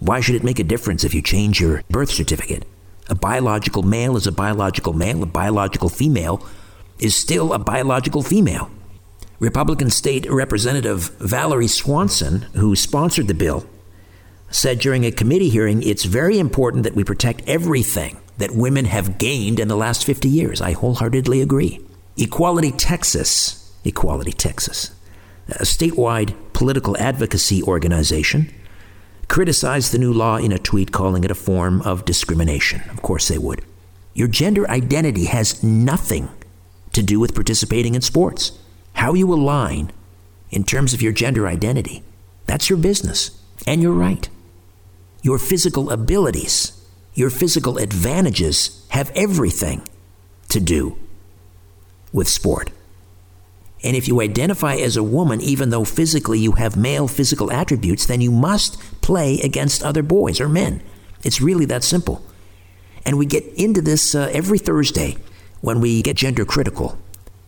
Why 0.00 0.20
should 0.20 0.34
it 0.34 0.44
make 0.44 0.58
a 0.58 0.64
difference 0.64 1.02
if 1.02 1.14
you 1.14 1.22
change 1.22 1.60
your 1.60 1.82
birth 1.88 2.10
certificate? 2.10 2.66
A 3.08 3.14
biological 3.14 3.82
male 3.82 4.18
is 4.18 4.26
a 4.26 4.32
biological 4.32 4.92
male, 4.92 5.22
a 5.22 5.26
biological 5.26 5.88
female 5.88 6.46
is 6.98 7.16
still 7.16 7.54
a 7.54 7.58
biological 7.58 8.22
female. 8.22 8.70
Republican 9.40 9.88
State 9.88 10.30
Representative 10.30 11.16
Valoree 11.18 11.66
Swanson, 11.66 12.42
who 12.52 12.76
sponsored 12.76 13.26
the 13.26 13.32
bill, 13.32 13.64
said 14.50 14.78
during 14.78 15.06
a 15.06 15.10
committee 15.10 15.48
hearing 15.48 15.82
it's 15.82 16.04
very 16.04 16.38
important 16.38 16.84
that 16.84 16.94
we 16.94 17.02
protect 17.02 17.42
everything 17.48 18.18
that 18.36 18.50
women 18.50 18.84
have 18.84 19.16
gained 19.16 19.58
in 19.58 19.68
the 19.68 19.76
last 19.76 20.04
50 20.04 20.28
years. 20.28 20.60
I 20.60 20.72
wholeheartedly 20.72 21.40
agree. 21.40 21.80
Equality 22.18 22.70
Texas, 22.70 23.74
Equality 23.82 24.32
Texas, 24.32 24.90
a 25.48 25.64
statewide 25.64 26.34
political 26.52 26.94
advocacy 26.98 27.62
organization, 27.62 28.52
criticized 29.28 29.90
the 29.90 29.98
new 29.98 30.12
law 30.12 30.36
in 30.36 30.52
a 30.52 30.58
tweet 30.58 30.92
calling 30.92 31.24
it 31.24 31.30
a 31.30 31.34
form 31.34 31.80
of 31.80 32.04
discrimination. 32.04 32.82
Of 32.90 33.00
course 33.00 33.28
they 33.28 33.38
would. 33.38 33.64
Your 34.12 34.28
gender 34.28 34.68
identity 34.68 35.24
has 35.26 35.62
nothing 35.62 36.28
to 36.92 37.02
do 37.02 37.18
with 37.18 37.34
participating 37.34 37.94
in 37.94 38.02
sports. 38.02 38.59
How 38.94 39.14
you 39.14 39.32
align 39.32 39.92
in 40.50 40.64
terms 40.64 40.92
of 40.92 41.02
your 41.02 41.12
gender 41.12 41.46
identity, 41.46 42.02
that's 42.46 42.68
your 42.68 42.78
business. 42.78 43.40
And 43.66 43.82
you're 43.82 43.92
right. 43.92 44.28
Your 45.22 45.38
physical 45.38 45.90
abilities, 45.90 46.72
your 47.14 47.30
physical 47.30 47.78
advantages 47.78 48.84
have 48.88 49.12
everything 49.14 49.82
to 50.48 50.60
do 50.60 50.98
with 52.12 52.28
sport. 52.28 52.70
And 53.82 53.96
if 53.96 54.08
you 54.08 54.20
identify 54.20 54.74
as 54.74 54.96
a 54.96 55.02
woman, 55.02 55.40
even 55.40 55.70
though 55.70 55.84
physically 55.84 56.38
you 56.38 56.52
have 56.52 56.76
male 56.76 57.08
physical 57.08 57.50
attributes, 57.50 58.04
then 58.06 58.20
you 58.20 58.30
must 58.30 58.78
play 59.00 59.40
against 59.40 59.82
other 59.82 60.02
boys 60.02 60.40
or 60.40 60.48
men. 60.48 60.82
It's 61.22 61.40
really 61.40 61.64
that 61.66 61.84
simple. 61.84 62.22
And 63.06 63.16
we 63.16 63.26
get 63.26 63.44
into 63.54 63.80
this 63.80 64.14
uh, 64.14 64.28
every 64.32 64.58
Thursday 64.58 65.16
when 65.60 65.80
we 65.80 66.02
get 66.02 66.16
gender 66.16 66.44
critical 66.44 66.98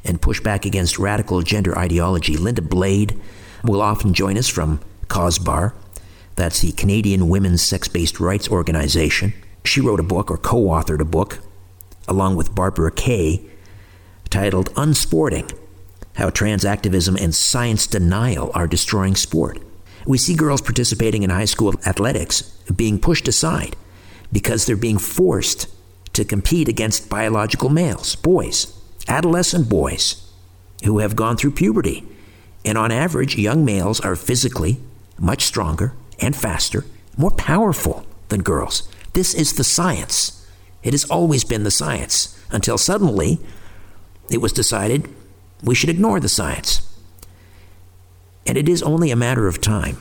and 0.05 0.21
push 0.21 0.41
back 0.41 0.65
against 0.65 0.99
radical 0.99 1.43
gender 1.43 1.77
ideology. 1.79 2.37
Linda 2.37 2.63
Blade 2.63 3.21
will 3.65 3.83
often 3.83 4.15
join 4.15 4.37
us 4.37 4.49
from 4.49 4.81
CAWSBAR. 5.09 5.75
That's 6.37 6.61
the 6.61 6.73
Canadian 6.73 7.29
Women's 7.29 7.63
Sex 7.63 7.89
Based 7.89 8.19
Rights 8.19 8.49
Organization. 8.49 9.35
She 9.65 9.81
wrote 9.81 10.01
a 10.01 10.05
book 10.05 10.31
or 10.31 10.39
co 10.39 10.65
authored 10.65 11.01
a 11.01 11.05
book 11.05 11.39
along 12.09 12.37
with 12.37 12.55
Barbara 12.55 12.91
Kay 12.91 13.45
titled 14.31 14.71
Unsporting 14.77 15.51
How 16.15 16.31
Trans 16.31 16.65
Activism 16.65 17.17
and 17.17 17.35
Science 17.35 17.87
Denial 17.87 18.51
Are 18.55 18.67
Destroying 18.67 19.15
Sport. 19.15 19.59
We 20.07 20.19
see 20.19 20.35
girls 20.35 20.61
participating 20.61 21.23
in 21.23 21.31
high 21.31 21.45
school 21.45 21.75
athletics 21.87 22.43
being 22.75 22.99
pushed 22.99 23.29
aside 23.29 23.77
because 24.33 24.67
they're 24.67 24.77
being 24.77 24.99
forced 24.99 25.69
to 26.15 26.25
compete 26.25 26.69
against 26.69 27.09
biological 27.09 27.69
males, 27.69 28.17
boys, 28.17 28.77
adolescent 29.09 29.69
boys 29.69 30.31
who 30.85 30.99
have 30.99 31.17
gone 31.17 31.37
through 31.37 31.53
puberty. 31.53 32.05
And 32.65 32.79
on 32.79 32.93
average, 32.93 33.37
young 33.37 33.65
males 33.65 34.01
are 34.01 34.17
physically 34.17 34.81
much 35.19 35.45
stronger 35.45 35.93
and 36.21 36.35
faster, 36.35 36.85
more 37.17 37.31
powerful 37.31 38.07
than 38.29 38.43
girls. 38.43 38.89
This 39.13 39.35
is 39.35 39.55
the 39.55 39.65
science. 39.65 40.47
It 40.83 40.93
has 40.93 41.05
always 41.05 41.45
been 41.45 41.65
the 41.65 41.71
science 41.71 42.39
until 42.51 42.79
suddenly 42.79 43.39
it 44.31 44.41
was 44.41 44.53
decided 44.53 45.09
we 45.63 45.75
should 45.75 45.91
ignore 45.91 46.21
the 46.21 46.29
science. 46.29 46.89
And 48.47 48.59
it 48.59 48.69
is 48.69 48.83
only 48.83 49.11
a 49.11 49.17
matter 49.17 49.47
of 49.47 49.61
time 49.61 49.99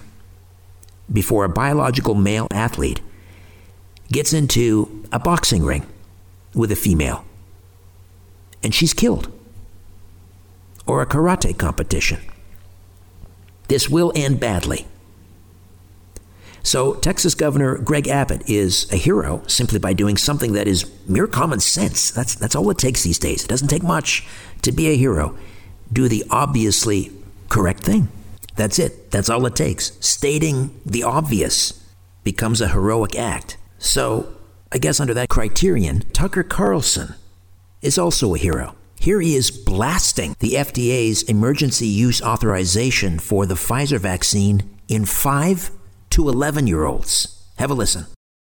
before 1.12 1.44
a 1.44 1.50
biological 1.50 2.16
male 2.16 2.48
athlete 2.52 3.02
gets 4.12 4.34
into 4.34 5.06
a 5.12 5.20
boxing 5.20 5.64
ring 5.64 5.86
with 6.54 6.72
a 6.72 6.76
female 6.76 7.26
and 8.64 8.74
she's 8.74 8.94
killed, 8.94 9.32
or 10.86 11.02
a 11.02 11.06
karate 11.06 11.58
competition. 11.58 12.20
This 13.68 13.90
will 13.90 14.12
end 14.16 14.40
badly. 14.40 14.86
So, 16.64 16.94
Texas 16.96 17.34
Governor 17.34 17.78
Greg 17.78 18.08
Abbott 18.08 18.48
is 18.48 18.92
a 18.92 18.96
hero 18.96 19.42
simply 19.48 19.80
by 19.80 19.94
doing 19.94 20.16
something 20.16 20.54
that 20.54 20.68
is 20.68 20.92
mere 21.08 21.26
common 21.26 21.60
sense. 21.60 22.12
That's, 22.12 22.36
that's 22.36 22.56
all 22.56 22.70
it 22.70 22.78
takes 22.78 23.02
these 23.02 23.18
days. 23.18 23.44
It 23.44 23.48
doesn't 23.48 23.70
take 23.70 23.82
much 23.82 24.28
to 24.62 24.72
be 24.72 24.90
a 24.90 24.96
hero. 24.96 25.36
Do 25.92 26.08
the 26.08 26.24
obviously 26.30 27.12
correct 27.50 27.82
thing. 27.82 28.10
That's 28.56 28.78
it. 28.78 29.10
That's 29.10 29.30
all 29.30 29.46
it 29.48 29.56
takes. 29.56 29.98
Stating 30.06 30.80
the 30.86 31.04
obvious 31.04 31.84
becomes 32.24 32.62
a 32.62 32.68
heroic 32.68 33.18
act. 33.18 33.58
So, 33.80 34.32
I 34.72 34.78
guess 34.78 35.00
under 35.00 35.16
that 35.16 35.30
criterion, 35.30 36.02
Tucker 36.14 36.44
Carlson 36.44 37.16
is 37.82 37.98
also 37.98 38.36
a 38.36 38.38
hero. 38.38 38.76
Here 39.00 39.20
he 39.20 39.36
is 39.36 39.50
blasting 39.50 40.36
the 40.40 40.54
FDA's 40.54 41.24
emergency 41.24 41.88
use 41.88 42.22
authorization 42.22 43.18
for 43.18 43.46
the 43.46 43.56
Pfizer 43.56 44.00
vaccine 44.00 44.78
in 44.88 45.06
5 45.06 45.72
to 46.12 46.30
11 46.30 46.68
year 46.68 46.86
olds. 46.86 47.44
Have 47.58 47.72
a 47.72 47.74
listen. 47.74 48.06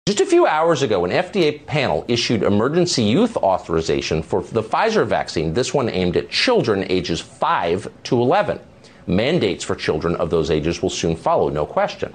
Just 0.07 0.19
a 0.19 0.25
few 0.25 0.47
hours 0.47 0.81
ago, 0.81 1.05
an 1.05 1.11
FDA 1.11 1.65
panel 1.65 2.03
issued 2.07 2.43
emergency 2.43 3.03
youth 3.03 3.37
authorization 3.37 4.23
for 4.23 4.41
the 4.41 4.63
Pfizer 4.63 5.05
vaccine, 5.05 5.53
this 5.53 5.73
one 5.73 5.89
aimed 5.89 6.17
at 6.17 6.29
children 6.29 6.85
ages 6.89 7.21
5 7.21 7.87
to 8.03 8.19
11. 8.19 8.59
Mandates 9.07 9.63
for 9.63 9.75
children 9.75 10.15
of 10.15 10.29
those 10.29 10.51
ages 10.51 10.81
will 10.81 10.89
soon 10.89 11.15
follow, 11.15 11.49
no 11.49 11.65
question. 11.65 12.13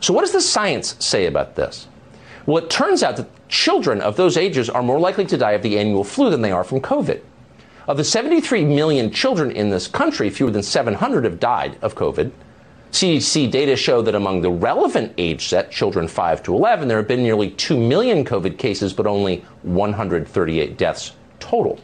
So, 0.00 0.12
what 0.12 0.20
does 0.20 0.32
the 0.32 0.40
science 0.40 0.96
say 1.04 1.26
about 1.26 1.56
this? 1.56 1.88
Well, 2.48 2.64
it 2.64 2.70
turns 2.70 3.02
out 3.02 3.18
that 3.18 3.28
children 3.50 4.00
of 4.00 4.16
those 4.16 4.38
ages 4.38 4.70
are 4.70 4.82
more 4.82 4.98
likely 4.98 5.26
to 5.26 5.36
die 5.36 5.52
of 5.52 5.60
the 5.60 5.78
annual 5.78 6.02
flu 6.02 6.30
than 6.30 6.40
they 6.40 6.50
are 6.50 6.64
from 6.64 6.80
COVID. 6.80 7.20
Of 7.86 7.98
the 7.98 8.04
73 8.04 8.64
million 8.64 9.10
children 9.10 9.50
in 9.50 9.68
this 9.68 9.86
country, 9.86 10.30
fewer 10.30 10.50
than 10.50 10.62
700 10.62 11.24
have 11.24 11.38
died 11.38 11.76
of 11.82 11.94
COVID. 11.94 12.30
CDC 12.90 13.50
data 13.50 13.76
show 13.76 14.00
that 14.00 14.14
among 14.14 14.40
the 14.40 14.50
relevant 14.50 15.12
age 15.18 15.46
set, 15.46 15.70
children 15.70 16.08
5 16.08 16.42
to 16.44 16.54
11, 16.54 16.88
there 16.88 16.96
have 16.96 17.06
been 17.06 17.22
nearly 17.22 17.50
2 17.50 17.76
million 17.76 18.24
COVID 18.24 18.56
cases, 18.56 18.94
but 18.94 19.06
only 19.06 19.44
138 19.60 20.78
deaths 20.78 21.12
total. 21.40 21.78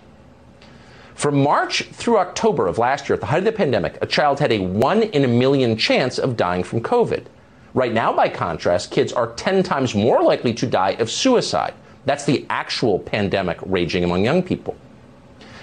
From 1.15 1.43
March 1.43 1.83
through 1.93 2.17
October 2.17 2.69
of 2.69 2.79
last 2.79 3.07
year, 3.07 3.17
at 3.17 3.21
the 3.21 3.27
height 3.27 3.41
of 3.41 3.45
the 3.45 3.53
pandemic, 3.53 3.99
a 4.01 4.07
child 4.07 4.41
had 4.41 4.51
a 4.51 4.61
1 4.61 5.03
in 5.03 5.27
a 5.27 5.29
million 5.29 5.77
chance 5.77 6.19
of 6.19 6.39
dying 6.39 6.65
from 6.65 6.81
COVID. 6.81 7.27
Right 7.75 7.93
now, 7.93 8.12
by 8.12 8.29
contrast, 8.29 8.93
kids 8.93 9.12
are 9.12 9.33
10 9.33 9.64
times 9.64 9.97
more 9.97 10.22
likely 10.22 10.55
to 10.55 10.66
die 10.66 10.93
of 10.93 11.11
suicide. 11.11 11.75
That's 12.07 12.25
the 12.25 12.47
actual 12.49 13.01
pandemic 13.01 13.59
raging 13.66 14.05
among 14.05 14.25
young 14.25 14.45
people. 14.45 14.77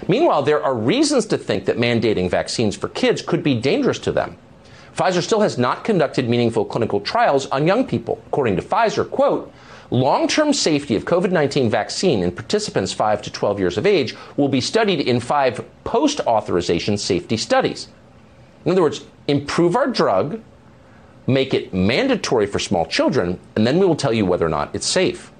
Meanwhile, 0.08 0.42
there 0.42 0.62
are 0.62 0.74
reasons 0.74 1.24
to 1.26 1.38
think 1.38 1.64
that 1.64 1.78
mandating 1.78 2.28
vaccines 2.28 2.76
for 2.76 2.88
kids 2.88 3.22
could 3.22 3.42
be 3.42 3.54
dangerous 3.54 3.98
to 4.00 4.12
them. 4.12 4.36
Pfizer 4.94 5.22
still 5.22 5.40
has 5.40 5.56
not 5.56 5.84
conducted 5.84 6.28
meaningful 6.28 6.66
clinical 6.66 7.00
trials 7.00 7.46
on 7.46 7.66
young 7.66 7.86
people. 7.86 8.22
According 8.26 8.56
to 8.56 8.62
Pfizer, 8.62 9.08
quote, 9.08 9.50
long-term 9.90 10.52
safety 10.52 10.96
of 10.96 11.04
COVID-19 11.04 11.70
vaccine 11.70 12.22
in 12.22 12.32
participants 12.32 12.92
5 12.92 13.22
to 13.22 13.30
12 13.30 13.58
years 13.58 13.78
of 13.78 13.86
age 13.86 14.14
will 14.36 14.48
be 14.48 14.60
studied 14.60 15.00
in 15.00 15.18
five 15.18 15.64
post-authorization 15.84 16.98
safety 16.98 17.38
studies. 17.38 17.88
In 18.64 18.72
other 18.72 18.82
words, 18.82 19.04
improve 19.28 19.76
our 19.76 19.86
drug, 19.86 20.42
make 21.26 21.54
it 21.54 21.72
mandatory 21.72 22.46
for 22.46 22.58
small 22.58 22.86
children, 22.86 23.38
and 23.56 23.66
then 23.66 23.78
we 23.78 23.86
will 23.86 23.96
tell 23.96 24.12
you 24.12 24.26
whether 24.26 24.46
or 24.46 24.50
not 24.50 24.74
it's 24.74 24.86
safe. 24.86 25.32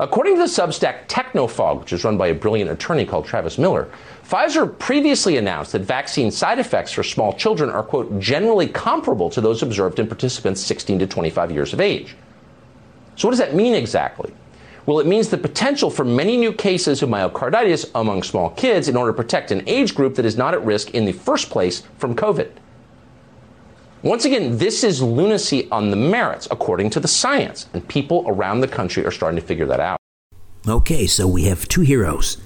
According 0.00 0.36
to 0.36 0.42
the 0.42 0.46
Substack 0.46 1.08
Technofog, 1.08 1.80
which 1.80 1.92
is 1.92 2.04
run 2.04 2.16
by 2.16 2.28
a 2.28 2.34
brilliant 2.34 2.70
attorney 2.70 3.04
called 3.04 3.26
Travis 3.26 3.58
Miller, 3.58 3.90
Pfizer 4.24 4.78
previously 4.78 5.36
announced 5.36 5.72
that 5.72 5.82
vaccine 5.82 6.30
side 6.30 6.60
effects 6.60 6.92
for 6.92 7.02
small 7.02 7.32
children 7.32 7.68
are, 7.68 7.82
quote, 7.82 8.20
generally 8.20 8.68
comparable 8.68 9.28
to 9.30 9.40
those 9.40 9.62
observed 9.62 9.98
in 9.98 10.06
participants 10.06 10.60
16 10.60 11.00
to 11.00 11.06
25 11.06 11.50
years 11.50 11.72
of 11.72 11.80
age. 11.80 12.14
So, 13.16 13.26
what 13.26 13.32
does 13.32 13.40
that 13.40 13.56
mean 13.56 13.74
exactly? 13.74 14.32
Well, 14.86 15.00
it 15.00 15.06
means 15.06 15.28
the 15.28 15.36
potential 15.36 15.90
for 15.90 16.04
many 16.04 16.36
new 16.36 16.52
cases 16.52 17.02
of 17.02 17.08
myocarditis 17.08 17.90
among 17.94 18.22
small 18.22 18.50
kids 18.50 18.88
in 18.88 18.96
order 18.96 19.12
to 19.12 19.16
protect 19.16 19.50
an 19.50 19.62
age 19.66 19.94
group 19.94 20.14
that 20.14 20.24
is 20.24 20.36
not 20.36 20.54
at 20.54 20.64
risk 20.64 20.94
in 20.94 21.04
the 21.04 21.12
first 21.12 21.50
place 21.50 21.82
from 21.98 22.14
COVID. 22.14 22.50
Once 24.02 24.24
again, 24.24 24.58
this 24.58 24.84
is 24.84 25.02
lunacy 25.02 25.68
on 25.70 25.90
the 25.90 25.96
merits, 25.96 26.46
according 26.52 26.88
to 26.88 27.00
the 27.00 27.08
science, 27.08 27.68
and 27.72 27.86
people 27.88 28.24
around 28.28 28.60
the 28.60 28.68
country 28.68 29.04
are 29.04 29.10
starting 29.10 29.40
to 29.40 29.44
figure 29.44 29.66
that 29.66 29.80
out. 29.80 29.98
Okay, 30.68 31.06
so 31.06 31.26
we 31.26 31.44
have 31.44 31.66
two 31.66 31.80
heroes. 31.80 32.36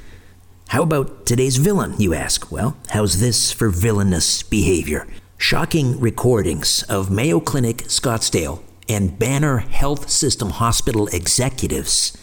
How 0.68 0.82
about 0.82 1.26
today's 1.26 1.58
villain, 1.58 1.94
you 1.98 2.14
ask? 2.14 2.50
Well, 2.50 2.78
how's 2.90 3.20
this 3.20 3.52
for 3.52 3.68
villainous 3.68 4.42
behavior? 4.42 5.06
Shocking 5.36 6.00
recordings 6.00 6.84
of 6.84 7.10
Mayo 7.10 7.38
Clinic 7.38 7.78
Scottsdale 7.82 8.62
and 8.88 9.18
Banner 9.18 9.58
Health 9.58 10.08
System 10.08 10.50
Hospital 10.50 11.08
executives 11.08 12.16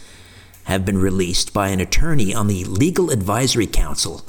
have 0.64 0.84
been 0.84 0.98
released 0.98 1.52
by 1.52 1.68
an 1.68 1.78
attorney 1.78 2.34
on 2.34 2.48
the 2.48 2.64
Legal 2.64 3.10
Advisory 3.10 3.68
Council 3.68 4.24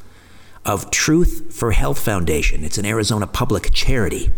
of 0.64 0.92
Truth 0.92 1.52
for 1.52 1.72
Health 1.72 2.00
Foundation. 2.00 2.64
It's 2.64 2.78
an 2.78 2.86
Arizona 2.86 3.26
public 3.26 3.72
charity. 3.74 4.30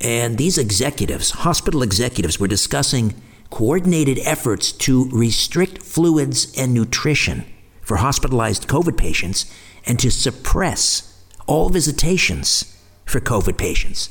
And 0.00 0.38
these 0.38 0.58
executives, 0.58 1.30
hospital 1.30 1.82
executives, 1.82 2.38
were 2.38 2.48
discussing 2.48 3.20
coordinated 3.50 4.18
efforts 4.24 4.72
to 4.72 5.08
restrict 5.10 5.82
fluids 5.82 6.52
and 6.56 6.72
nutrition 6.72 7.44
for 7.80 7.96
hospitalized 7.96 8.68
COVID 8.68 8.96
patients 8.96 9.52
and 9.86 9.98
to 9.98 10.10
suppress 10.10 11.24
all 11.46 11.70
visitations 11.70 12.76
for 13.06 13.20
COVID 13.20 13.56
patients. 13.56 14.10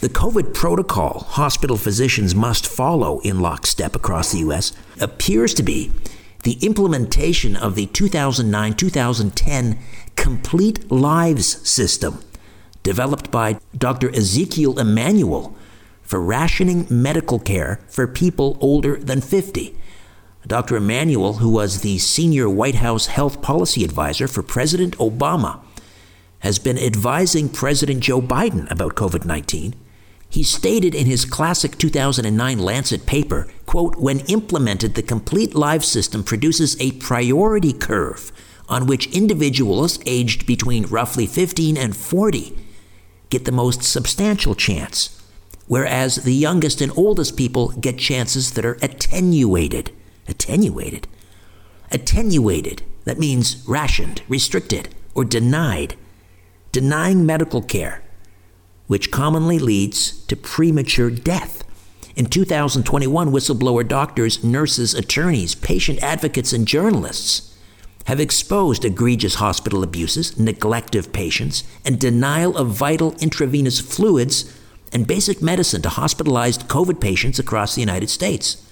The 0.00 0.08
COVID 0.08 0.54
protocol 0.54 1.26
hospital 1.28 1.76
physicians 1.76 2.34
must 2.34 2.66
follow 2.66 3.18
in 3.20 3.40
lockstep 3.40 3.94
across 3.94 4.32
the 4.32 4.38
U.S. 4.38 4.72
appears 4.98 5.52
to 5.54 5.62
be 5.62 5.92
the 6.44 6.56
implementation 6.64 7.54
of 7.54 7.74
the 7.74 7.86
2009 7.86 8.74
2010 8.74 9.78
Complete 10.16 10.90
Lives 10.90 11.68
System, 11.68 12.22
developed 12.82 13.30
by 13.30 13.58
Dr. 13.76 14.14
Ezekiel 14.14 14.78
Emanuel 14.78 15.56
for 16.02 16.20
rationing 16.20 16.86
medical 16.90 17.38
care 17.38 17.80
for 17.88 18.06
people 18.06 18.58
older 18.60 18.96
than 18.96 19.20
50. 19.20 19.76
Dr. 20.46 20.76
Emanuel, 20.76 21.34
who 21.34 21.50
was 21.50 21.82
the 21.82 21.98
senior 21.98 22.48
White 22.48 22.76
House 22.76 23.06
health 23.06 23.42
policy 23.42 23.84
advisor 23.84 24.26
for 24.26 24.42
President 24.42 24.96
Obama, 24.98 25.60
has 26.40 26.58
been 26.58 26.78
advising 26.78 27.48
President 27.48 28.00
Joe 28.00 28.20
Biden 28.20 28.68
about 28.70 28.96
COVID 28.96 29.24
19. 29.24 29.74
He 30.28 30.42
stated 30.42 30.94
in 30.94 31.06
his 31.06 31.24
classic 31.24 31.76
2009 31.76 32.58
Lancet 32.58 33.04
paper, 33.04 33.48
quote, 33.66 33.96
when 33.96 34.20
implemented, 34.20 34.94
the 34.94 35.02
complete 35.02 35.54
live 35.54 35.84
system 35.84 36.24
produces 36.24 36.80
a 36.80 36.92
priority 36.92 37.72
curve 37.72 38.32
on 38.68 38.86
which 38.86 39.14
individuals 39.14 39.98
aged 40.06 40.46
between 40.46 40.86
roughly 40.86 41.26
15 41.26 41.76
and 41.76 41.96
40 41.96 42.56
get 43.30 43.44
the 43.44 43.52
most 43.52 43.82
substantial 43.82 44.54
chance, 44.54 45.22
whereas 45.66 46.16
the 46.16 46.34
youngest 46.34 46.80
and 46.80 46.92
oldest 46.96 47.36
people 47.36 47.68
get 47.68 47.98
chances 47.98 48.52
that 48.52 48.64
are 48.64 48.78
attenuated. 48.82 49.92
Attenuated? 50.28 51.08
Attenuated. 51.90 52.82
That 53.04 53.18
means 53.18 53.64
rationed, 53.66 54.22
restricted, 54.28 54.94
or 55.14 55.24
denied 55.24 55.96
denying 56.72 57.26
medical 57.26 57.62
care, 57.62 58.02
which 58.86 59.10
commonly 59.10 59.58
leads 59.58 60.24
to 60.26 60.36
premature 60.36 61.10
death. 61.10 61.64
In 62.16 62.26
2021, 62.26 63.30
whistleblower 63.30 63.86
doctors, 63.86 64.44
nurses, 64.44 64.94
attorneys, 64.94 65.54
patient 65.54 66.02
advocates, 66.02 66.52
and 66.52 66.66
journalists 66.66 67.49
have 68.06 68.20
exposed 68.20 68.84
egregious 68.84 69.36
hospital 69.36 69.82
abuses, 69.82 70.38
neglect 70.38 70.94
of 70.94 71.12
patients, 71.12 71.64
and 71.84 71.98
denial 71.98 72.56
of 72.56 72.68
vital 72.68 73.14
intravenous 73.20 73.80
fluids 73.80 74.56
and 74.92 75.06
basic 75.06 75.40
medicine 75.40 75.82
to 75.82 75.88
hospitalized 75.88 76.68
COVID 76.68 77.00
patients 77.00 77.38
across 77.38 77.74
the 77.74 77.80
United 77.80 78.10
States. 78.10 78.66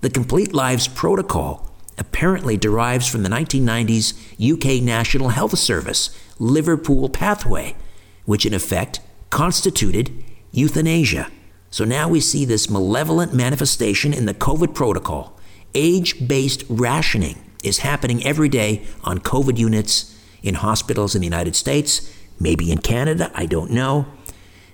The 0.00 0.10
Complete 0.10 0.54
Lives 0.54 0.88
Protocol 0.88 1.70
apparently 1.98 2.56
derives 2.56 3.06
from 3.06 3.22
the 3.22 3.28
1990s 3.28 4.14
UK 4.40 4.82
National 4.82 5.28
Health 5.28 5.58
Service 5.58 6.16
Liverpool 6.38 7.10
pathway, 7.10 7.76
which 8.24 8.46
in 8.46 8.54
effect 8.54 9.00
constituted 9.28 10.24
euthanasia. 10.52 11.30
So 11.70 11.84
now 11.84 12.08
we 12.08 12.20
see 12.20 12.44
this 12.44 12.70
malevolent 12.70 13.34
manifestation 13.34 14.14
in 14.14 14.24
the 14.24 14.34
COVID 14.34 14.74
protocol. 14.74 15.38
Age 15.74 16.26
based 16.26 16.64
rationing 16.68 17.38
is 17.62 17.78
happening 17.78 18.24
every 18.24 18.48
day 18.48 18.84
on 19.04 19.18
COVID 19.18 19.58
units 19.58 20.16
in 20.42 20.54
hospitals 20.54 21.14
in 21.14 21.20
the 21.20 21.26
United 21.26 21.54
States, 21.54 22.12
maybe 22.38 22.70
in 22.70 22.78
Canada, 22.78 23.30
I 23.34 23.46
don't 23.46 23.70
know. 23.70 24.06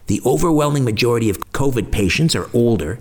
The 0.06 0.20
overwhelming 0.24 0.84
majority 0.84 1.28
of 1.28 1.52
COVID 1.52 1.90
patients 1.90 2.36
are 2.36 2.48
older, 2.54 3.00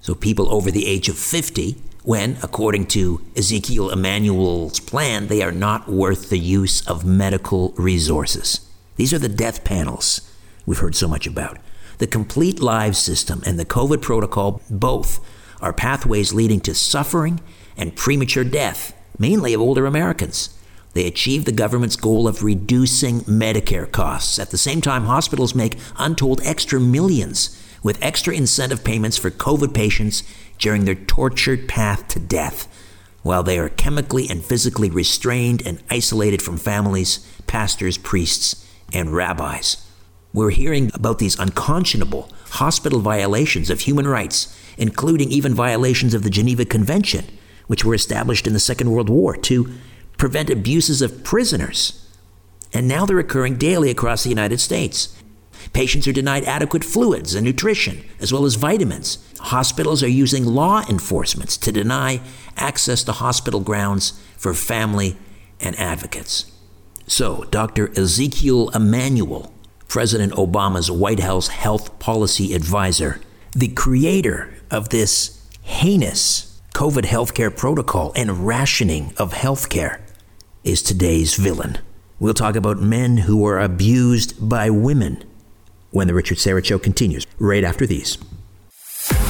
so 0.00 0.14
people 0.14 0.52
over 0.52 0.70
the 0.70 0.86
age 0.86 1.08
of 1.08 1.16
50 1.16 1.76
when, 2.06 2.36
according 2.40 2.86
to 2.86 3.20
Ezekiel 3.36 3.90
Emanuel's 3.90 4.78
plan, 4.78 5.26
they 5.26 5.42
are 5.42 5.50
not 5.50 5.88
worth 5.88 6.30
the 6.30 6.38
use 6.38 6.86
of 6.86 7.04
medical 7.04 7.72
resources. 7.76 8.60
These 8.94 9.12
are 9.12 9.18
the 9.18 9.28
death 9.28 9.64
panels 9.64 10.20
we've 10.66 10.78
heard 10.78 10.94
so 10.94 11.08
much 11.08 11.26
about. 11.26 11.58
The 11.98 12.06
complete 12.06 12.60
live 12.60 12.96
system 12.96 13.42
and 13.44 13.58
the 13.58 13.64
COVID 13.64 14.02
protocol 14.02 14.62
both 14.70 15.18
are 15.60 15.72
pathways 15.72 16.32
leading 16.32 16.60
to 16.60 16.74
suffering 16.74 17.40
and 17.76 17.96
premature 17.96 18.44
death, 18.44 18.92
mainly 19.18 19.54
of 19.54 19.60
older 19.60 19.86
Americans. 19.86 20.50
They 20.94 21.06
achieve 21.06 21.44
the 21.44 21.52
government's 21.52 21.96
goal 21.96 22.26
of 22.26 22.42
reducing 22.42 23.20
Medicare 23.22 23.90
costs. 23.90 24.38
At 24.38 24.50
the 24.50 24.58
same 24.58 24.80
time, 24.80 25.04
hospitals 25.04 25.54
make 25.54 25.76
untold 25.98 26.40
extra 26.42 26.80
millions 26.80 27.62
with 27.82 28.02
extra 28.02 28.34
incentive 28.34 28.82
payments 28.82 29.18
for 29.18 29.30
COVID 29.30 29.74
patients 29.74 30.22
during 30.58 30.84
their 30.84 30.94
tortured 30.94 31.68
path 31.68 32.08
to 32.08 32.18
death, 32.18 32.66
while 33.22 33.42
they 33.42 33.58
are 33.58 33.68
chemically 33.68 34.26
and 34.30 34.42
physically 34.42 34.88
restrained 34.88 35.66
and 35.66 35.82
isolated 35.90 36.40
from 36.40 36.56
families, 36.56 37.18
pastors, 37.46 37.98
priests, 37.98 38.66
and 38.92 39.14
rabbis. 39.14 39.76
We're 40.32 40.50
hearing 40.50 40.90
about 40.94 41.18
these 41.18 41.38
unconscionable 41.38 42.30
hospital 42.50 43.00
violations 43.00 43.70
of 43.70 43.80
human 43.80 44.06
rights, 44.06 44.58
including 44.78 45.30
even 45.30 45.54
violations 45.54 46.14
of 46.14 46.22
the 46.22 46.30
Geneva 46.30 46.64
Convention, 46.64 47.26
which 47.66 47.84
were 47.84 47.94
established 47.94 48.46
in 48.46 48.52
the 48.52 48.60
Second 48.60 48.90
World 48.90 49.08
War 49.08 49.36
to 49.36 49.72
prevent 50.18 50.50
abuses 50.50 51.02
of 51.02 51.24
prisoners. 51.24 52.08
And 52.72 52.88
now 52.88 53.06
they're 53.06 53.18
occurring 53.18 53.56
daily 53.56 53.90
across 53.90 54.22
the 54.22 54.30
United 54.30 54.60
States. 54.60 55.16
Patients 55.72 56.06
are 56.06 56.12
denied 56.12 56.44
adequate 56.44 56.84
fluids 56.84 57.34
and 57.34 57.44
nutrition, 57.44 58.04
as 58.20 58.32
well 58.32 58.44
as 58.44 58.54
vitamins. 58.54 59.18
Hospitals 59.40 60.02
are 60.02 60.08
using 60.08 60.44
law 60.44 60.82
enforcement 60.88 61.50
to 61.50 61.72
deny 61.72 62.20
access 62.56 63.02
to 63.04 63.12
hospital 63.12 63.60
grounds 63.60 64.20
for 64.36 64.54
family 64.54 65.16
and 65.60 65.78
advocates. 65.78 66.50
So, 67.06 67.44
Dr. 67.50 67.90
Ezekiel 67.98 68.70
Emanuel, 68.70 69.52
President 69.88 70.32
Obama's 70.32 70.90
White 70.90 71.20
House 71.20 71.48
health 71.48 71.98
policy 71.98 72.54
advisor, 72.54 73.20
the 73.52 73.68
creator 73.68 74.52
of 74.70 74.88
this 74.88 75.40
heinous 75.62 76.55
COVID 76.76 77.06
healthcare 77.06 77.56
protocol 77.56 78.12
and 78.16 78.46
rationing 78.46 79.14
of 79.16 79.32
healthcare, 79.32 80.02
is 80.62 80.82
today's 80.82 81.34
villain. 81.34 81.78
We'll 82.20 82.34
talk 82.34 82.54
about 82.54 82.82
men 82.82 83.16
who 83.16 83.46
are 83.46 83.58
abused 83.58 84.46
by 84.46 84.68
women 84.68 85.24
when 85.90 86.06
the 86.06 86.12
Richard 86.12 86.36
Syrett 86.36 86.66
Show 86.66 86.78
continues 86.78 87.26
right 87.38 87.64
after 87.64 87.86
these. 87.86 88.18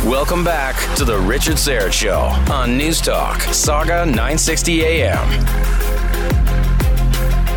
Welcome 0.05 0.43
back 0.43 0.75
to 0.97 1.05
the 1.05 1.21
Richard 1.21 1.55
Syrett 1.55 1.93
Show 1.93 2.19
on 2.53 2.77
News 2.77 3.01
Talk, 3.01 3.39
Sauga 3.43 4.05
960 4.07 4.85
AM. 4.85 5.29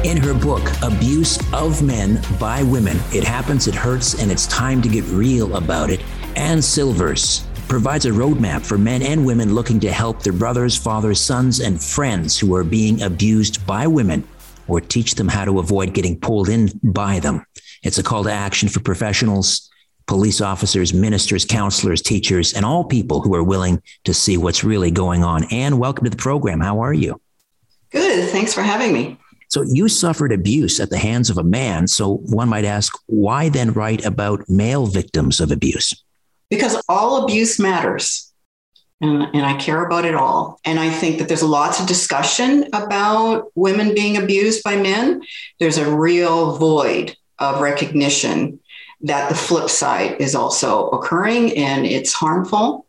In 0.06 0.18
her 0.18 0.36
book, 0.36 0.70
Abuse 0.84 1.40
of 1.52 1.82
Men 1.82 2.22
by 2.40 2.62
Women, 2.62 2.98
It 3.12 3.24
Happens, 3.24 3.68
It 3.68 3.74
Hurts, 3.74 4.22
and 4.22 4.32
It's 4.32 4.46
Time 4.46 4.84
to 4.84 4.88
Get 4.88 5.06
Real 5.06 5.56
About 5.56 5.90
It, 5.90 6.02
Ann 6.36 6.62
Silvers 6.62 7.49
provides 7.70 8.08
a 8.08 8.10
roadmap 8.10 8.66
for 8.66 8.80
men 8.80 9.04
and 9.04 9.24
women 9.24 9.54
looking 9.54 9.80
to 9.80 9.92
help 9.92 10.24
their 10.24 10.34
brothers, 10.34 10.76
fathers, 10.76 11.22
sons, 11.22 11.60
and 11.60 11.82
friends 11.82 12.38
who 12.38 12.56
are 12.56 12.64
being 12.64 13.04
abused 13.04 13.66
by 13.68 13.86
women 13.86 14.28
or 14.68 14.82
teach 14.82 15.14
them 15.14 15.28
how 15.28 15.46
to 15.46 15.60
avoid 15.60 15.94
getting 15.94 16.20
pulled 16.20 16.50
in 16.50 16.70
by 16.84 17.20
them. 17.20 17.46
It's 17.84 18.00
a 18.00 18.04
call 18.04 18.24
to 18.24 18.32
action 18.32 18.70
for 18.70 18.80
professionals, 18.80 19.70
police 20.08 20.42
officers, 20.42 20.96
ministers, 20.96 21.46
counselors, 21.46 22.02
teachers, 22.02 22.54
and 22.54 22.66
all 22.66 22.84
people 22.84 23.22
who 23.22 23.36
are 23.36 23.44
willing 23.44 23.82
to 24.04 24.16
see 24.16 24.36
what's 24.36 24.64
really 24.64 24.90
going 24.90 25.24
on. 25.24 25.46
And 25.52 25.80
welcome 25.80 26.06
to 26.06 26.10
the 26.10 26.18
program. 26.18 26.60
How 26.60 26.80
are 26.80 26.94
you? 26.94 27.22
Good. 27.92 28.30
Thanks 28.30 28.52
for 28.52 28.64
having 28.64 28.94
me. 28.94 29.20
So, 29.48 29.64
you 29.64 29.90
suffered 29.90 30.32
abuse 30.32 30.80
at 30.80 30.90
the 30.90 30.98
hands 30.98 31.30
of 31.30 31.38
a 31.38 31.44
man. 31.44 31.88
So, 31.88 32.18
one 32.18 32.50
might 32.50 32.66
ask, 32.66 32.94
why 33.08 33.50
then 33.50 33.74
write 33.74 34.06
about 34.06 34.48
male 34.48 34.86
victims 34.86 35.40
of 35.40 35.52
abuse? 35.52 36.04
Because 36.50 36.82
all 36.90 37.24
abuse 37.24 37.60
matters. 37.60 38.32
And, 39.02 39.24
and, 39.34 39.46
I 39.46 39.56
care 39.56 39.86
about 39.86 40.04
it 40.04 40.14
all. 40.14 40.60
And 40.66 40.78
I 40.78 40.90
think 40.90 41.20
that 41.20 41.30
there's 41.30 41.44
lots 41.44 41.80
of 41.80 41.88
discussion 41.88 42.68
about 42.74 43.50
women 43.56 43.96
being 43.96 44.18
abused 44.18 44.62
by 44.62 44.76
men. 44.76 45.22
There's 45.58 45.78
a 45.78 45.90
real 45.90 46.58
void 46.58 47.16
of 47.38 47.62
recognition 47.62 48.60
that 49.02 49.30
the 49.30 49.36
flip 49.36 49.70
side 49.70 50.20
is 50.20 50.36
also 50.36 50.90
occurring 50.90 51.56
and 51.56 51.86
it's 51.86 52.12
harmful 52.12 52.86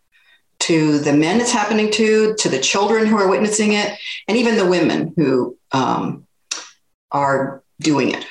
to 0.61 0.98
the 0.98 1.12
men 1.12 1.40
it's 1.40 1.50
happening 1.50 1.90
to, 1.90 2.34
to 2.34 2.48
the 2.48 2.58
children 2.58 3.06
who 3.06 3.16
are 3.16 3.28
witnessing 3.28 3.72
it, 3.72 3.98
and 4.28 4.36
even 4.36 4.56
the 4.56 4.66
women 4.66 5.12
who 5.16 5.56
um, 5.72 6.26
are 7.11 7.62
doing 7.80 8.14
it. 8.14 8.26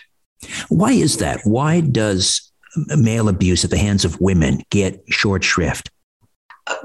Why 0.69 0.91
is 0.91 1.17
that? 1.17 1.41
Why 1.43 1.81
does 1.81 2.48
male 2.75 3.29
abuse 3.29 3.63
at 3.63 3.69
the 3.69 3.77
hands 3.77 4.05
of 4.05 4.19
women 4.19 4.63
get 4.69 5.01
short 5.09 5.43
shrift? 5.43 5.89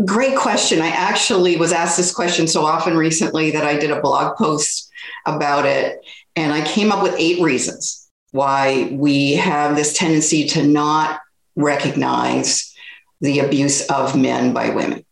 Great 0.05 0.37
question. 0.37 0.81
I 0.81 0.89
actually 0.89 1.57
was 1.57 1.73
asked 1.73 1.97
this 1.97 2.15
question 2.15 2.47
so 2.47 2.65
often 2.65 2.97
recently 2.97 3.51
that 3.51 3.65
I 3.65 3.77
did 3.77 3.91
a 3.91 4.01
blog 4.01 4.37
post 4.37 4.91
about 5.27 5.67
it, 5.67 6.01
and 6.37 6.53
I 6.53 6.67
came 6.67 6.91
up 6.91 7.03
with 7.03 7.15
eight 7.19 7.43
reasons 7.43 8.09
why 8.31 8.89
we 8.93 9.35
have 9.35 9.77
this 9.77 9.97
tendency 9.97 10.47
to 10.49 10.67
not 10.67 11.21
recognize 11.55 12.75
the 13.21 13.41
abuse 13.41 13.87
of 13.89 14.17
men 14.17 14.53
by 14.53 14.71
women. 14.71 15.05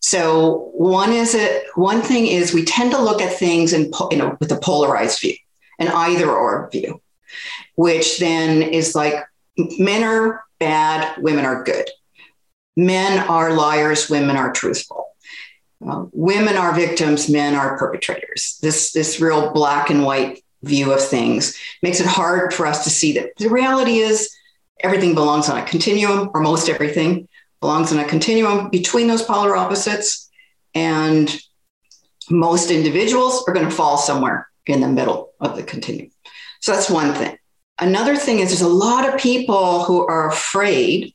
So 0.00 0.70
one 0.74 1.12
is 1.12 1.34
it 1.34 1.64
one 1.74 2.02
thing 2.02 2.26
is 2.26 2.54
we 2.54 2.64
tend 2.64 2.92
to 2.92 3.02
look 3.02 3.20
at 3.20 3.38
things 3.38 3.72
in, 3.72 3.90
you 4.10 4.18
know 4.18 4.36
with 4.38 4.52
a 4.52 4.60
polarized 4.60 5.20
view, 5.20 5.34
an 5.78 5.88
either 5.88 6.30
or 6.30 6.68
view, 6.70 7.00
which 7.76 8.18
then 8.18 8.62
is 8.62 8.94
like 8.94 9.14
men 9.56 10.04
are 10.04 10.44
bad, 10.58 11.20
women 11.22 11.44
are 11.44 11.62
good. 11.64 11.88
Men 12.76 13.26
are 13.28 13.54
liars, 13.54 14.10
women 14.10 14.36
are 14.36 14.52
truthful. 14.52 15.08
Uh, 15.86 16.06
women 16.12 16.56
are 16.56 16.74
victims, 16.74 17.28
men 17.28 17.54
are 17.54 17.78
perpetrators. 17.78 18.58
This, 18.62 18.92
this 18.92 19.20
real 19.20 19.52
black 19.52 19.90
and 19.90 20.04
white 20.04 20.42
view 20.62 20.92
of 20.92 21.00
things 21.00 21.56
makes 21.82 22.00
it 22.00 22.06
hard 22.06 22.54
for 22.54 22.66
us 22.66 22.84
to 22.84 22.90
see 22.90 23.12
that 23.12 23.36
the 23.36 23.50
reality 23.50 23.98
is 23.98 24.34
everything 24.80 25.14
belongs 25.14 25.48
on 25.48 25.58
a 25.58 25.64
continuum, 25.64 26.30
or 26.34 26.40
most 26.40 26.68
everything 26.68 27.28
belongs 27.60 27.92
on 27.92 27.98
a 27.98 28.04
continuum 28.04 28.70
between 28.70 29.06
those 29.06 29.22
polar 29.22 29.56
opposites. 29.56 30.30
And 30.74 31.34
most 32.30 32.70
individuals 32.70 33.44
are 33.46 33.54
going 33.54 33.68
to 33.68 33.74
fall 33.74 33.96
somewhere 33.96 34.48
in 34.66 34.80
the 34.80 34.88
middle 34.88 35.32
of 35.40 35.56
the 35.56 35.62
continuum. 35.62 36.10
So 36.60 36.72
that's 36.72 36.90
one 36.90 37.12
thing. 37.14 37.36
Another 37.80 38.16
thing 38.16 38.38
is 38.38 38.50
there's 38.50 38.60
a 38.60 38.68
lot 38.68 39.08
of 39.08 39.20
people 39.20 39.84
who 39.84 40.06
are 40.06 40.28
afraid 40.28 41.14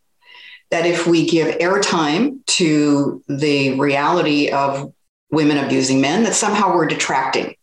that 0.71 0.85
if 0.85 1.07
we 1.07 1.27
give 1.27 1.57
airtime 1.57 2.45
to 2.45 3.23
the 3.27 3.79
reality 3.79 4.49
of 4.49 4.93
women 5.31 5.57
abusing 5.57 6.01
men, 6.01 6.23
that 6.23 6.35
somehow 6.35 6.75
we're 6.75 6.85
detracting 6.85 7.55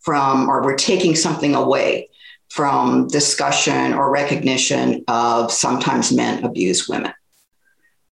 from 0.00 0.48
or 0.48 0.62
we're 0.62 0.76
taking 0.76 1.16
something 1.16 1.54
away 1.54 2.08
from 2.50 3.06
discussion 3.08 3.94
or 3.94 4.10
recognition 4.10 5.04
of 5.08 5.52
sometimes 5.52 6.12
men 6.12 6.44
abuse 6.44 6.88
women. 6.88 7.12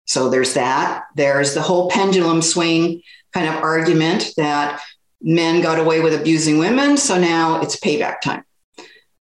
So 0.06 0.30
there's 0.30 0.54
that. 0.54 1.06
There's 1.16 1.54
the 1.54 1.62
whole 1.62 1.90
pendulum 1.90 2.42
swing 2.42 3.02
kind 3.34 3.48
of 3.48 3.64
argument 3.64 4.32
that 4.38 4.82
men 5.22 5.62
got 5.62 5.80
away 5.80 6.02
with 6.02 6.14
abusing 6.14 6.60
women, 6.60 6.98
so 6.98 7.20
now 7.20 7.62
it's 7.62 7.80
payback 7.80 8.22
time. 8.22 8.44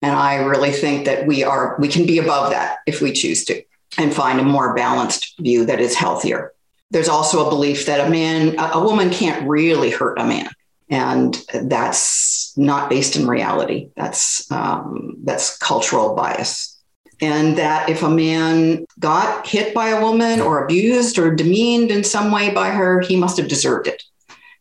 And 0.05 0.15
I 0.15 0.35
really 0.35 0.69
think 0.69 1.05
that 1.05 1.25
we 1.25 1.43
are 1.43 1.75
we 1.79 1.87
can 1.87 2.05
be 2.05 2.19
above 2.19 2.51
that 2.51 2.77
if 2.85 3.01
we 3.01 3.11
choose 3.11 3.43
to 3.45 3.63
and 3.97 4.13
find 4.13 4.39
a 4.39 4.43
more 4.43 4.75
balanced 4.75 5.33
view 5.39 5.65
that 5.65 5.79
is 5.79 5.95
healthier. 5.95 6.53
There's 6.91 7.09
also 7.09 7.47
a 7.47 7.49
belief 7.49 7.87
that 7.87 8.05
a 8.05 8.09
man, 8.11 8.55
a 8.59 8.79
woman 8.79 9.09
can't 9.09 9.49
really 9.49 9.89
hurt 9.89 10.19
a 10.19 10.23
man. 10.23 10.49
And 10.89 11.35
that's 11.63 12.55
not 12.55 12.87
based 12.87 13.15
in 13.15 13.25
reality. 13.25 13.89
That's 13.95 14.51
um, 14.51 15.15
that's 15.23 15.57
cultural 15.57 16.13
bias, 16.13 16.79
and 17.19 17.57
that 17.57 17.89
if 17.89 18.03
a 18.03 18.09
man 18.09 18.85
got 18.99 19.47
hit 19.47 19.73
by 19.73 19.89
a 19.89 20.01
woman 20.01 20.39
or 20.39 20.63
abused 20.63 21.17
or 21.17 21.33
demeaned 21.33 21.89
in 21.89 22.03
some 22.03 22.31
way 22.31 22.51
by 22.51 22.69
her, 22.69 23.01
he 23.01 23.15
must 23.15 23.37
have 23.37 23.47
deserved 23.47 23.87
it. 23.87 24.03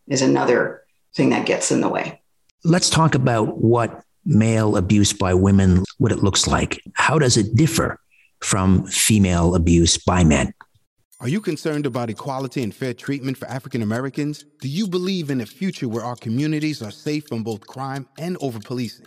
Is 0.09 0.23
another 0.23 0.85
thing 1.15 1.29
that 1.31 1.45
gets 1.45 1.71
in 1.71 1.83
the 1.83 1.91
way. 1.91 2.23
Let's 2.65 2.89
talk 2.89 3.15
about 3.15 3.59
what 3.59 4.04
male 4.25 4.77
abuse 4.77 5.13
by 5.13 5.35
women, 5.35 5.85
what 5.99 6.13
it 6.13 6.23
looks 6.23 6.47
like. 6.47 6.83
How 6.95 7.19
does 7.19 7.37
it 7.37 7.55
differ 7.55 7.99
from 8.45 8.87
female 8.87 9.55
abuse 9.55 9.97
by 9.97 10.23
men. 10.23 10.53
Are 11.21 11.29
you 11.29 11.41
concerned 11.41 11.87
about 11.87 12.11
equality 12.11 12.63
and 12.63 12.75
fair 12.75 12.93
treatment 12.93 13.39
for 13.39 13.47
African 13.47 13.81
Americans? 13.81 14.45
Do 14.61 14.69
you 14.69 14.87
believe 14.87 15.31
in 15.31 15.41
a 15.41 15.47
future 15.47 15.89
where 15.89 16.05
our 16.05 16.17
communities 16.17 16.83
are 16.83 16.91
safe 16.91 17.27
from 17.27 17.43
both 17.43 17.67
crime 17.67 18.07
and 18.19 18.37
over 18.41 18.61
policing? 18.61 19.07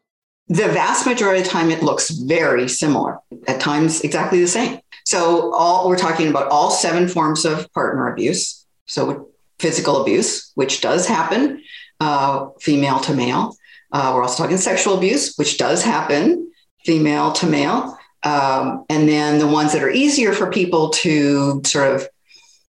The 0.51 0.67
vast 0.67 1.05
majority 1.05 1.39
of 1.39 1.45
the 1.45 1.49
time, 1.49 1.71
it 1.71 1.81
looks 1.81 2.09
very 2.09 2.67
similar, 2.67 3.19
at 3.47 3.61
times, 3.61 4.01
exactly 4.01 4.41
the 4.41 4.49
same. 4.49 4.81
So, 5.05 5.53
all 5.53 5.87
we're 5.87 5.97
talking 5.97 6.27
about 6.27 6.49
all 6.49 6.71
seven 6.71 7.07
forms 7.07 7.45
of 7.45 7.71
partner 7.71 8.11
abuse. 8.11 8.65
So, 8.85 9.29
physical 9.59 10.01
abuse, 10.01 10.51
which 10.55 10.81
does 10.81 11.07
happen, 11.07 11.63
uh, 12.01 12.49
female 12.59 12.99
to 12.99 13.13
male. 13.13 13.55
Uh, 13.93 14.11
we're 14.13 14.23
also 14.23 14.43
talking 14.43 14.57
sexual 14.57 14.97
abuse, 14.97 15.35
which 15.37 15.57
does 15.57 15.85
happen, 15.85 16.51
female 16.85 17.31
to 17.31 17.47
male. 17.47 17.97
Um, 18.23 18.83
and 18.89 19.07
then 19.07 19.39
the 19.39 19.47
ones 19.47 19.71
that 19.71 19.81
are 19.81 19.89
easier 19.89 20.33
for 20.33 20.51
people 20.51 20.89
to 20.89 21.61
sort 21.65 21.95
of 21.95 22.09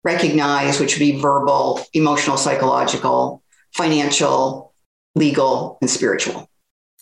recognize, 0.02 0.80
which 0.80 0.94
would 0.94 0.98
be 0.98 1.20
verbal, 1.20 1.80
emotional, 1.94 2.38
psychological, 2.38 3.40
financial, 3.72 4.74
legal, 5.14 5.78
and 5.80 5.88
spiritual. 5.88 6.48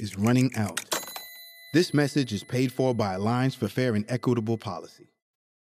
is 0.00 0.16
running 0.16 0.50
out. 0.56 0.80
This 1.72 1.94
message 1.94 2.32
is 2.32 2.42
paid 2.42 2.72
for 2.72 2.94
by 2.94 3.14
Alliance 3.14 3.54
for 3.54 3.68
Fair 3.68 3.94
and 3.94 4.04
Equitable 4.08 4.58
Policy. 4.58 5.08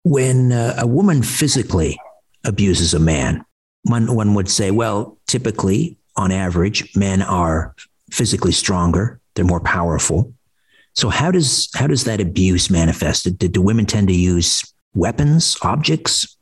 When 0.03 0.51
uh, 0.51 0.75
a 0.77 0.88
woman 0.88 1.23
physically 1.23 1.99
abuses 2.45 2.93
a 2.93 2.99
man, 2.99 3.43
one, 3.84 4.15
one 4.15 4.34
would 4.36 4.49
say, 4.49 4.71
well, 4.71 5.17
typically, 5.27 5.97
on 6.15 6.32
average, 6.32 6.95
men 6.95 7.21
are 7.21 7.75
physically 8.11 8.51
stronger, 8.51 9.19
they're 9.36 9.45
more 9.45 9.59
powerful. 9.59 10.34
So 10.95 11.09
how 11.09 11.32
does 11.32 11.69
how 11.75 11.88
does 11.88 12.03
that 12.05 12.19
abuse 12.19 12.69
manifest? 12.69 13.38
Do, 13.38 13.47
do 13.47 13.61
women 13.61 13.86
tend 13.86 14.07
to 14.07 14.13
use 14.13 14.73
weapons, 14.93 15.57
objects? 15.61 16.38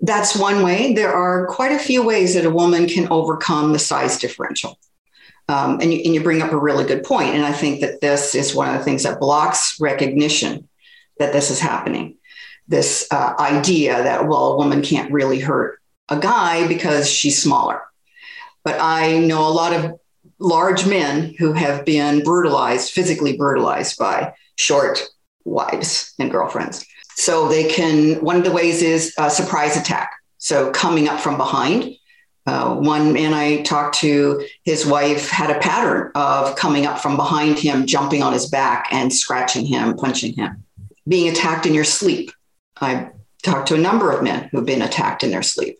That's 0.00 0.36
one 0.36 0.62
way. 0.62 0.92
There 0.94 1.12
are 1.12 1.46
quite 1.46 1.72
a 1.72 1.78
few 1.78 2.02
ways 2.02 2.34
that 2.34 2.44
a 2.44 2.50
woman 2.50 2.88
can 2.88 3.08
overcome 3.10 3.72
the 3.72 3.78
size 3.78 4.18
differential. 4.18 4.78
Um, 5.50 5.80
and, 5.80 5.92
you, 5.92 6.00
and 6.04 6.14
you 6.14 6.22
bring 6.22 6.42
up 6.42 6.52
a 6.52 6.56
really 6.56 6.84
good 6.84 7.02
point. 7.02 7.34
And 7.34 7.44
I 7.44 7.52
think 7.52 7.80
that 7.80 8.00
this 8.00 8.36
is 8.36 8.54
one 8.54 8.68
of 8.68 8.78
the 8.78 8.84
things 8.84 9.02
that 9.02 9.18
blocks 9.18 9.80
recognition 9.80 10.68
that 11.18 11.32
this 11.32 11.50
is 11.50 11.58
happening. 11.58 12.18
This 12.68 13.08
uh, 13.10 13.34
idea 13.38 14.02
that, 14.02 14.28
well, 14.28 14.52
a 14.52 14.56
woman 14.56 14.80
can't 14.80 15.12
really 15.12 15.40
hurt 15.40 15.80
a 16.08 16.18
guy 16.20 16.68
because 16.68 17.10
she's 17.10 17.42
smaller. 17.42 17.82
But 18.62 18.76
I 18.80 19.18
know 19.18 19.46
a 19.48 19.50
lot 19.50 19.72
of 19.72 19.98
large 20.38 20.86
men 20.86 21.34
who 21.38 21.52
have 21.52 21.84
been 21.84 22.22
brutalized, 22.22 22.92
physically 22.92 23.36
brutalized 23.36 23.98
by 23.98 24.34
short 24.54 25.02
wives 25.44 26.14
and 26.20 26.30
girlfriends. 26.30 26.86
So 27.16 27.48
they 27.48 27.64
can, 27.64 28.22
one 28.22 28.36
of 28.36 28.44
the 28.44 28.52
ways 28.52 28.82
is 28.82 29.14
a 29.18 29.28
surprise 29.28 29.76
attack. 29.76 30.12
So 30.38 30.70
coming 30.70 31.08
up 31.08 31.20
from 31.20 31.36
behind 31.36 31.96
uh, 32.46 32.74
one 32.74 33.12
man 33.12 33.34
I 33.34 33.62
talked 33.62 33.96
to, 33.96 34.46
his 34.64 34.86
wife 34.86 35.28
had 35.30 35.54
a 35.54 35.60
pattern 35.60 36.10
of 36.14 36.56
coming 36.56 36.86
up 36.86 36.98
from 36.98 37.16
behind 37.16 37.58
him, 37.58 37.86
jumping 37.86 38.22
on 38.22 38.32
his 38.32 38.48
back 38.48 38.88
and 38.90 39.12
scratching 39.12 39.66
him, 39.66 39.96
punching 39.96 40.34
him. 40.34 40.64
Being 41.06 41.30
attacked 41.30 41.66
in 41.66 41.74
your 41.74 41.84
sleep. 41.84 42.30
I 42.80 43.10
talked 43.42 43.68
to 43.68 43.74
a 43.74 43.78
number 43.78 44.10
of 44.10 44.22
men 44.22 44.48
who've 44.50 44.64
been 44.64 44.82
attacked 44.82 45.22
in 45.22 45.30
their 45.30 45.42
sleep. 45.42 45.78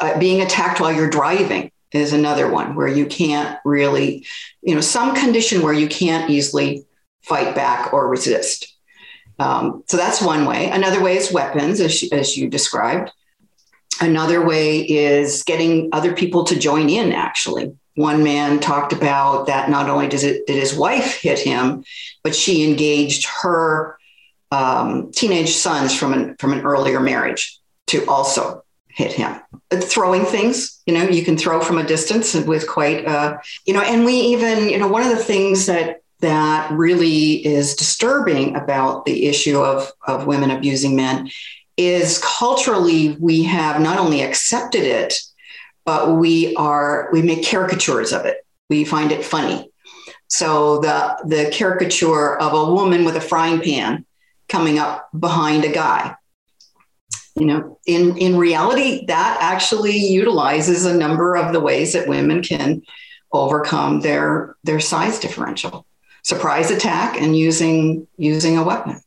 Uh, 0.00 0.18
being 0.18 0.40
attacked 0.40 0.80
while 0.80 0.92
you're 0.92 1.10
driving 1.10 1.70
is 1.92 2.12
another 2.12 2.50
one 2.50 2.74
where 2.74 2.88
you 2.88 3.06
can't 3.06 3.58
really, 3.64 4.26
you 4.62 4.74
know, 4.74 4.80
some 4.80 5.14
condition 5.14 5.62
where 5.62 5.72
you 5.72 5.88
can't 5.88 6.30
easily 6.30 6.84
fight 7.22 7.54
back 7.54 7.92
or 7.92 8.08
resist. 8.08 8.76
Um, 9.38 9.82
so 9.86 9.96
that's 9.96 10.22
one 10.22 10.44
way. 10.44 10.70
Another 10.70 11.02
way 11.02 11.16
is 11.16 11.32
weapons, 11.32 11.80
as, 11.80 12.04
as 12.12 12.36
you 12.36 12.48
described. 12.48 13.10
Another 14.00 14.44
way 14.44 14.80
is 14.80 15.42
getting 15.44 15.90
other 15.92 16.14
people 16.14 16.44
to 16.44 16.58
join 16.58 16.88
in, 16.88 17.12
actually. 17.12 17.76
One 17.94 18.24
man 18.24 18.58
talked 18.58 18.92
about 18.92 19.46
that 19.46 19.70
not 19.70 19.88
only 19.88 20.08
does 20.08 20.24
it, 20.24 20.46
did 20.46 20.56
his 20.56 20.74
wife 20.74 21.20
hit 21.20 21.38
him, 21.38 21.84
but 22.22 22.34
she 22.34 22.68
engaged 22.68 23.26
her 23.42 23.96
um, 24.50 25.12
teenage 25.12 25.54
sons 25.54 25.96
from 25.96 26.12
an, 26.12 26.36
from 26.38 26.52
an 26.52 26.62
earlier 26.62 27.00
marriage 27.00 27.58
to 27.86 28.04
also 28.06 28.64
hit 28.88 29.12
him. 29.12 29.40
Throwing 29.72 30.24
things, 30.24 30.80
you 30.86 30.94
know, 30.94 31.04
you 31.04 31.24
can 31.24 31.36
throw 31.36 31.60
from 31.60 31.78
a 31.78 31.86
distance 31.86 32.34
with 32.34 32.68
quite, 32.68 33.06
uh, 33.06 33.38
you 33.64 33.74
know, 33.74 33.82
and 33.82 34.04
we 34.04 34.14
even, 34.14 34.68
you 34.68 34.78
know, 34.78 34.88
one 34.88 35.02
of 35.02 35.08
the 35.08 35.22
things 35.22 35.66
that 35.66 36.00
that 36.20 36.70
really 36.72 37.44
is 37.44 37.74
disturbing 37.74 38.56
about 38.56 39.04
the 39.04 39.26
issue 39.26 39.58
of, 39.58 39.92
of 40.06 40.26
women 40.26 40.50
abusing 40.50 40.96
men 40.96 41.28
is 41.76 42.18
culturally 42.18 43.16
we 43.20 43.42
have 43.44 43.80
not 43.80 43.98
only 43.98 44.22
accepted 44.22 44.82
it, 44.82 45.14
but 45.84 46.16
we 46.16 46.54
are 46.56 47.08
we 47.12 47.22
make 47.22 47.44
caricatures 47.44 48.12
of 48.12 48.24
it. 48.24 48.46
We 48.70 48.84
find 48.84 49.12
it 49.12 49.24
funny. 49.24 49.70
So 50.28 50.78
the 50.78 51.16
the 51.24 51.50
caricature 51.52 52.38
of 52.38 52.54
a 52.54 52.72
woman 52.72 53.04
with 53.04 53.16
a 53.16 53.20
frying 53.20 53.60
pan 53.60 54.04
coming 54.48 54.78
up 54.78 55.08
behind 55.18 55.64
a 55.64 55.72
guy. 55.72 56.16
You 57.36 57.46
know, 57.46 57.78
in 57.86 58.16
in 58.16 58.36
reality, 58.36 59.06
that 59.06 59.38
actually 59.40 59.96
utilizes 59.96 60.84
a 60.84 60.96
number 60.96 61.36
of 61.36 61.52
the 61.52 61.60
ways 61.60 61.92
that 61.92 62.08
women 62.08 62.42
can 62.42 62.82
overcome 63.32 64.00
their 64.00 64.56
their 64.64 64.80
size 64.80 65.18
differential. 65.18 65.86
Surprise 66.22 66.70
attack 66.70 67.20
and 67.20 67.36
using 67.36 68.06
using 68.16 68.56
a 68.56 68.64
weapon. 68.64 69.00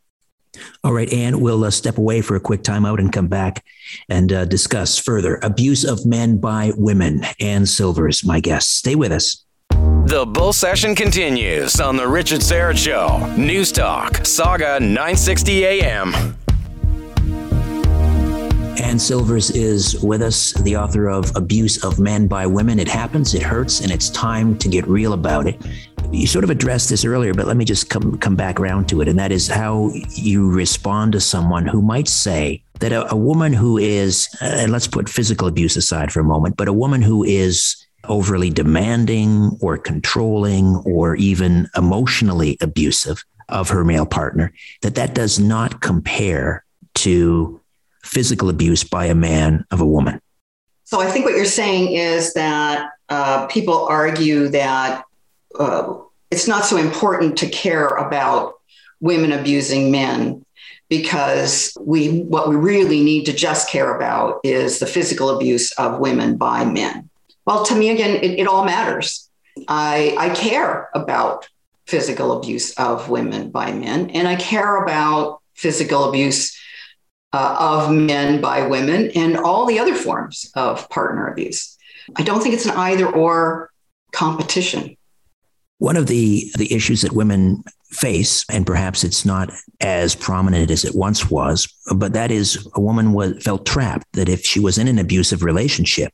All 0.84 0.94
right, 0.94 1.12
Ann, 1.12 1.40
we'll 1.40 1.64
uh, 1.64 1.72
step 1.72 1.98
away 1.98 2.22
for 2.22 2.36
a 2.36 2.40
quick 2.40 2.64
timeout 2.64 3.00
and 3.00 3.12
come 3.12 3.28
back 3.28 3.64
and 4.10 4.32
uh, 4.32 4.46
discuss 4.46 4.98
further 4.98 5.40
abuse 5.44 5.84
of 5.84 6.06
men 6.06 6.38
by 6.38 6.72
women. 6.76 7.22
Ann 7.40 7.66
Silvers, 7.66 8.24
my 8.24 8.40
guest. 8.40 8.76
Stay 8.76 8.96
with 8.96 9.12
us. 9.12 9.44
The 9.70 10.26
bull 10.26 10.54
session 10.54 10.96
continues 10.96 11.82
on 11.82 11.98
the 11.98 12.08
Richard 12.08 12.40
Syrett 12.40 12.78
Show. 12.78 13.36
News 13.36 13.72
Talk, 13.72 14.14
Sauga 14.20 14.80
960 14.80 15.66
AM. 15.66 16.14
Ann 18.80 19.00
Silvers 19.00 19.52
is 19.52 20.02
with 20.02 20.22
us, 20.22 20.54
the 20.54 20.78
author 20.78 21.10
of 21.10 21.36
Abuse 21.36 21.84
of 21.84 22.00
Men 22.00 22.28
by 22.28 22.46
Women. 22.46 22.80
It 22.80 22.88
happens, 22.88 23.34
it 23.34 23.42
hurts, 23.42 23.82
and 23.82 23.92
it's 23.92 24.10
time 24.12 24.58
to 24.60 24.70
get 24.70 24.88
real 24.88 25.12
about 25.12 25.46
it 25.46 25.60
you 26.12 26.26
sort 26.26 26.44
of 26.44 26.50
addressed 26.50 26.90
this 26.90 27.04
earlier, 27.04 27.34
but 27.34 27.48
let 27.48 27.58
me 27.58 27.66
just 27.66 27.90
come 27.90 28.18
come 28.18 28.36
back 28.36 28.60
around 28.60 28.88
to 28.90 29.02
it, 29.02 29.08
and 29.08 29.20
that 29.20 29.32
is 29.32 29.48
how 29.48 29.92
you 30.10 30.50
respond 30.50 31.12
to 31.14 31.20
someone 31.20 31.66
who 31.66 31.82
might 31.82 32.08
say 32.08 32.64
that 32.80 32.92
a, 32.92 33.12
a 33.12 33.16
woman 33.16 33.54
who 33.54 33.78
is, 33.78 34.28
uh, 34.42 34.46
and 34.46 34.72
let's 34.72 34.88
put 34.88 35.10
physical 35.10 35.48
abuse 35.48 35.76
aside 35.76 36.12
for 36.12 36.20
a 36.20 36.24
moment, 36.24 36.58
but 36.58 36.68
a 36.68 36.74
woman 36.74 37.02
who 37.02 37.24
is 37.24 37.76
overly 38.06 38.50
demanding 38.50 39.58
or 39.62 39.78
controlling 39.78 40.78
or 40.86 41.16
even 41.16 41.68
emotionally 41.76 42.58
abusive 42.62 43.24
of 43.50 43.70
her 43.70 43.84
male 43.84 44.06
partner, 44.06 44.54
that 44.82 44.96
that 44.96 45.14
does 45.14 45.40
not 45.40 45.82
compare 45.82 46.64
to 46.94 47.60
physical 48.04 48.50
abuse 48.50 48.84
by 48.84 49.06
a 49.06 49.16
man 49.16 49.66
of 49.72 49.82
a 49.82 49.86
woman. 49.86 50.22
So 50.86 51.02
I 51.02 51.08
think 51.08 51.26
what 51.26 51.36
you're 51.36 51.46
saying 51.46 51.92
is 51.92 52.34
that 52.34 52.92
uh, 53.10 53.46
people 53.48 53.86
argue 53.88 54.48
that 54.50 55.04
uh, 55.60 55.98
it's 56.32 56.48
not 56.48 56.66
so 56.66 56.78
important 56.78 57.38
to 57.38 57.50
care 57.50 57.88
about 57.88 58.56
women 59.00 59.32
abusing 59.32 59.92
men 59.92 60.44
because 60.90 61.76
we 61.80 62.22
what 62.22 62.50
we 62.50 62.56
really 62.56 63.04
need 63.04 63.26
to 63.26 63.34
just 63.34 63.70
care 63.70 63.96
about 63.96 64.40
is 64.44 64.80
the 64.80 64.86
physical 64.86 65.30
abuse 65.30 65.72
of 65.74 66.00
women 66.00 66.38
by 66.38 66.66
men. 66.66 67.10
Well, 67.46 67.66
to 67.66 67.76
me 67.76 67.90
again, 67.90 68.16
it, 68.18 68.40
it 68.40 68.48
all 68.48 68.66
matters. 68.66 69.30
I, 69.68 70.16
I 70.18 70.30
care 70.30 70.90
about 70.94 71.48
physical 71.86 72.38
abuse 72.38 72.74
of 72.74 73.10
women 73.10 73.50
by 73.50 73.72
men, 73.72 74.10
and 74.12 74.28
I 74.28 74.36
care 74.36 74.84
about 74.84 75.42
physical 75.54 76.10
abuse 76.10 76.58
uh, 77.34 77.56
of 77.60 77.92
men 77.92 78.42
by 78.42 78.68
women 78.68 79.12
and 79.16 79.38
all 79.38 79.66
the 79.66 79.80
other 79.80 79.96
forms 79.96 80.52
of 80.56 80.90
partner 80.90 81.28
abuse. 81.28 81.78
I 82.16 82.24
don't 82.24 82.42
think 82.42 82.54
it's 82.54 82.66
an 82.66 82.78
either 82.78 83.08
or 83.08 83.72
competition. 84.12 84.96
One 85.80 85.96
of 85.96 86.08
the, 86.08 86.52
the 86.58 86.74
issues 86.74 87.02
that 87.02 87.14
women 87.14 87.64
face, 87.92 88.46
and 88.52 88.66
perhaps 88.66 89.04
it's 89.04 89.26
not 89.26 89.52
as 89.80 90.16
prominent 90.16 90.72
as 90.72 90.84
it 90.84 90.96
once 90.96 91.30
was, 91.30 91.68
but 91.96 92.14
that 92.14 92.32
is 92.32 92.68
a 92.76 92.82
woman 92.82 93.14
was, 93.14 93.42
felt 93.44 93.66
trapped 93.66 94.08
that 94.14 94.30
if 94.30 94.44
she 94.44 94.60
was 94.60 94.78
in 94.78 94.88
an 94.88 95.00
abusive 95.00 95.44
relationship, 95.44 96.12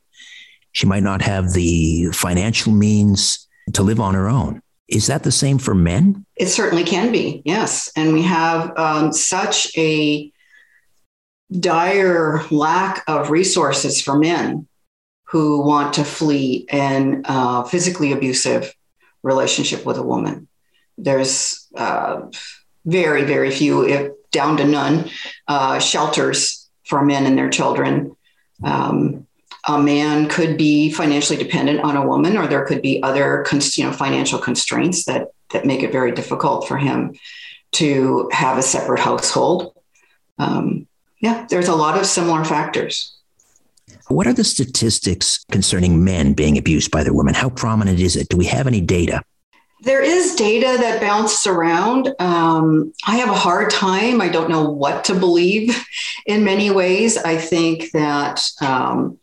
she 0.74 0.86
might 0.86 1.03
not 1.03 1.22
have 1.22 1.53
the 1.53 2.07
financial 2.11 2.74
means 2.74 3.47
to 3.74 3.84
live 3.84 3.99
on 3.99 4.14
her 4.16 4.28
own. 4.28 4.61
Is 4.88 5.07
that 5.07 5.24
the 5.24 5.32
same 5.32 5.57
for 5.57 5.74
men? 5.74 6.26
It 6.36 6.47
certainly 6.47 6.84
can 6.84 7.11
be, 7.11 7.41
yes. 7.45 7.91
And 7.95 8.14
we 8.14 8.22
have 8.24 8.78
um, 8.78 9.14
such 9.14 9.76
a 9.78 10.32
dire 11.51 12.43
lack 12.51 13.03
of 13.07 13.30
resources 13.30 14.01
for 14.01 14.18
men 14.18 14.68
who 15.26 15.66
want 15.66 15.93
to 15.93 16.03
flee 16.03 16.66
an 16.70 17.22
uh, 17.26 17.64
physically 17.64 18.11
abusive 18.11 18.74
relationship 19.24 19.86
with 19.86 19.97
a 19.97 20.03
woman. 20.03 20.47
There's 20.97 21.67
uh, 21.76 22.28
very, 22.86 23.24
very 23.24 23.49
few, 23.51 23.88
if 23.88 24.11
down 24.32 24.57
to 24.57 24.65
none, 24.65 25.09
uh, 25.47 25.80
shelters 25.80 26.69
for 26.86 27.03
men 27.03 27.26
and 27.26 27.38
their 27.38 27.49
children. 27.49 28.15
Um, 28.63 29.28
a 29.67 29.80
man 29.82 30.28
could 30.28 30.57
be 30.57 30.91
financially 30.91 31.41
dependent 31.41 31.80
on 31.82 31.95
a 31.95 32.05
woman, 32.05 32.38
or 32.38 32.47
there 32.47 32.65
could 32.65 32.82
be 32.82 33.01
other, 33.01 33.45
you 33.76 33.86
know, 33.86 33.93
financial 33.93 34.39
constraints 34.39 35.05
that 35.05 35.30
that 35.51 35.65
make 35.65 35.84
it 35.84 35.91
very 35.91 36.11
difficult 36.11 36.67
for 36.67 36.78
him 36.78 37.13
to 37.74 38.30
have 38.34 38.57
a 38.57 38.61
separate 38.61 38.99
household. 38.99 39.74
Um, 40.38 40.88
yeah, 41.19 41.45
there's 41.49 41.69
a 41.69 41.76
lot 41.76 41.97
of 41.97 42.05
similar 42.05 42.43
factors. 42.43 43.12
What 44.09 44.27
are 44.27 44.33
the 44.33 44.43
statistics 44.43 45.43
concerning 45.51 46.03
men 46.03 46.33
being 46.33 46.57
abused 46.57 46.91
by 46.91 47.03
their 47.03 47.13
women? 47.13 47.33
How 47.33 47.49
prominent 47.49 47.99
is 47.99 48.15
it? 48.15 48.29
Do 48.29 48.37
we 48.37 48.45
have 48.45 48.67
any 48.67 48.81
data? 48.81 49.21
There 49.81 50.01
is 50.01 50.35
data 50.35 50.77
that 50.79 51.01
bounces 51.01 51.45
around. 51.45 52.13
Um, 52.19 52.93
I 53.05 53.17
have 53.17 53.29
a 53.29 53.33
hard 53.33 53.69
time. 53.69 54.21
I 54.21 54.29
don't 54.29 54.49
know 54.49 54.69
what 54.69 55.03
to 55.05 55.15
believe 55.15 55.85
in 56.25 56.43
many 56.45 56.69
ways. 56.71 57.17
I 57.17 57.37
think 57.37 57.91
that 57.91 58.41
um, 58.61 59.19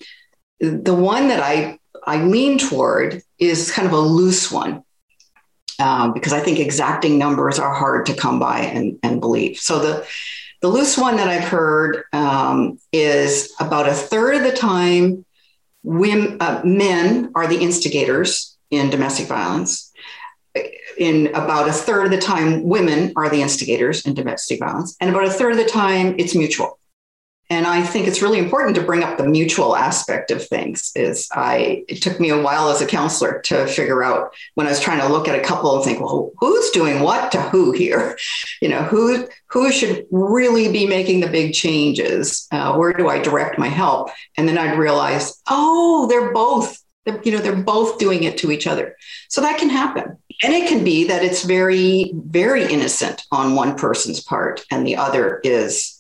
the 0.61 0.95
one 0.95 1.29
that 1.29 1.41
I, 1.41 1.79
I 2.07 2.23
lean 2.25 2.59
toward 2.59 3.23
is 3.39 3.71
kind 3.71 3.87
of 3.87 3.95
a 3.95 3.99
loose 3.99 4.51
one. 4.51 4.83
Um, 5.79 6.13
because 6.13 6.35
I 6.35 6.41
think 6.41 6.59
exacting 6.59 7.17
numbers 7.17 7.59
are 7.59 7.73
hard 7.73 8.05
to 8.07 8.15
come 8.15 8.39
by 8.39 8.61
and, 8.61 8.99
and 9.03 9.19
believe. 9.19 9.57
So 9.57 9.79
the 9.79 10.07
the 10.61 10.69
loose 10.69 10.99
one 10.99 11.17
that 11.17 11.29
I've 11.29 11.49
heard 11.49 12.05
um, 12.13 12.79
is 12.93 13.55
about 13.61 13.89
a 13.89 13.95
third 13.95 14.37
of 14.37 14.43
the 14.43 14.53
time, 14.53 15.25
women, 15.83 16.37
uh, 16.41 16.61
men 16.65 17.33
are 17.35 17.47
the 17.47 17.59
instigators 17.59 18.57
in 18.71 18.91
domestic 18.91 19.27
violence. 19.27 19.91
In 20.99 21.29
about 21.29 21.69
a 21.69 21.73
third 21.73 22.07
of 22.07 22.11
the 22.11 22.19
time, 22.19 22.65
women 22.65 23.13
are 23.17 23.31
the 23.31 23.41
instigators 23.41 24.05
in 24.05 24.15
domestic 24.15 24.59
violence. 24.59 24.97
And 25.01 25.09
about 25.09 25.27
a 25.27 25.31
third 25.31 25.53
of 25.53 25.59
the 25.59 25.65
time, 25.65 26.17
it's 26.19 26.35
mutual 26.35 26.80
and 27.51 27.67
i 27.67 27.83
think 27.83 28.07
it's 28.07 28.23
really 28.23 28.39
important 28.39 28.75
to 28.75 28.83
bring 28.83 29.03
up 29.03 29.19
the 29.19 29.27
mutual 29.27 29.77
aspect 29.77 30.31
of 30.31 30.47
things 30.47 30.93
is 30.95 31.29
i 31.33 31.85
it 31.89 32.01
took 32.01 32.19
me 32.19 32.31
a 32.31 32.41
while 32.41 32.71
as 32.71 32.81
a 32.81 32.87
counselor 32.87 33.41
to 33.43 33.67
figure 33.67 34.03
out 34.03 34.33
when 34.55 34.67
i 34.67 34.71
was 34.71 34.81
trying 34.81 35.01
to 35.01 35.09
look 35.09 35.29
at 35.29 35.39
a 35.39 35.43
couple 35.43 35.75
and 35.75 35.85
think 35.85 36.01
well 36.01 36.31
who's 36.39 36.71
doing 36.71 37.01
what 37.01 37.31
to 37.33 37.41
who 37.43 37.73
here? 37.73 38.17
You 38.61 38.69
know 38.69 38.83
who 38.83 39.27
who 39.47 39.73
should 39.73 40.07
really 40.11 40.71
be 40.71 40.87
making 40.87 41.21
the 41.21 41.29
big 41.29 41.55
changes? 41.55 42.47
Uh, 42.53 42.75
where 42.77 42.93
do 42.93 43.09
i 43.09 43.19
direct 43.19 43.59
my 43.59 43.69
help? 43.69 44.11
And 44.37 44.47
then 44.47 44.59
i'd 44.59 44.79
realize 44.79 45.41
oh 45.49 46.07
they're 46.09 46.33
both 46.33 46.79
they're, 47.07 47.21
you 47.23 47.33
know 47.33 47.39
they're 47.39 47.57
both 47.57 47.99
doing 47.99 48.25
it 48.25 48.37
to 48.39 48.51
each 48.51 48.67
other. 48.67 48.97
So 49.29 49.41
that 49.41 49.59
can 49.59 49.71
happen. 49.71 50.19
And 50.43 50.53
it 50.53 50.69
can 50.69 50.85
be 50.85 51.09
that 51.09 51.25
it's 51.25 51.43
very 51.45 52.13
very 52.15 52.65
innocent 52.71 53.23
on 53.33 53.55
one 53.55 53.77
person's 53.77 54.23
part 54.23 54.63
and 54.71 54.87
the 54.87 54.97
other 54.97 55.41
is 55.43 56.00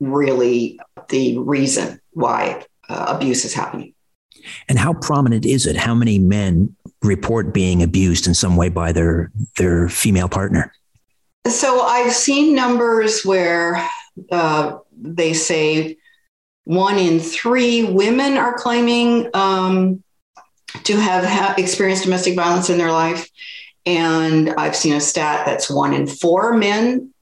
really 0.00 0.80
the 1.08 1.38
reason 1.38 2.00
why 2.12 2.64
uh, 2.88 3.06
abuse 3.08 3.44
is 3.44 3.54
happening. 3.54 3.94
And 4.68 4.78
how 4.78 4.94
prominent 4.94 5.44
is 5.44 5.66
it? 5.66 5.76
How 5.76 5.94
many 5.94 6.18
men 6.18 6.74
report 7.02 7.52
being 7.52 7.82
abused 7.82 8.26
in 8.26 8.34
some 8.34 8.56
way 8.56 8.68
by 8.68 8.92
their 8.92 9.30
their 9.56 9.88
female 9.88 10.28
partner? 10.28 10.72
So 11.46 11.82
I've 11.82 12.12
seen 12.12 12.54
numbers 12.54 13.22
where 13.24 13.86
uh, 14.30 14.78
they 14.92 15.32
say 15.32 15.96
one 16.64 16.98
in 16.98 17.20
three 17.20 17.84
women 17.84 18.36
are 18.36 18.54
claiming 18.54 19.28
um, 19.34 20.02
to 20.84 20.96
have 20.96 21.24
ha- 21.24 21.54
experienced 21.58 22.04
domestic 22.04 22.36
violence 22.36 22.70
in 22.70 22.78
their 22.78 22.92
life. 22.92 23.28
And 23.86 24.50
I've 24.50 24.76
seen 24.76 24.94
a 24.94 25.00
stat 25.00 25.46
that's 25.46 25.70
one 25.70 25.94
in 25.94 26.06
four 26.06 26.56
men 26.56 27.12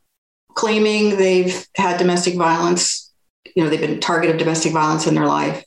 claiming 0.58 1.16
they've 1.16 1.66
had 1.76 1.98
domestic 1.98 2.34
violence. 2.34 3.12
You 3.54 3.62
know, 3.62 3.70
they've 3.70 3.80
been 3.80 4.00
target 4.00 4.30
of 4.30 4.38
domestic 4.38 4.72
violence 4.72 5.06
in 5.06 5.14
their 5.14 5.26
life. 5.26 5.64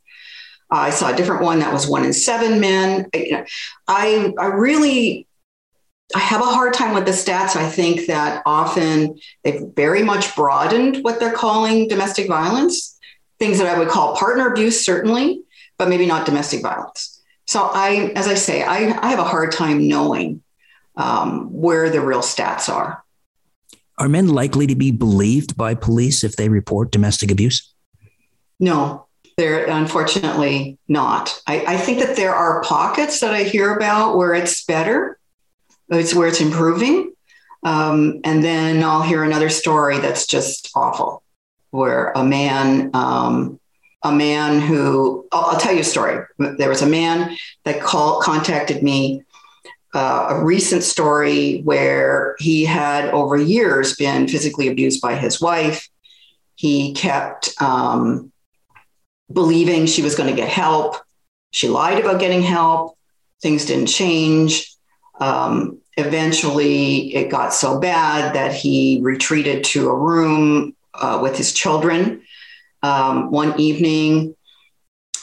Uh, 0.70 0.80
I 0.80 0.89
saw 0.89 1.14
a 1.14 1.16
different 1.16 1.44
one 1.44 1.60
that 1.60 1.72
was 1.72 1.88
one 1.88 2.04
in 2.04 2.12
seven 2.12 2.60
men. 2.60 3.08
I, 3.88 4.34
I 4.38 4.46
really 4.48 5.28
I 6.14 6.20
have 6.20 6.42
a 6.42 6.46
hard 6.46 6.74
time 6.74 6.94
with 6.94 7.06
the 7.06 7.12
stats. 7.12 7.56
I 7.56 7.70
think 7.70 8.08
that 8.08 8.44
often 8.46 9.18
they've 9.44 9.62
very 9.76 10.04
much 10.04 10.36
broadened 10.36 10.98
what 11.06 11.22
they're 11.22 11.32
calling 11.32 11.88
domestic 11.88 12.28
violence, 12.28 13.00
things 13.39 13.60
that 13.60 13.68
I 13.68 13.80
would 13.80 13.88
call 13.88 14.18
partner 14.18 14.52
abuse, 14.52 14.86
certainly, 14.86 15.44
but 15.78 15.88
maybe 15.88 16.06
not 16.06 16.26
domestic 16.26 16.62
violence. 16.62 17.22
So 17.48 17.62
I, 17.62 18.12
as 18.18 18.28
I 18.28 18.34
say, 18.34 18.62
I, 18.62 18.98
I 19.02 19.08
have 19.08 19.20
a 19.20 19.24
hard 19.24 19.54
time 19.54 19.88
knowing 19.88 20.44
um, 20.98 21.54
where 21.54 21.89
the 21.89 22.02
real 22.02 22.20
stats 22.20 22.68
are. 22.68 23.04
Are 24.02 24.10
men 24.10 24.28
likely 24.28 24.66
to 24.68 24.76
be 24.76 24.91
believed 24.91 25.56
by 25.56 25.76
police 25.76 26.24
if 26.24 26.36
they 26.36 26.49
report 26.49 26.91
domestic 26.91 27.32
abuse? 27.32 27.72
No, 28.60 29.06
they're 29.38 29.68
unfortunately 29.68 30.80
not. 30.88 31.39
I, 31.45 31.64
I 31.66 31.78
think 31.78 31.99
that 31.99 32.16
there 32.16 32.34
are 32.34 32.64
pockets 32.64 33.20
that 33.20 33.32
I 33.34 33.43
hear 33.43 33.76
about 33.76 34.18
where 34.18 34.34
it's 34.34 34.66
better 34.66 35.20
it's 35.91 36.16
where 36.16 36.28
it's 36.28 36.41
improving. 36.41 37.14
Um, 37.64 38.22
and 38.24 38.43
then 38.43 38.84
I'll 38.84 39.04
hear 39.04 39.24
another 39.24 39.49
story 39.49 39.99
that's 39.99 40.26
just 40.26 40.72
awful, 40.76 41.22
where 41.70 42.12
a 42.16 42.24
man, 42.24 42.89
um, 42.93 43.60
a 44.04 44.12
man 44.12 44.62
who 44.62 45.28
I'll, 45.32 45.52
I'll, 45.52 45.60
tell 45.60 45.74
you 45.74 45.82
a 45.82 45.84
story. 45.84 46.26
There 46.39 46.70
was 46.70 46.82
a 46.82 46.88
man 46.88 47.38
that 47.66 47.82
called, 47.82 48.24
contacted 48.24 48.82
me. 48.82 49.24
Uh, 49.94 50.28
a 50.30 50.46
recent 50.46 50.84
story 50.84 51.60
where 51.64 52.36
he 52.39 52.64
had 52.64 53.10
over 53.10 53.36
years 53.36 53.96
been 53.96 54.28
physically 54.28 54.70
abused 54.70 55.02
by 55.02 55.16
his 55.16 55.42
wife. 55.42 55.89
He 56.56 56.94
kept 56.94 57.50
um, 57.62 58.32
believing 59.32 59.86
she 59.86 60.02
was 60.02 60.16
going 60.16 60.30
to 60.30 60.36
get 60.36 60.48
help. 60.48 60.96
She 61.52 61.68
lied 61.68 62.00
about 62.00 62.22
getting 62.22 62.42
help. 62.42 62.98
Things 63.42 63.66
didn't 63.66 63.88
change. 63.88 64.74
Um, 65.20 65.82
eventually 65.98 67.14
it 67.14 67.30
got 67.30 67.54
so 67.54 67.80
bad 67.80 68.34
that 68.36 68.54
he 68.54 69.00
retreated 69.02 69.64
to 69.66 69.89
a 69.89 69.96
room 69.96 70.76
uh, 70.94 71.20
with 71.22 71.38
his 71.38 71.54
children 71.54 72.22
um, 72.84 73.32
one 73.32 73.60
evening 73.60 74.36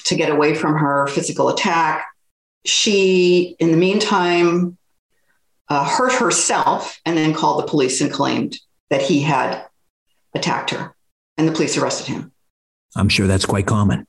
to 0.05 0.14
get 0.14 0.31
away 0.31 0.55
from 0.55 0.77
her 0.77 1.07
physical 1.07 1.49
attack. 1.49 2.07
She, 2.69 3.57
in 3.59 3.71
the 3.71 3.77
meantime, 3.77 4.77
uh, 5.69 5.85
hurt 5.85 6.12
herself 6.12 7.01
and 7.07 7.16
then 7.16 7.33
called 7.33 7.62
the 7.62 7.69
police 7.69 8.01
and 8.01 8.12
claimed 8.12 8.59
that 8.91 9.03
he 9.03 9.21
had 9.21 9.64
attacked 10.35 10.71
her. 10.71 10.95
And 11.37 11.49
the 11.49 11.53
police 11.53 11.77
arrested 11.77 12.09
him. 12.09 12.33
I'm 12.95 13.09
sure 13.09 13.27
that's 13.27 13.47
quite 13.47 13.66
common. 13.66 14.07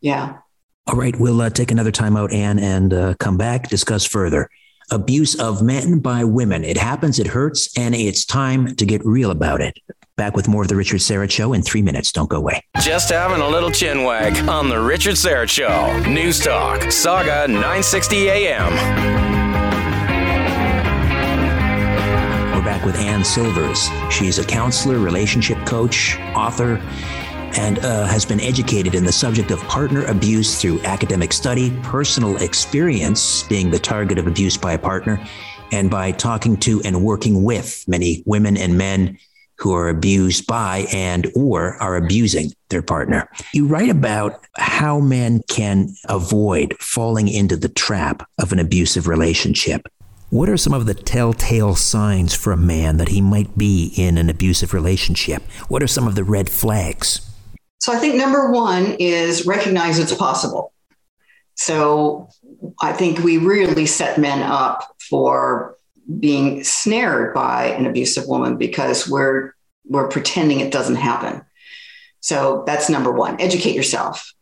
Yeah. 0.00 0.38
All 0.86 0.96
right, 0.96 1.18
we'll 1.18 1.40
uh, 1.40 1.50
take 1.50 1.70
another 1.70 1.92
time 1.92 2.16
out, 2.16 2.32
Ann, 2.32 2.58
and 2.58 2.92
uh, 2.92 3.14
come 3.18 3.38
back, 3.38 3.70
discuss 3.70 4.04
further 4.04 4.50
abuse 4.90 5.38
of 5.40 5.62
men 5.62 5.98
by 5.98 6.24
women. 6.24 6.64
It 6.64 6.76
happens, 6.76 7.18
it 7.18 7.26
hurts, 7.26 7.76
and 7.78 7.94
it's 7.94 8.24
time 8.24 8.74
to 8.76 8.86
get 8.86 9.04
real 9.04 9.30
about 9.30 9.60
it. 9.60 9.78
Back 10.16 10.36
with 10.36 10.46
more 10.46 10.62
of 10.62 10.68
the 10.68 10.76
Richard 10.76 11.00
Syrett 11.00 11.30
Show 11.30 11.52
in 11.52 11.62
three 11.62 11.82
minutes. 11.82 12.12
Don't 12.12 12.30
go 12.30 12.36
away. 12.36 12.62
Just 12.80 13.10
having 13.10 13.40
a 13.40 13.48
little 13.48 13.70
chin 13.70 14.04
wag 14.04 14.36
on 14.48 14.68
the 14.68 14.80
Richard 14.80 15.14
Syrett 15.14 15.48
Show. 15.48 15.98
News 16.08 16.38
Talk, 16.38 16.80
Sauga 16.82 17.48
960 17.48 18.28
AM. 18.28 18.72
We're 22.54 22.64
back 22.64 22.84
with 22.84 22.96
Ann 22.96 23.24
Silvers. 23.24 23.88
She's 24.10 24.38
a 24.38 24.44
counselor, 24.44 24.98
relationship 24.98 25.58
coach, 25.66 26.16
author, 26.36 26.80
and 27.56 27.78
uh, 27.80 28.06
has 28.06 28.24
been 28.24 28.40
educated 28.40 28.94
in 28.94 29.04
the 29.04 29.12
subject 29.12 29.50
of 29.50 29.60
partner 29.62 30.04
abuse 30.06 30.60
through 30.60 30.80
academic 30.82 31.32
study, 31.32 31.70
personal 31.82 32.36
experience 32.42 33.42
being 33.44 33.70
the 33.70 33.78
target 33.78 34.18
of 34.18 34.26
abuse 34.26 34.56
by 34.56 34.72
a 34.72 34.78
partner, 34.78 35.24
and 35.72 35.90
by 35.90 36.12
talking 36.12 36.56
to 36.58 36.80
and 36.84 37.02
working 37.02 37.44
with 37.44 37.84
many 37.88 38.22
women 38.26 38.56
and 38.56 38.76
men 38.76 39.18
who 39.56 39.72
are 39.72 39.88
abused 39.88 40.46
by 40.46 40.86
and 40.92 41.30
or 41.34 41.76
are 41.82 41.96
abusing 41.96 42.52
their 42.70 42.82
partner. 42.82 43.28
You 43.52 43.66
write 43.66 43.88
about 43.88 44.44
how 44.56 45.00
men 45.00 45.42
can 45.48 45.94
avoid 46.08 46.76
falling 46.80 47.28
into 47.28 47.56
the 47.56 47.68
trap 47.68 48.28
of 48.38 48.52
an 48.52 48.58
abusive 48.58 49.06
relationship. 49.06 49.86
What 50.30 50.48
are 50.48 50.56
some 50.56 50.74
of 50.74 50.86
the 50.86 50.94
telltale 50.94 51.76
signs 51.76 52.34
for 52.34 52.52
a 52.52 52.56
man 52.56 52.96
that 52.96 53.10
he 53.10 53.20
might 53.20 53.56
be 53.56 53.92
in 53.96 54.18
an 54.18 54.28
abusive 54.28 54.74
relationship? 54.74 55.44
What 55.68 55.82
are 55.82 55.86
some 55.86 56.08
of 56.08 56.16
the 56.16 56.24
red 56.24 56.50
flags? 56.50 57.20
So 57.78 57.92
I 57.92 57.98
think 57.98 58.14
number 58.14 58.50
one 58.50 58.96
is 58.98 59.46
recognize 59.46 59.98
it's 59.98 60.14
possible. 60.14 60.72
So 61.54 62.28
I 62.80 62.92
think 62.92 63.20
we 63.20 63.38
really 63.38 63.86
set 63.86 64.18
men 64.18 64.42
up 64.42 64.96
for 65.08 65.76
being 66.18 66.64
snared 66.64 67.34
by 67.34 67.66
an 67.66 67.86
abusive 67.86 68.26
woman 68.26 68.56
because 68.56 69.08
we're 69.08 69.52
we're 69.86 70.08
pretending 70.08 70.60
it 70.60 70.72
doesn't 70.72 70.96
happen. 70.96 71.44
So 72.20 72.64
that's 72.66 72.88
number 72.88 73.12
one. 73.12 73.40
Educate 73.40 73.74
yourself. 73.74 74.32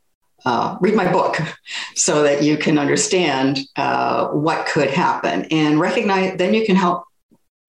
Uh, 0.44 0.76
read 0.80 0.94
my 0.94 1.10
book 1.10 1.38
so 1.94 2.22
that 2.22 2.42
you 2.42 2.56
can 2.56 2.78
understand 2.78 3.60
uh, 3.76 4.28
what 4.28 4.66
could 4.66 4.90
happen 4.90 5.46
and 5.50 5.80
recognize. 5.80 6.36
Then 6.38 6.54
you 6.54 6.64
can 6.64 6.76
help 6.76 7.04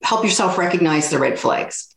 help 0.03 0.23
yourself 0.23 0.57
recognize 0.57 1.09
the 1.09 1.19
red 1.19 1.39
flags. 1.39 1.92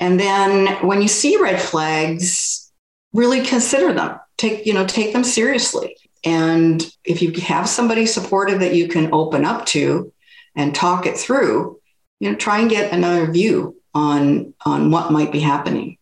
And 0.00 0.18
then 0.18 0.86
when 0.86 1.02
you 1.02 1.08
see 1.08 1.36
red 1.36 1.60
flags, 1.60 2.70
really 3.12 3.42
consider 3.42 3.92
them. 3.92 4.18
Take, 4.36 4.66
you 4.66 4.72
know, 4.72 4.86
take 4.86 5.12
them 5.12 5.24
seriously. 5.24 5.96
And 6.24 6.84
if 7.04 7.22
you 7.22 7.32
have 7.42 7.68
somebody 7.68 8.06
supportive 8.06 8.60
that 8.60 8.74
you 8.74 8.88
can 8.88 9.12
open 9.12 9.44
up 9.44 9.66
to 9.66 10.12
and 10.54 10.74
talk 10.74 11.06
it 11.06 11.16
through, 11.16 11.80
you 12.20 12.30
know, 12.30 12.36
try 12.36 12.60
and 12.60 12.70
get 12.70 12.92
another 12.92 13.30
view 13.30 13.76
on 13.94 14.54
on 14.64 14.90
what 14.90 15.12
might 15.12 15.32
be 15.32 15.40
happening. 15.40 15.96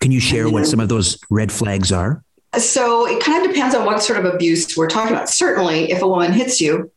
Can 0.00 0.12
you 0.12 0.20
share 0.20 0.48
what 0.48 0.66
some 0.66 0.80
of 0.80 0.88
those 0.88 1.18
red 1.28 1.52
flags 1.52 1.92
are? 1.92 2.22
So 2.56 3.06
it 3.06 3.22
kind 3.22 3.44
of 3.44 3.52
depends 3.52 3.74
on 3.74 3.84
what 3.84 4.02
sort 4.02 4.24
of 4.24 4.34
abuse 4.34 4.76
we're 4.76 4.88
talking 4.88 5.14
about. 5.14 5.28
Certainly, 5.28 5.90
if 5.92 6.02
a 6.02 6.08
woman 6.08 6.32
hits 6.32 6.60
you, 6.60 6.90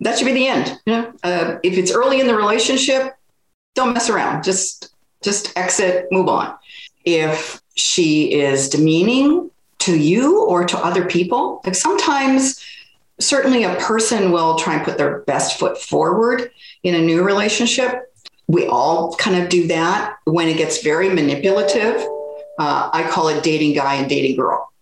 that 0.00 0.18
should 0.18 0.24
be 0.24 0.32
the 0.32 0.48
end. 0.48 0.80
You 0.86 0.92
know, 0.92 1.12
uh, 1.22 1.56
if 1.62 1.78
it's 1.78 1.92
early 1.92 2.20
in 2.20 2.26
the 2.26 2.34
relationship, 2.34 3.14
don't 3.74 3.94
mess 3.94 4.10
around. 4.10 4.42
Just 4.42 4.94
just 5.22 5.56
exit, 5.56 6.06
move 6.10 6.28
on. 6.28 6.54
If 7.04 7.60
she 7.74 8.32
is 8.32 8.68
demeaning 8.68 9.50
to 9.80 9.96
you 9.96 10.44
or 10.44 10.64
to 10.64 10.78
other 10.78 11.06
people, 11.06 11.60
like 11.64 11.74
sometimes 11.74 12.64
certainly 13.20 13.64
a 13.64 13.74
person 13.76 14.32
will 14.32 14.56
try 14.56 14.76
and 14.76 14.84
put 14.84 14.98
their 14.98 15.20
best 15.20 15.58
foot 15.58 15.80
forward 15.80 16.50
in 16.82 16.94
a 16.94 17.00
new 17.00 17.22
relationship. 17.22 18.12
We 18.48 18.66
all 18.66 19.14
kind 19.16 19.42
of 19.42 19.48
do 19.48 19.66
that 19.68 20.16
when 20.24 20.48
it 20.48 20.56
gets 20.56 20.82
very 20.82 21.08
manipulative. 21.08 21.96
Uh, 22.58 22.90
I 22.92 23.08
call 23.10 23.28
it 23.28 23.42
dating 23.42 23.74
guy 23.74 23.96
and 23.96 24.08
dating 24.08 24.36
girl, 24.36 24.72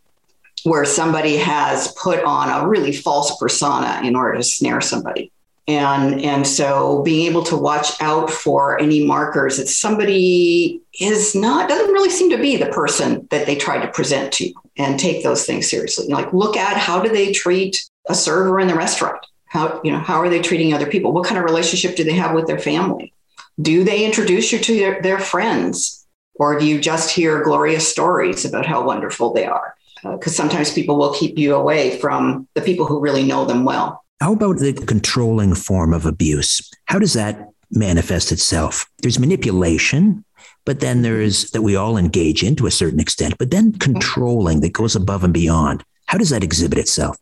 where 0.64 0.84
somebody 0.84 1.36
has 1.36 1.92
put 1.92 2.22
on 2.24 2.48
a 2.50 2.68
really 2.68 2.92
false 2.92 3.36
persona 3.38 4.00
in 4.04 4.14
order 4.14 4.36
to 4.36 4.42
snare 4.42 4.80
somebody 4.80 5.32
and 5.66 6.20
and 6.20 6.46
so 6.46 7.02
being 7.02 7.26
able 7.26 7.42
to 7.42 7.56
watch 7.56 8.00
out 8.00 8.30
for 8.30 8.78
any 8.78 9.04
markers 9.04 9.56
that 9.56 9.68
somebody 9.68 10.82
is 11.00 11.34
not 11.34 11.68
doesn't 11.68 11.92
really 11.92 12.10
seem 12.10 12.30
to 12.30 12.36
be 12.36 12.56
the 12.56 12.66
person 12.66 13.26
that 13.30 13.46
they 13.46 13.56
tried 13.56 13.80
to 13.80 13.92
present 13.92 14.32
to 14.32 14.48
you 14.48 14.54
and 14.76 15.00
take 15.00 15.22
those 15.22 15.46
things 15.46 15.70
seriously. 15.70 16.06
Like 16.08 16.32
look 16.32 16.56
at 16.56 16.76
how 16.76 17.02
do 17.02 17.08
they 17.08 17.32
treat 17.32 17.82
a 18.08 18.14
server 18.14 18.60
in 18.60 18.68
the 18.68 18.74
restaurant? 18.74 19.24
How 19.46 19.80
you 19.82 19.92
know 19.92 20.00
how 20.00 20.20
are 20.20 20.28
they 20.28 20.42
treating 20.42 20.74
other 20.74 20.86
people? 20.86 21.12
What 21.12 21.26
kind 21.26 21.38
of 21.38 21.44
relationship 21.44 21.96
do 21.96 22.04
they 22.04 22.12
have 22.12 22.34
with 22.34 22.46
their 22.46 22.58
family? 22.58 23.14
Do 23.60 23.84
they 23.84 24.04
introduce 24.04 24.52
you 24.52 24.58
to 24.58 24.76
their, 24.76 25.00
their 25.00 25.18
friends? 25.18 26.06
Or 26.34 26.58
do 26.58 26.66
you 26.66 26.80
just 26.80 27.10
hear 27.10 27.44
glorious 27.44 27.88
stories 27.88 28.44
about 28.44 28.66
how 28.66 28.84
wonderful 28.84 29.32
they 29.32 29.46
are? 29.46 29.76
Because 30.02 30.32
uh, 30.32 30.42
sometimes 30.42 30.72
people 30.72 30.98
will 30.98 31.14
keep 31.14 31.38
you 31.38 31.54
away 31.54 31.96
from 31.98 32.48
the 32.54 32.60
people 32.60 32.84
who 32.84 32.98
really 32.98 33.22
know 33.22 33.44
them 33.44 33.64
well 33.64 34.03
how 34.24 34.32
about 34.32 34.56
the 34.56 34.72
controlling 34.72 35.54
form 35.54 35.92
of 35.92 36.06
abuse? 36.06 36.70
How 36.86 36.98
does 36.98 37.12
that 37.12 37.50
manifest 37.70 38.32
itself? 38.32 38.90
There's 39.02 39.18
manipulation, 39.18 40.24
but 40.64 40.80
then 40.80 41.02
there's 41.02 41.50
that 41.50 41.60
we 41.60 41.76
all 41.76 41.98
engage 41.98 42.42
in 42.42 42.56
to 42.56 42.66
a 42.66 42.70
certain 42.70 43.00
extent, 43.00 43.36
but 43.36 43.50
then 43.50 43.72
controlling 43.72 44.60
that 44.60 44.72
goes 44.72 44.96
above 44.96 45.24
and 45.24 45.34
beyond. 45.34 45.84
How 46.06 46.16
does 46.16 46.30
that 46.30 46.42
exhibit 46.42 46.78
itself? 46.78 47.18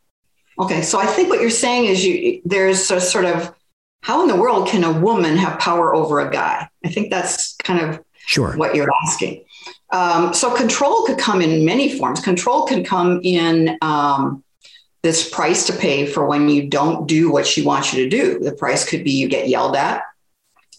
Okay, 0.60 0.80
so 0.80 1.00
I 1.00 1.06
think 1.06 1.28
what 1.28 1.40
you're 1.40 1.50
saying 1.50 1.86
is 1.86 2.06
you 2.06 2.40
there's 2.44 2.88
a 2.92 3.00
sort 3.00 3.24
of 3.24 3.52
how 4.02 4.22
in 4.22 4.28
the 4.28 4.36
world 4.36 4.68
can 4.68 4.84
a 4.84 4.92
woman 4.92 5.36
have 5.36 5.58
power 5.58 5.92
over 5.96 6.20
a 6.20 6.30
guy? 6.30 6.68
I 6.84 6.88
think 6.88 7.10
that's 7.10 7.56
kind 7.56 7.80
of 7.80 8.00
sure 8.26 8.56
what 8.56 8.76
you're 8.76 8.92
asking. 9.04 9.44
Um, 9.90 10.32
so 10.32 10.54
control 10.54 11.04
could 11.06 11.18
come 11.18 11.42
in 11.42 11.64
many 11.64 11.98
forms. 11.98 12.20
Control 12.20 12.64
can 12.64 12.84
come 12.84 13.20
in 13.24 13.76
um, 13.82 14.44
this 15.02 15.28
price 15.28 15.66
to 15.66 15.72
pay 15.72 16.06
for 16.06 16.26
when 16.26 16.48
you 16.48 16.68
don't 16.68 17.06
do 17.08 17.30
what 17.30 17.46
she 17.46 17.62
wants 17.62 17.92
you 17.92 18.04
to 18.04 18.10
do. 18.10 18.38
The 18.38 18.54
price 18.54 18.88
could 18.88 19.04
be 19.04 19.10
you 19.10 19.28
get 19.28 19.48
yelled 19.48 19.76
at. 19.76 20.02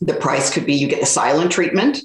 The 0.01 0.13
price 0.13 0.53
could 0.53 0.65
be 0.65 0.75
you 0.75 0.87
get 0.87 1.01
the 1.01 1.05
silent 1.05 1.51
treatment. 1.51 1.99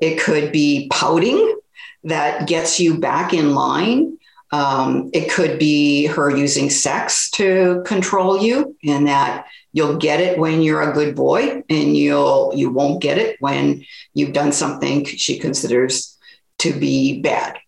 It 0.00 0.20
could 0.20 0.52
be 0.52 0.88
pouting 0.92 1.58
that 2.04 2.46
gets 2.46 2.78
you 2.78 2.98
back 2.98 3.32
in 3.32 3.54
line. 3.54 4.18
Um, 4.52 5.10
it 5.12 5.30
could 5.30 5.58
be 5.58 6.06
her 6.06 6.30
using 6.30 6.70
sex 6.70 7.30
to 7.32 7.82
control 7.84 8.40
you, 8.40 8.76
and 8.84 9.08
that 9.08 9.46
you'll 9.72 9.96
get 9.96 10.20
it 10.20 10.38
when 10.38 10.62
you're 10.62 10.88
a 10.88 10.94
good 10.94 11.16
boy, 11.16 11.64
and 11.68 11.96
you'll 11.96 12.52
you 12.54 12.70
won't 12.70 13.02
get 13.02 13.18
it 13.18 13.36
when 13.40 13.84
you've 14.14 14.32
done 14.32 14.52
something 14.52 15.04
she 15.04 15.38
considers 15.38 16.16
to 16.58 16.72
be 16.72 17.20
bad. 17.20 17.58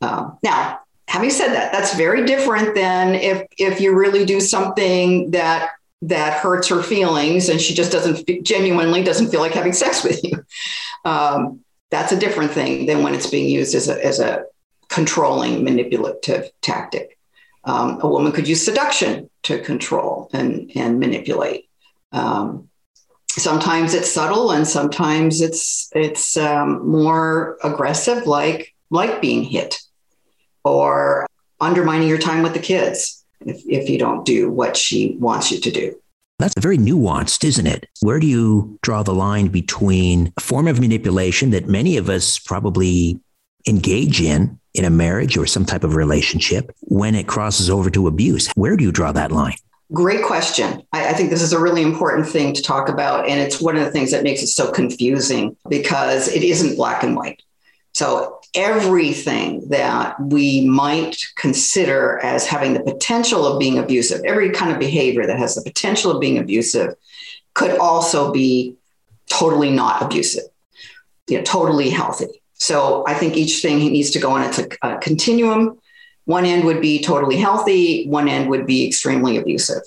Um, 0.00 0.38
now, 0.42 0.80
having 1.08 1.30
said 1.30 1.54
that, 1.54 1.72
that's 1.72 1.94
very 1.94 2.24
different 2.24 2.74
than 2.74 3.14
if 3.14 3.46
if 3.58 3.80
you 3.80 3.96
really 3.96 4.24
do 4.24 4.40
something 4.40 5.30
that 5.32 5.70
that 6.02 6.34
hurts 6.34 6.68
her 6.68 6.82
feelings 6.82 7.48
and 7.48 7.60
she 7.60 7.74
just 7.74 7.90
doesn't 7.90 8.44
genuinely 8.44 9.02
doesn't 9.02 9.30
feel 9.30 9.40
like 9.40 9.52
having 9.52 9.72
sex 9.72 10.04
with 10.04 10.22
you. 10.22 10.44
Um, 11.04 11.60
that's 11.90 12.12
a 12.12 12.18
different 12.18 12.52
thing 12.52 12.86
than 12.86 13.02
when 13.02 13.14
it's 13.14 13.28
being 13.28 13.48
used 13.48 13.74
as 13.74 13.88
a, 13.88 14.04
as 14.04 14.20
a 14.20 14.44
controlling, 14.88 15.64
manipulative 15.64 16.50
tactic. 16.60 17.18
Um, 17.64 17.98
a 18.02 18.06
woman 18.06 18.30
could 18.30 18.46
use 18.46 18.62
seduction 18.62 19.30
to 19.44 19.60
control 19.60 20.30
and, 20.32 20.70
and 20.74 21.00
manipulate. 21.00 21.68
Um, 22.12 22.68
sometimes 23.30 23.94
it's 23.94 24.12
subtle, 24.12 24.52
and 24.52 24.66
sometimes 24.68 25.40
it's 25.40 25.90
it's 25.94 26.36
um, 26.36 26.86
more 26.86 27.58
aggressive, 27.64 28.26
like 28.26 28.74
like 28.90 29.20
being 29.20 29.42
hit 29.42 29.80
or 30.64 31.26
undermining 31.60 32.08
your 32.08 32.18
time 32.18 32.42
with 32.42 32.54
the 32.54 32.60
kids 32.60 33.24
if, 33.46 33.62
if 33.68 33.88
you 33.88 33.98
don't 33.98 34.24
do 34.24 34.50
what 34.50 34.76
she 34.76 35.16
wants 35.18 35.50
you 35.50 35.60
to 35.60 35.70
do. 35.70 35.94
That's 36.38 36.54
very 36.58 36.78
nuanced, 36.78 37.42
isn't 37.42 37.66
it? 37.66 37.86
Where 38.00 38.20
do 38.20 38.26
you 38.26 38.78
draw 38.82 39.02
the 39.02 39.14
line 39.14 39.48
between 39.48 40.32
a 40.36 40.40
form 40.40 40.68
of 40.68 40.78
manipulation 40.78 41.50
that 41.50 41.66
many 41.66 41.96
of 41.96 42.08
us 42.08 42.38
probably 42.38 43.18
engage 43.66 44.20
in 44.20 44.58
in 44.74 44.84
a 44.84 44.90
marriage 44.90 45.36
or 45.36 45.46
some 45.46 45.64
type 45.64 45.82
of 45.82 45.96
relationship 45.96 46.70
when 46.82 47.16
it 47.16 47.26
crosses 47.26 47.68
over 47.68 47.90
to 47.90 48.06
abuse? 48.06 48.48
Where 48.54 48.76
do 48.76 48.84
you 48.84 48.92
draw 48.92 49.10
that 49.12 49.32
line? 49.32 49.56
Great 49.92 50.22
question. 50.22 50.82
I, 50.92 51.08
I, 51.08 51.12
think 51.14 51.30
this 51.30 51.40
is 51.40 51.54
a 51.54 51.58
really 51.58 51.82
important 51.82 52.28
thing 52.28 52.52
to 52.52 52.62
talk 52.62 52.88
about. 52.90 53.26
And 53.26 53.40
it's 53.40 53.60
one 53.60 53.74
of 53.76 53.84
the 53.84 53.90
things 53.90 54.10
that 54.10 54.22
makes 54.22 54.42
it 54.42 54.48
so 54.48 54.70
confusing 54.70 55.56
because 55.68 56.28
it 56.28 56.44
isn't 56.44 56.76
black 56.76 57.02
and 57.02 57.16
white. 57.16 57.42
So 57.94 58.37
everything 58.54 59.68
that 59.68 60.18
we 60.20 60.66
might 60.66 61.16
consider 61.36 62.18
as 62.22 62.46
having 62.46 62.74
the 62.74 62.82
potential 62.82 63.46
of 63.46 63.58
being 63.58 63.78
abusive, 63.78 64.22
every 64.24 64.50
kind 64.50 64.72
of 64.72 64.78
behavior 64.78 65.26
that 65.26 65.38
has 65.38 65.54
the 65.54 65.62
potential 65.62 66.10
of 66.10 66.20
being 66.20 66.38
abusive, 66.38 66.94
could 67.54 67.78
also 67.78 68.32
be 68.32 68.76
totally 69.28 69.70
not 69.70 70.02
abusive, 70.02 70.44
you 71.28 71.38
know, 71.38 71.44
totally 71.44 71.90
healthy. 71.90 72.42
So 72.54 73.04
I 73.06 73.14
think 73.14 73.36
each 73.36 73.60
thing 73.60 73.78
needs 73.78 74.10
to 74.12 74.18
go 74.18 74.30
on 74.32 74.42
its 74.42 74.58
a, 74.58 74.98
continuum. 74.98 75.78
One 76.24 76.44
end 76.44 76.64
would 76.64 76.80
be 76.80 77.02
totally 77.02 77.36
healthy, 77.36 78.06
one 78.06 78.28
end 78.28 78.50
would 78.50 78.66
be 78.66 78.86
extremely 78.86 79.36
abusive. 79.36 79.82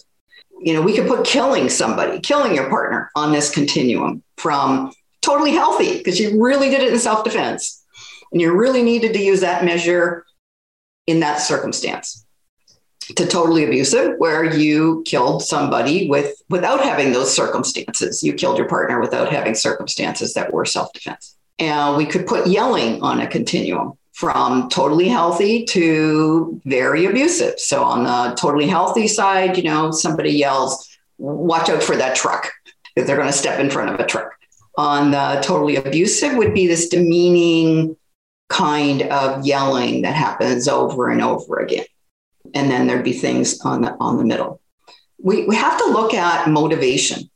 You 0.60 0.74
know, 0.74 0.82
we 0.82 0.96
could 0.96 1.08
put 1.08 1.26
killing 1.26 1.70
somebody, 1.70 2.20
killing 2.20 2.54
your 2.54 2.70
partner 2.70 3.10
on 3.16 3.32
this 3.32 3.50
continuum 3.50 4.24
from 4.38 4.92
totally 5.22 5.52
healthy 5.52 5.98
because 5.98 6.20
you 6.20 6.42
really 6.42 6.70
did 6.70 6.82
it 6.82 6.94
in 6.94 7.00
self 7.00 7.24
defense 7.24 7.81
and 8.32 8.42
you 8.42 8.56
really 8.56 8.84
needed 8.84 9.14
to 9.14 9.22
use 9.22 9.42
that 9.42 9.66
measure 9.66 10.26
in 11.08 11.20
that 11.22 11.38
circumstance. 11.38 12.26
To 13.16 13.26
totally 13.26 13.66
abusive, 13.66 14.14
where 14.20 14.46
you 14.56 15.04
killed 15.06 15.44
somebody 15.44 16.08
with 16.08 16.42
without 16.50 16.82
having 16.82 17.12
those 17.12 17.36
circumstances. 17.36 18.24
You 18.24 18.32
killed 18.34 18.58
your 18.58 18.70
partner 18.70 19.02
without 19.02 19.30
having 19.30 19.54
circumstances 19.54 20.34
that 20.36 20.54
were 20.54 20.64
self-defense. 20.66 21.36
And 21.60 21.98
we 21.98 22.06
could 22.06 22.26
put 22.26 22.48
yelling 22.48 23.02
on 23.02 23.20
a 23.20 23.28
continuum 23.28 23.98
from 24.14 24.70
totally 24.70 25.10
healthy 25.10 25.66
to 25.66 26.62
very 26.64 27.06
abusive. 27.06 27.60
So 27.60 27.84
on 27.84 28.04
the 28.04 28.36
totally 28.36 28.68
healthy 28.68 29.08
side, 29.08 29.58
you 29.58 29.64
know, 29.64 29.92
somebody 29.92 30.32
yells, 30.32 30.88
watch 31.18 31.70
out 31.70 31.84
for 31.84 31.98
that 31.98 32.16
truck 32.16 32.52
if 32.96 33.08
they're 33.08 33.18
going 33.18 33.28
to 33.28 33.34
step 33.34 33.60
in 33.60 33.70
front 33.70 33.90
of 33.90 34.00
a 34.00 34.06
truck. 34.06 34.32
On 34.78 35.12
the 35.12 35.42
totally 35.44 35.76
abusive 35.76 36.38
would 36.38 36.54
be 36.54 36.68
this 36.68 36.88
demeaning, 36.88 37.98
kind 38.52 39.04
of 39.04 39.46
yelling 39.46 40.02
that 40.02 40.14
happens 40.14 40.68
over 40.68 41.10
and 41.10 41.22
over 41.22 41.60
again. 41.60 41.86
And 42.54 42.70
then 42.70 42.86
there'd 42.86 43.04
be 43.04 43.14
things 43.14 43.62
on 43.62 43.82
the 43.82 43.96
on 44.00 44.18
the 44.18 44.26
middle. 44.26 44.62
We, 45.24 45.46
we 45.46 45.56
have 45.56 45.78
to 45.78 45.86
look 45.86 46.14
at 46.14 46.50
motivation 46.50 47.30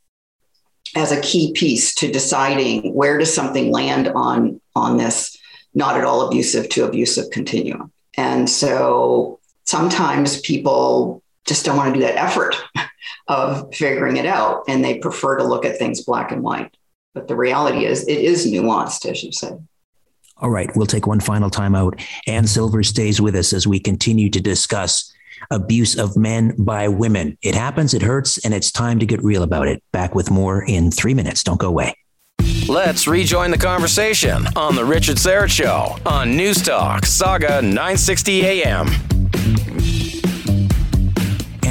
as 0.96 1.12
a 1.12 1.22
key 1.22 1.54
piece 1.54 1.96
to 1.96 2.12
deciding 2.12 2.94
where 2.94 3.18
does 3.18 3.34
something 3.34 3.72
land 3.72 4.10
on 4.10 4.60
on 4.76 4.98
this 4.98 5.38
not 5.74 5.98
at 5.98 6.06
all 6.06 6.28
abusive 6.28 6.70
to 6.70 6.86
abusive 6.86 7.30
continuum. 7.32 7.92
And 8.18 8.50
so 8.50 9.40
sometimes 9.66 10.40
people 10.42 11.22
just 11.46 11.66
don't 11.66 11.78
want 11.78 11.94
to 11.94 12.00
do 12.00 12.06
that 12.06 12.18
effort 12.18 12.56
of 13.28 13.74
figuring 13.74 14.18
it 14.18 14.26
out 14.26 14.64
and 14.68 14.84
they 14.84 15.00
prefer 15.00 15.38
to 15.38 15.44
look 15.44 15.66
at 15.66 15.78
things 15.78 16.04
black 16.04 16.32
and 16.32 16.42
white. 16.42 16.76
But 17.14 17.28
the 17.28 17.36
reality 17.36 17.86
is 17.86 18.08
it 18.08 18.18
is 18.18 18.48
nuanced, 18.48 19.10
as 19.10 19.24
you 19.24 19.32
said. 19.32 19.66
All 20.38 20.50
right, 20.50 20.70
we'll 20.76 20.86
take 20.86 21.08
one 21.08 21.20
final 21.20 21.50
time 21.50 21.76
out. 21.76 22.00
Ann 22.28 22.46
Silvers 22.46 22.90
stays 22.90 23.22
with 23.22 23.36
us 23.36 23.54
as 23.54 23.66
we 23.66 23.80
continue 23.80 24.30
to 24.30 24.42
discuss 24.42 25.14
abuse 25.50 25.98
of 25.98 26.18
men 26.18 26.56
by 26.58 26.88
women. 26.88 27.38
It 27.42 27.56
happens, 27.56 27.94
it 27.94 28.02
hurts, 28.02 28.44
and 28.44 28.54
it's 28.54 28.72
time 28.72 29.00
to 29.00 29.06
get 29.06 29.24
real 29.24 29.44
about 29.44 29.68
it. 29.68 29.82
Back 29.92 30.14
with 30.16 30.30
more 30.32 30.64
in 30.64 30.92
three 30.92 31.14
minutes. 31.14 31.44
Don't 31.44 31.60
go 31.60 31.70
away. 31.70 31.96
Let's 32.68 33.08
rejoin 33.08 33.52
the 33.52 33.58
conversation 33.58 34.48
on 34.56 34.76
The 34.76 34.84
Richard 34.84 35.18
Syrett 35.18 35.50
Show 35.50 35.98
on 36.06 36.36
News 36.36 36.62
Talk, 36.62 37.04
Sauga 37.04 37.62
960 37.62 38.46
AM. 38.46 38.88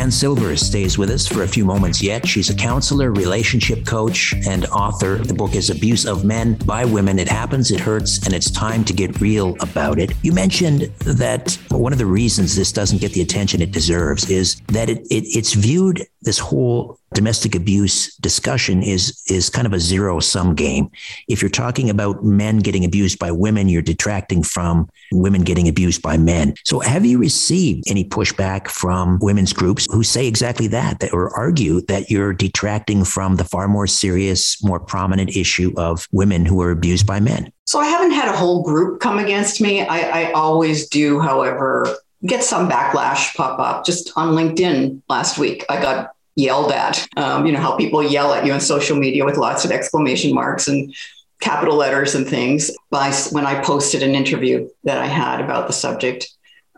Ann 0.05 0.11
Silvers 0.11 0.61
stays 0.61 0.99
with 0.99 1.09
us 1.09 1.27
for 1.27 1.45
a 1.45 1.49
few 1.49 1.65
moments 1.65 2.03
yet. 2.03 2.29
She's 2.29 2.51
a 2.51 2.55
counselor, 2.55 3.11
relationship 3.11 3.87
coach, 3.87 4.35
and 4.47 4.67
author. 4.67 5.17
The 5.17 5.33
book 5.33 5.55
is 5.55 5.71
Abuse 5.71 6.05
of 6.05 6.27
Men 6.27 6.57
by 6.67 6.85
Women. 6.85 7.19
It 7.19 7.27
happens, 7.27 7.71
it 7.71 7.81
hurts, 7.81 8.23
and 8.27 8.35
it's 8.35 8.51
time 8.51 8.85
to 8.85 8.93
get 8.93 9.19
real 9.23 9.57
about 9.61 9.99
it. 9.99 10.13
You 10.21 10.35
mentioned 10.35 10.93
that 11.07 11.59
one 11.71 11.95
of 11.95 11.99
the 11.99 12.05
reasons 12.05 12.55
this 12.55 12.71
doesn't 12.71 13.01
get 13.01 13.15
the 13.15 13.23
attention 13.23 13.63
it 13.63 13.73
deserves 13.73 14.29
is 14.29 14.61
that 14.67 14.91
it, 14.91 14.99
it 15.11 15.25
it's 15.35 15.55
viewed 15.55 16.07
this 16.21 16.39
whole 16.39 16.99
domestic 17.15 17.55
abuse 17.55 18.15
discussion 18.17 18.83
is 18.83 19.23
is 19.29 19.49
kind 19.49 19.67
of 19.67 19.73
a 19.73 19.81
zero 19.81 20.21
sum 20.21 20.55
game. 20.55 20.91
If 21.29 21.41
you're 21.41 21.49
talking 21.49 21.89
about 21.89 22.25
men 22.25 22.59
getting 22.59 22.85
abused 22.85 23.19
by 23.19 23.31
women, 23.31 23.69
you're 23.69 23.83
detracting 23.83 24.43
from 24.43 24.89
women 25.13 25.43
getting 25.43 25.69
abused 25.69 26.03
by 26.03 26.17
men. 26.19 26.55
So 26.65 26.81
have 26.81 27.07
you 27.07 27.19
received 27.19 27.85
any 27.89 28.05
pushback 28.05 28.69
from 28.69 29.19
women's 29.23 29.53
groups 29.53 29.87
who 29.91 30.03
say 30.03 30.27
exactly 30.27 30.67
that, 30.69 31.01
that 31.01 31.13
or 31.13 31.35
argue 31.35 31.81
that 31.83 32.11
you're 32.11 32.33
detracting 32.33 33.05
from 33.05 33.37
the 33.37 33.45
far 33.45 33.69
more 33.69 33.87
serious, 33.87 34.63
more 34.63 34.81
prominent 34.81 35.37
issue 35.37 35.73
of 35.77 36.07
women 36.13 36.45
who 36.45 36.61
are 36.61 36.71
abused 36.71 37.07
by 37.07 37.21
men? 37.21 37.53
So 37.67 37.79
I 37.81 37.87
haven't 37.87 38.11
had 38.11 38.29
a 38.29 38.37
whole 38.37 38.63
group 38.63 39.01
come 39.01 39.19
against 39.19 39.61
me. 39.61 39.83
I, 39.83 40.27
I 40.29 40.33
always 40.33 40.89
do, 40.89 41.21
however, 41.21 41.97
get 42.27 42.43
some 42.43 42.69
backlash 42.69 43.35
pop 43.35 43.59
up. 43.59 43.85
Just 43.85 44.13
on 44.17 44.35
LinkedIn 44.35 45.03
last 45.09 45.39
week, 45.39 45.65
I 45.69 45.81
got 45.81 46.14
yelled 46.37 46.73
at. 46.73 47.07
Um, 47.17 47.47
you 47.47 47.53
know 47.53 47.61
how 47.61 47.77
people 47.77 48.03
yell 48.03 48.33
at 48.33 48.45
you 48.45 48.53
on 48.53 48.61
social 48.61 48.97
media 48.97 49.25
with 49.25 49.37
lots 49.37 49.65
of 49.65 49.71
exclamation 49.71 50.35
marks 50.35 50.69
and 50.69 50.95
capital 51.41 51.77
letters 51.77 52.15
and 52.15 52.27
things. 52.27 52.71
By 52.91 53.13
when 53.31 53.47
I 53.47 53.63
posted 53.63 54.03
an 54.03 54.15
interview 54.15 54.69
that 54.85 54.99
I 54.99 55.07
had 55.07 55.41
about 55.41 55.67
the 55.67 55.73
subject 55.73 56.29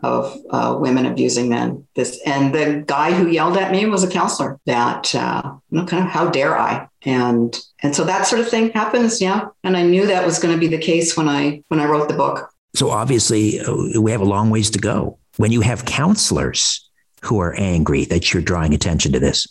of 0.03 0.37
uh, 0.51 0.77
women 0.79 1.07
abusing 1.07 1.49
men, 1.49 1.87
this 1.95 2.19
and 2.25 2.53
the 2.53 2.83
guy 2.85 3.11
who 3.11 3.27
yelled 3.27 3.57
at 3.57 3.71
me 3.71 3.85
was 3.85 4.03
a 4.03 4.09
counselor. 4.09 4.59
That 4.65 5.13
uh, 5.15 5.55
you 5.69 5.79
know, 5.79 5.85
kind 5.85 6.03
of 6.03 6.09
how 6.09 6.29
dare 6.29 6.57
I? 6.57 6.87
And 7.03 7.57
and 7.81 7.95
so 7.95 8.03
that 8.03 8.27
sort 8.27 8.41
of 8.41 8.49
thing 8.49 8.71
happens. 8.71 9.21
Yeah, 9.21 9.47
and 9.63 9.75
I 9.75 9.83
knew 9.83 10.05
that 10.07 10.25
was 10.25 10.39
going 10.39 10.53
to 10.53 10.59
be 10.59 10.67
the 10.67 10.81
case 10.81 11.17
when 11.17 11.27
I 11.27 11.63
when 11.69 11.79
I 11.79 11.85
wrote 11.85 12.09
the 12.09 12.15
book. 12.15 12.51
So 12.75 12.91
obviously, 12.91 13.59
uh, 13.59 13.99
we 13.99 14.11
have 14.11 14.21
a 14.21 14.25
long 14.25 14.51
ways 14.51 14.69
to 14.71 14.79
go. 14.79 15.17
When 15.37 15.51
you 15.51 15.61
have 15.61 15.85
counselors 15.85 16.86
who 17.27 17.39
are 17.39 17.53
angry 17.57 18.05
that 18.05 18.33
you're 18.33 18.41
drawing 18.41 18.73
attention 18.73 19.11
to 19.11 19.19
this? 19.19 19.47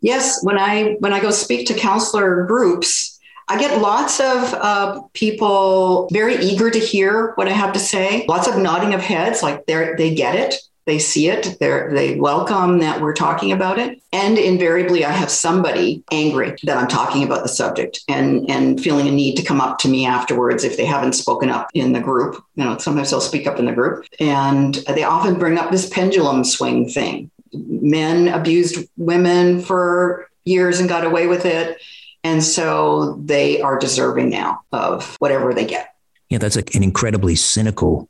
Yes, 0.00 0.42
when 0.42 0.58
I 0.58 0.96
when 1.00 1.12
I 1.12 1.20
go 1.20 1.30
speak 1.30 1.66
to 1.68 1.74
counselor 1.74 2.46
groups, 2.46 3.18
I 3.48 3.58
get 3.58 3.80
lots 3.80 4.18
of 4.20 4.54
uh, 4.54 5.00
people 5.12 6.08
very 6.12 6.36
eager 6.36 6.70
to 6.70 6.78
hear 6.78 7.32
what 7.34 7.48
I 7.48 7.52
have 7.52 7.72
to 7.74 7.78
say. 7.78 8.24
Lots 8.28 8.48
of 8.48 8.56
nodding 8.56 8.94
of 8.94 9.00
heads, 9.00 9.42
like 9.42 9.66
they 9.66 9.94
they 9.98 10.14
get 10.14 10.36
it. 10.36 10.54
They 10.90 10.98
see 10.98 11.28
it. 11.28 11.56
They 11.60 11.86
they 11.92 12.16
welcome 12.18 12.80
that 12.80 13.00
we're 13.00 13.14
talking 13.14 13.52
about 13.52 13.78
it. 13.78 14.02
And 14.12 14.36
invariably, 14.36 15.04
I 15.04 15.12
have 15.12 15.30
somebody 15.30 16.02
angry 16.10 16.56
that 16.64 16.76
I'm 16.76 16.88
talking 16.88 17.22
about 17.22 17.44
the 17.44 17.48
subject 17.48 18.00
and 18.08 18.50
and 18.50 18.82
feeling 18.82 19.06
a 19.06 19.12
need 19.12 19.36
to 19.36 19.44
come 19.44 19.60
up 19.60 19.78
to 19.78 19.88
me 19.88 20.04
afterwards 20.04 20.64
if 20.64 20.76
they 20.76 20.84
haven't 20.84 21.12
spoken 21.12 21.48
up 21.48 21.68
in 21.74 21.92
the 21.92 22.00
group. 22.00 22.42
You 22.56 22.64
know, 22.64 22.78
sometimes 22.78 23.10
they'll 23.10 23.20
speak 23.20 23.46
up 23.46 23.60
in 23.60 23.66
the 23.66 23.72
group, 23.72 24.04
and 24.18 24.74
they 24.88 25.04
often 25.04 25.38
bring 25.38 25.58
up 25.58 25.70
this 25.70 25.88
pendulum 25.88 26.42
swing 26.42 26.88
thing. 26.88 27.30
Men 27.52 28.26
abused 28.26 28.88
women 28.96 29.62
for 29.62 30.28
years 30.42 30.80
and 30.80 30.88
got 30.88 31.04
away 31.04 31.28
with 31.28 31.46
it. 31.46 31.80
And 32.24 32.42
so 32.42 33.14
they 33.24 33.62
are 33.62 33.78
deserving 33.78 34.30
now 34.30 34.62
of 34.72 35.14
whatever 35.20 35.54
they 35.54 35.66
get. 35.66 35.94
Yeah, 36.30 36.38
that's 36.38 36.56
an 36.56 36.82
incredibly 36.82 37.36
cynical 37.36 38.08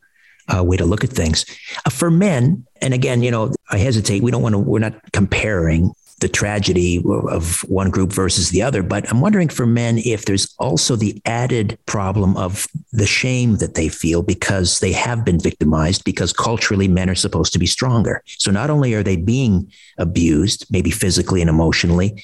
uh, 0.54 0.62
way 0.62 0.76
to 0.76 0.84
look 0.84 1.04
at 1.04 1.10
things. 1.10 1.44
Uh, 1.84 1.90
for 1.90 2.10
men, 2.10 2.66
and 2.80 2.94
again, 2.94 3.22
you 3.22 3.30
know, 3.30 3.52
I 3.70 3.78
hesitate. 3.78 4.22
We 4.22 4.30
don't 4.30 4.42
want 4.42 4.54
to. 4.54 4.58
We're 4.58 4.78
not 4.78 5.12
comparing 5.12 5.92
the 6.20 6.28
tragedy 6.28 7.02
of 7.30 7.60
one 7.62 7.90
group 7.90 8.12
versus 8.12 8.50
the 8.50 8.62
other. 8.62 8.82
But 8.82 9.10
I'm 9.10 9.20
wondering 9.20 9.48
for 9.48 9.66
men 9.66 9.98
if 9.98 10.26
there's 10.26 10.54
also 10.58 10.94
the 10.94 11.20
added 11.24 11.78
problem 11.86 12.36
of 12.36 12.66
the 12.92 13.06
shame 13.06 13.56
that 13.56 13.74
they 13.74 13.88
feel 13.88 14.22
because 14.22 14.80
they 14.80 14.92
have 14.92 15.24
been 15.24 15.40
victimized, 15.40 16.04
because 16.04 16.32
culturally 16.32 16.88
men 16.88 17.08
are 17.08 17.14
supposed 17.14 17.52
to 17.54 17.58
be 17.58 17.66
stronger. 17.66 18.22
So 18.26 18.50
not 18.50 18.70
only 18.70 18.94
are 18.94 19.02
they 19.02 19.16
being 19.16 19.72
abused, 19.96 20.66
maybe 20.70 20.90
physically 20.90 21.40
and 21.40 21.50
emotionally, 21.50 22.22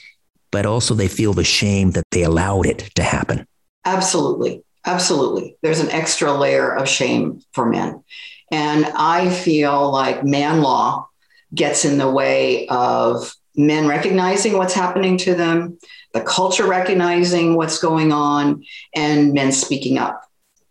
but 0.51 0.67
also 0.67 0.95
they 0.95 1.09
feel 1.09 1.33
the 1.33 1.45
shame 1.45 1.93
that 1.93 2.05
they 2.11 2.23
allowed 2.23 2.67
it 2.67 2.91
to 2.97 3.03
happen. 3.03 3.47
Absolutely. 3.85 4.63
Absolutely. 4.87 5.57
There's 5.63 5.81
an 5.81 5.91
extra 5.91 6.33
layer 6.33 6.75
of 6.75 6.89
shame 6.89 7.43
for 7.53 7.67
men. 7.67 8.05
And 8.53 8.87
I 8.87 9.29
feel 9.31 9.91
like 9.91 10.25
man 10.25 10.63
law 10.63 11.09
gets 11.53 11.85
in 11.85 11.99
the 11.99 12.11
way 12.11 12.69
of 12.69 13.35
men 13.57 13.89
recognizing 13.89 14.57
what's 14.57 14.75
happening 14.75 15.19
to 15.19 15.35
them, 15.35 15.79
the 16.13 16.21
culture 16.21 16.67
recognizing 16.67 17.57
what's 17.57 17.81
going 17.81 18.13
on, 18.13 18.65
and 18.95 19.33
men 19.33 19.51
speaking 19.51 19.99
up, 19.99 20.23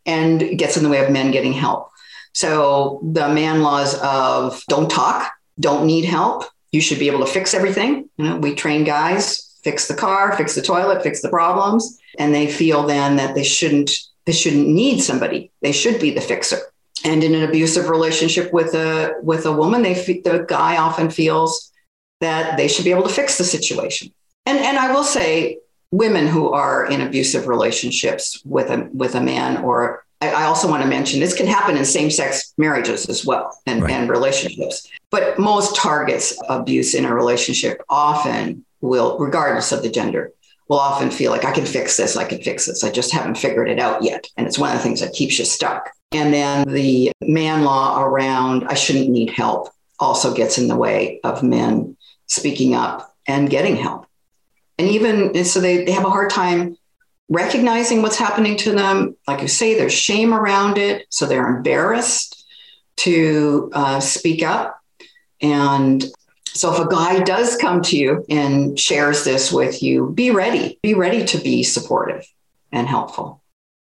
and 0.05 0.57
gets 0.57 0.77
in 0.77 0.83
the 0.83 0.89
way 0.89 1.03
of 1.03 1.11
men 1.11 1.31
getting 1.31 1.53
help. 1.53 1.89
So 2.33 3.01
the 3.03 3.27
man 3.27 3.61
laws 3.61 3.99
of 3.99 4.63
don't 4.69 4.89
talk, 4.89 5.31
don't 5.59 5.85
need 5.85 6.05
help, 6.05 6.45
you 6.71 6.79
should 6.81 6.99
be 6.99 7.07
able 7.07 7.25
to 7.25 7.31
fix 7.31 7.53
everything. 7.53 8.09
You 8.17 8.25
know, 8.25 8.37
we 8.37 8.55
train 8.55 8.83
guys 8.83 9.45
fix 9.65 9.87
the 9.87 9.95
car, 9.95 10.37
fix 10.37 10.53
the 10.53 10.61
toilet, 10.61 11.01
fix 11.01 11.21
the 11.23 11.29
problems, 11.29 11.97
and 12.19 12.33
they 12.33 12.45
feel 12.45 12.83
then 12.83 13.15
that 13.15 13.33
they 13.33 13.43
shouldn't 13.43 13.89
they 14.25 14.33
shouldn't 14.33 14.67
need 14.67 14.99
somebody. 14.99 15.51
They 15.61 15.71
should 15.71 15.99
be 15.99 16.11
the 16.11 16.21
fixer. 16.21 16.57
And 17.03 17.23
in 17.23 17.35
an 17.35 17.43
abusive 17.43 17.89
relationship 17.89 18.51
with 18.51 18.73
a 18.73 19.13
with 19.21 19.45
a 19.45 19.51
woman, 19.51 19.83
they 19.83 19.93
the 19.93 20.45
guy 20.47 20.77
often 20.77 21.09
feels 21.09 21.71
that 22.21 22.57
they 22.57 22.67
should 22.67 22.85
be 22.85 22.91
able 22.91 23.03
to 23.03 23.09
fix 23.09 23.37
the 23.37 23.43
situation. 23.43 24.11
And 24.45 24.57
and 24.57 24.77
I 24.77 24.93
will 24.93 25.03
say, 25.03 25.59
women 25.91 26.27
who 26.27 26.51
are 26.51 26.85
in 26.85 27.01
abusive 27.01 27.47
relationships 27.47 28.41
with 28.45 28.69
a 28.69 28.89
with 28.93 29.15
a 29.15 29.21
man 29.21 29.57
or 29.57 30.05
I 30.21 30.45
also 30.45 30.69
want 30.69 30.81
to 30.81 30.89
mention 30.89 31.19
this 31.19 31.35
can 31.35 31.45
happen 31.45 31.77
in 31.77 31.85
same 31.85 32.09
sex 32.09 32.53
marriages 32.57 33.07
as 33.09 33.25
well 33.25 33.57
and, 33.65 33.81
right. 33.83 33.91
and 33.91 34.09
relationships. 34.09 34.89
But 35.11 35.37
most 35.37 35.75
targets 35.75 36.37
abuse 36.47 36.95
in 36.95 37.05
a 37.05 37.13
relationship 37.13 37.83
often 37.89 38.65
will, 38.81 39.17
regardless 39.19 39.71
of 39.71 39.83
the 39.83 39.89
gender, 39.89 40.31
will 40.67 40.79
often 40.79 41.11
feel 41.11 41.31
like 41.31 41.45
I 41.45 41.51
can 41.51 41.65
fix 41.65 41.97
this, 41.97 42.15
I 42.15 42.25
can 42.25 42.41
fix 42.41 42.65
this. 42.65 42.83
I 42.83 42.91
just 42.91 43.11
haven't 43.11 43.37
figured 43.37 43.69
it 43.69 43.79
out 43.79 44.03
yet. 44.03 44.27
And 44.37 44.47
it's 44.47 44.57
one 44.57 44.71
of 44.71 44.77
the 44.77 44.83
things 44.83 44.99
that 45.01 45.13
keeps 45.13 45.37
you 45.37 45.45
stuck. 45.45 45.91
And 46.11 46.33
then 46.33 46.67
the 46.67 47.11
man 47.21 47.63
law 47.63 48.01
around 48.01 48.65
I 48.67 48.73
shouldn't 48.73 49.09
need 49.09 49.29
help 49.29 49.69
also 49.99 50.33
gets 50.33 50.57
in 50.57 50.67
the 50.67 50.75
way 50.75 51.19
of 51.23 51.43
men 51.43 51.95
speaking 52.27 52.73
up 52.73 53.15
and 53.27 53.49
getting 53.49 53.75
help. 53.75 54.07
And 54.77 54.89
even 54.89 55.45
so, 55.45 55.59
they, 55.61 55.85
they 55.85 55.91
have 55.91 56.05
a 56.05 56.09
hard 56.09 56.29
time 56.29 56.77
recognizing 57.29 58.01
what's 58.01 58.17
happening 58.17 58.57
to 58.57 58.71
them. 58.73 59.15
Like 59.27 59.41
you 59.41 59.47
say, 59.47 59.75
there's 59.75 59.93
shame 59.93 60.33
around 60.33 60.77
it. 60.77 61.05
So 61.09 61.25
they're 61.25 61.47
embarrassed 61.47 62.45
to 62.97 63.69
uh, 63.73 63.99
speak 63.99 64.43
up. 64.43 64.79
And 65.41 66.03
so 66.55 66.73
if 66.73 66.79
a 66.79 66.87
guy 66.87 67.19
does 67.19 67.57
come 67.57 67.81
to 67.83 67.97
you 67.97 68.25
and 68.29 68.79
shares 68.79 69.25
this 69.25 69.51
with 69.51 69.83
you, 69.83 70.11
be 70.11 70.31
ready. 70.31 70.79
Be 70.81 70.93
ready 70.93 71.25
to 71.25 71.37
be 71.37 71.63
supportive 71.63 72.25
and 72.71 72.87
helpful. 72.87 73.41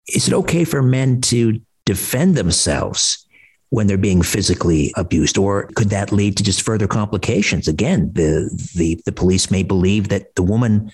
Is 0.09 0.27
it 0.27 0.35
okay 0.35 0.65
for 0.65 0.83
men 0.83 1.21
to 1.23 1.61
defend 1.87 2.35
themselves 2.35 3.25
when 3.71 3.87
they're 3.87 3.97
being 3.97 4.23
physically 4.23 4.93
abused 4.97 5.39
or 5.39 5.69
could 5.77 5.91
that 5.91 6.11
lead 6.11 6.37
to 6.37 6.43
just 6.43 6.63
further 6.63 6.87
complications 6.87 7.69
again 7.69 8.11
the 8.15 8.49
the 8.77 9.01
the 9.05 9.13
police 9.13 9.51
may 9.51 9.63
believe 9.63 10.09
that 10.09 10.35
the 10.37 10.43
woman 10.43 10.91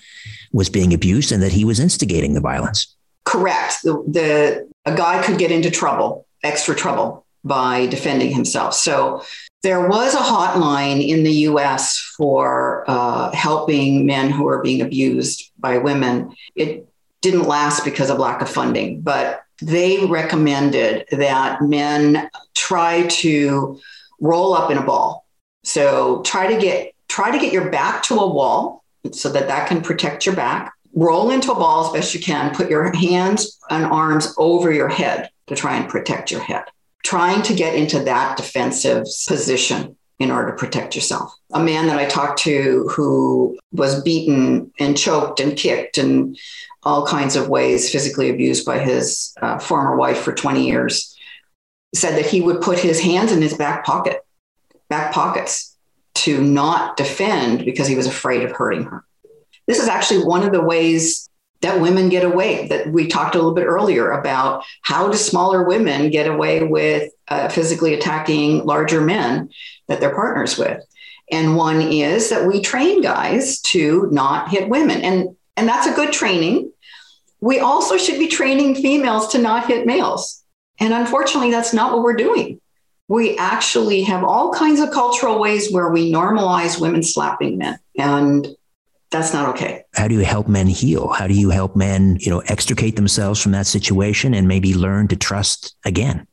was 0.51 0.69
being 0.69 0.93
abused 0.93 1.31
and 1.31 1.41
that 1.41 1.53
he 1.53 1.63
was 1.63 1.79
instigating 1.79 2.33
the 2.33 2.41
violence 2.41 2.93
correct 3.23 3.81
the, 3.83 3.93
the 4.09 4.69
a 4.85 4.93
guy 4.93 5.21
could 5.23 5.37
get 5.37 5.51
into 5.51 5.71
trouble 5.71 6.25
extra 6.43 6.75
trouble 6.75 7.25
by 7.45 7.85
defending 7.87 8.31
himself 8.31 8.73
so 8.73 9.23
there 9.65 9.87
was 9.87 10.13
a 10.13 10.19
hotline 10.19 11.05
in 11.05 11.23
the 11.23 11.31
US 11.49 11.97
for 11.97 12.85
uh, 12.87 13.31
helping 13.31 14.05
men 14.05 14.29
who 14.29 14.47
are 14.47 14.61
being 14.61 14.79
abused 14.79 15.51
by 15.57 15.79
women. 15.79 16.35
It 16.53 16.87
didn't 17.21 17.47
last 17.47 17.83
because 17.83 18.11
of 18.11 18.19
lack 18.19 18.43
of 18.43 18.49
funding, 18.49 19.01
but 19.01 19.41
they 19.63 20.05
recommended 20.05 21.07
that 21.09 21.63
men 21.63 22.29
try 22.53 23.07
to 23.07 23.79
roll 24.21 24.53
up 24.53 24.69
in 24.69 24.77
a 24.77 24.85
ball. 24.85 25.25
So 25.63 26.21
try 26.21 26.45
to 26.53 26.61
get 26.61 26.93
try 27.07 27.31
to 27.31 27.39
get 27.39 27.51
your 27.51 27.71
back 27.71 28.03
to 28.03 28.19
a 28.19 28.31
wall 28.31 28.83
so 29.13 29.29
that 29.29 29.47
that 29.47 29.67
can 29.67 29.81
protect 29.81 30.27
your 30.27 30.35
back. 30.35 30.73
Roll 30.93 31.31
into 31.31 31.51
a 31.51 31.55
ball 31.55 31.87
as 31.87 31.91
best 31.91 32.13
you 32.13 32.19
can. 32.19 32.53
Put 32.53 32.69
your 32.69 32.95
hands 32.95 33.57
and 33.71 33.83
arms 33.83 34.31
over 34.37 34.71
your 34.71 34.89
head 34.89 35.31
to 35.47 35.55
try 35.55 35.75
and 35.75 35.89
protect 35.89 36.29
your 36.29 36.41
head 36.41 36.65
trying 37.05 37.43
to 37.43 37.53
get 37.53 37.75
into 37.75 37.99
that 37.99 38.35
defensive 38.35 39.03
position 39.27 39.95
in 40.17 40.31
order 40.31 40.49
to 40.51 40.57
protect 40.57 40.95
yourself. 40.95 41.31
A 41.53 41.59
man 41.61 41.85
that 41.87 41.99
I 41.99 42.05
talked 42.05 42.39
to 42.39 42.89
who 42.89 43.59
was 43.71 44.01
beaten 44.01 44.73
and 44.79 44.97
choked 44.97 45.39
and 45.39 45.55
kicked 45.55 45.99
and 45.99 46.37
all 46.81 47.05
kinds 47.05 47.35
of 47.35 47.47
ways, 47.47 47.91
physically 47.91 48.29
abused 48.31 48.65
by 48.65 48.79
his 48.79 49.33
uh, 49.41 49.59
former 49.59 49.95
wife 49.95 50.19
for 50.19 50.33
20 50.33 50.65
years, 50.65 51.15
said 51.93 52.17
that 52.17 52.25
he 52.25 52.41
would 52.41 52.61
put 52.61 52.79
his 52.79 52.99
hands 52.99 53.31
in 53.31 53.41
his 53.41 53.53
back 53.53 53.85
pocket, 53.85 54.25
back 54.89 55.13
pockets 55.13 55.77
to 56.15 56.41
not 56.41 56.97
defend 56.97 57.65
because 57.65 57.87
he 57.87 57.95
was 57.95 58.07
afraid 58.07 58.41
of 58.41 58.51
hurting 58.51 58.83
her. 58.83 59.03
This 59.67 59.79
is 59.79 59.87
actually 59.87 60.23
one 60.23 60.43
of 60.43 60.51
the 60.51 60.63
ways 60.63 61.29
that 61.65 61.81
women 61.81 62.09
get 62.09 62.23
away 62.23 62.67
that 62.67 62.87
we 62.91 63.07
talked 63.07 63.33
a 63.33 63.39
little 63.39 63.55
bit 63.55 63.65
earlier 63.65 64.11
about 64.11 64.63
how 64.83 65.09
do 65.09 65.17
smaller 65.17 65.63
women 65.63 66.11
get 66.11 66.27
away 66.27 66.61
with 66.61 67.11
uh, 67.27 67.49
physically 67.49 67.95
attacking 67.95 68.63
larger 68.65 69.01
men 69.01 69.49
that 69.87 69.99
they're 69.99 70.13
partners 70.13 70.59
with? 70.59 70.83
And 71.31 71.57
one 71.57 71.81
is 71.81 72.29
that 72.29 72.45
we 72.45 72.61
train 72.61 73.01
guys 73.01 73.59
to 73.61 74.07
not 74.11 74.49
hit 74.49 74.69
women 74.69 75.01
and 75.01 75.35
and 75.57 75.67
that's 75.67 75.87
a 75.87 75.93
good 75.93 76.11
training. 76.13 76.71
We 77.39 77.59
also 77.59 77.97
should 77.97 78.19
be 78.19 78.27
training 78.27 78.75
females 78.75 79.29
to 79.29 79.37
not 79.39 79.67
hit 79.67 79.87
males. 79.87 80.43
And 80.79 80.93
unfortunately 80.93 81.49
that's 81.49 81.73
not 81.73 81.93
what 81.93 82.03
we're 82.03 82.15
doing. 82.15 82.59
We 83.07 83.37
actually 83.37 84.03
have 84.03 84.23
all 84.23 84.53
kinds 84.53 84.79
of 84.79 84.91
cultural 84.91 85.39
ways 85.39 85.71
where 85.71 85.89
we 85.89 86.11
normalize 86.11 86.79
women 86.79 87.03
slapping 87.03 87.57
men. 87.57 87.79
And 87.97 88.47
that's 89.11 89.33
not 89.33 89.49
okay. 89.49 89.83
How 89.93 90.07
do 90.07 90.15
you 90.15 90.25
help 90.25 90.47
men 90.47 90.67
heal? 90.67 91.09
How 91.09 91.27
do 91.27 91.33
you 91.33 91.49
help 91.49 91.75
men, 91.75 92.17
you 92.19 92.29
know, 92.29 92.39
extricate 92.47 92.95
themselves 92.95 93.41
from 93.41 93.51
that 93.53 93.67
situation 93.67 94.33
and 94.33 94.47
maybe 94.47 94.73
learn 94.73 95.07
to 95.09 95.15
trust 95.15 95.75
again? 95.85 96.27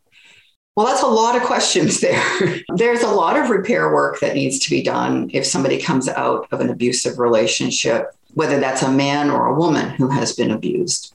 Well, 0.74 0.86
that's 0.86 1.02
a 1.02 1.06
lot 1.06 1.36
of 1.36 1.42
questions 1.42 2.00
there. 2.02 2.22
There's 2.74 3.02
a 3.02 3.10
lot 3.10 3.38
of 3.38 3.50
repair 3.50 3.92
work 3.92 4.20
that 4.20 4.34
needs 4.34 4.58
to 4.60 4.70
be 4.70 4.82
done 4.82 5.30
if 5.32 5.46
somebody 5.46 5.80
comes 5.80 6.08
out 6.08 6.48
of 6.50 6.60
an 6.60 6.70
abusive 6.70 7.18
relationship, 7.18 8.14
whether 8.34 8.58
that's 8.58 8.82
a 8.82 8.90
man 8.90 9.30
or 9.30 9.46
a 9.46 9.54
woman 9.54 9.90
who 9.90 10.08
has 10.08 10.34
been 10.34 10.50
abused. 10.50 11.14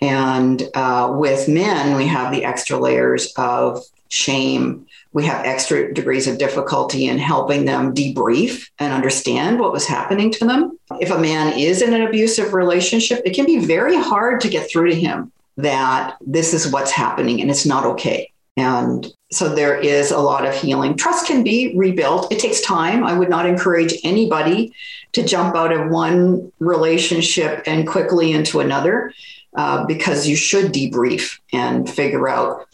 And 0.00 0.62
uh, 0.74 1.12
with 1.16 1.48
men, 1.48 1.96
we 1.96 2.06
have 2.06 2.32
the 2.32 2.44
extra 2.44 2.76
layers 2.76 3.32
of 3.36 3.82
shame, 4.08 4.86
we 5.12 5.24
have 5.24 5.44
extra 5.44 5.92
degrees 5.92 6.26
of 6.26 6.38
difficulty 6.38 7.06
in 7.06 7.18
helping 7.18 7.64
them 7.64 7.94
debrief 7.94 8.68
and 8.78 8.92
understand 8.92 9.58
what 9.58 9.72
was 9.72 9.86
happening 9.86 10.30
to 10.32 10.44
them. 10.44 10.78
If 11.00 11.10
a 11.10 11.18
man 11.18 11.58
is 11.58 11.82
in 11.82 11.94
an 11.94 12.02
abusive 12.02 12.52
relationship, 12.52 13.22
it 13.24 13.34
can 13.34 13.46
be 13.46 13.58
very 13.58 13.96
hard 13.96 14.40
to 14.42 14.48
get 14.48 14.70
through 14.70 14.90
to 14.90 14.94
him 14.94 15.32
that 15.56 16.16
this 16.20 16.54
is 16.54 16.70
what's 16.70 16.90
happening 16.90 17.40
and 17.40 17.50
it's 17.50 17.66
not 17.66 17.84
okay. 17.84 18.30
And 18.56 19.06
so 19.30 19.54
there 19.54 19.76
is 19.78 20.10
a 20.10 20.18
lot 20.18 20.44
of 20.44 20.54
healing. 20.54 20.96
Trust 20.96 21.26
can 21.26 21.44
be 21.44 21.76
rebuilt. 21.76 22.32
It 22.32 22.40
takes 22.40 22.60
time. 22.60 23.04
I 23.04 23.16
would 23.16 23.30
not 23.30 23.46
encourage 23.46 23.94
anybody 24.02 24.72
to 25.12 25.22
jump 25.22 25.54
out 25.54 25.72
of 25.72 25.90
one 25.90 26.52
relationship 26.58 27.62
and 27.66 27.86
quickly 27.86 28.32
into 28.32 28.60
another 28.60 29.12
uh, 29.54 29.84
because 29.86 30.26
you 30.26 30.36
should 30.36 30.72
debrief 30.72 31.38
and 31.52 31.88
figure 31.88 32.28
out 32.28 32.66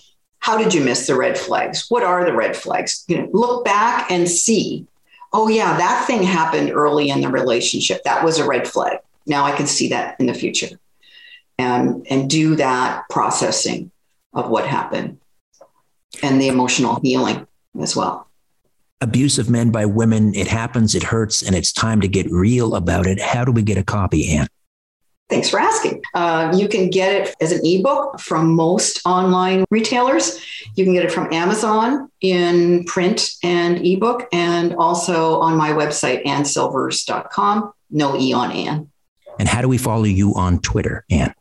how 0.44 0.58
did 0.58 0.74
you 0.74 0.84
miss 0.84 1.06
the 1.06 1.16
red 1.16 1.38
flags? 1.38 1.86
What 1.88 2.02
are 2.02 2.22
the 2.22 2.34
red 2.34 2.54
flags? 2.54 3.02
You 3.08 3.16
know, 3.16 3.30
look 3.32 3.64
back 3.64 4.10
and 4.10 4.28
see, 4.28 4.86
oh, 5.32 5.48
yeah, 5.48 5.74
that 5.78 6.06
thing 6.06 6.22
happened 6.22 6.70
early 6.70 7.08
in 7.08 7.22
the 7.22 7.30
relationship. 7.30 8.02
That 8.04 8.22
was 8.22 8.38
a 8.38 8.46
red 8.46 8.68
flag. 8.68 8.98
Now 9.26 9.44
I 9.44 9.52
can 9.52 9.66
see 9.66 9.88
that 9.88 10.20
in 10.20 10.26
the 10.26 10.34
future 10.34 10.78
and, 11.58 12.06
and 12.10 12.28
do 12.28 12.56
that 12.56 13.08
processing 13.08 13.90
of 14.34 14.50
what 14.50 14.66
happened 14.66 15.18
and 16.22 16.38
the 16.38 16.48
emotional 16.48 17.00
healing 17.00 17.46
as 17.80 17.96
well. 17.96 18.28
Abuse 19.00 19.38
of 19.38 19.48
men 19.48 19.70
by 19.70 19.86
women, 19.86 20.34
it 20.34 20.46
happens, 20.46 20.94
it 20.94 21.04
hurts, 21.04 21.40
and 21.40 21.56
it's 21.56 21.72
time 21.72 22.02
to 22.02 22.08
get 22.08 22.30
real 22.30 22.74
about 22.74 23.06
it. 23.06 23.18
How 23.18 23.46
do 23.46 23.52
we 23.52 23.62
get 23.62 23.78
a 23.78 23.82
copy, 23.82 24.36
Ann? 24.36 24.48
Thanks 25.30 25.48
for 25.48 25.58
asking. 25.58 26.02
Uh, 26.12 26.52
you 26.54 26.68
can 26.68 26.90
get 26.90 27.14
it 27.14 27.34
as 27.40 27.50
an 27.50 27.60
ebook 27.64 28.20
from 28.20 28.54
most 28.54 29.00
online 29.06 29.64
retailers. 29.70 30.44
You 30.76 30.84
can 30.84 30.92
get 30.92 31.04
it 31.04 31.10
from 31.10 31.32
Amazon 31.32 32.10
in 32.20 32.84
print 32.84 33.30
and 33.42 33.84
ebook, 33.84 34.28
and 34.32 34.74
also 34.74 35.40
on 35.40 35.56
my 35.56 35.70
website, 35.70 36.24
annsilvers.com. 36.24 37.72
No 37.90 38.16
E 38.18 38.32
on 38.32 38.52
Ann. 38.52 38.90
And 39.38 39.48
how 39.48 39.62
do 39.62 39.68
we 39.68 39.78
follow 39.78 40.04
you 40.04 40.34
on 40.34 40.60
Twitter, 40.60 41.04
Ann? 41.10 41.34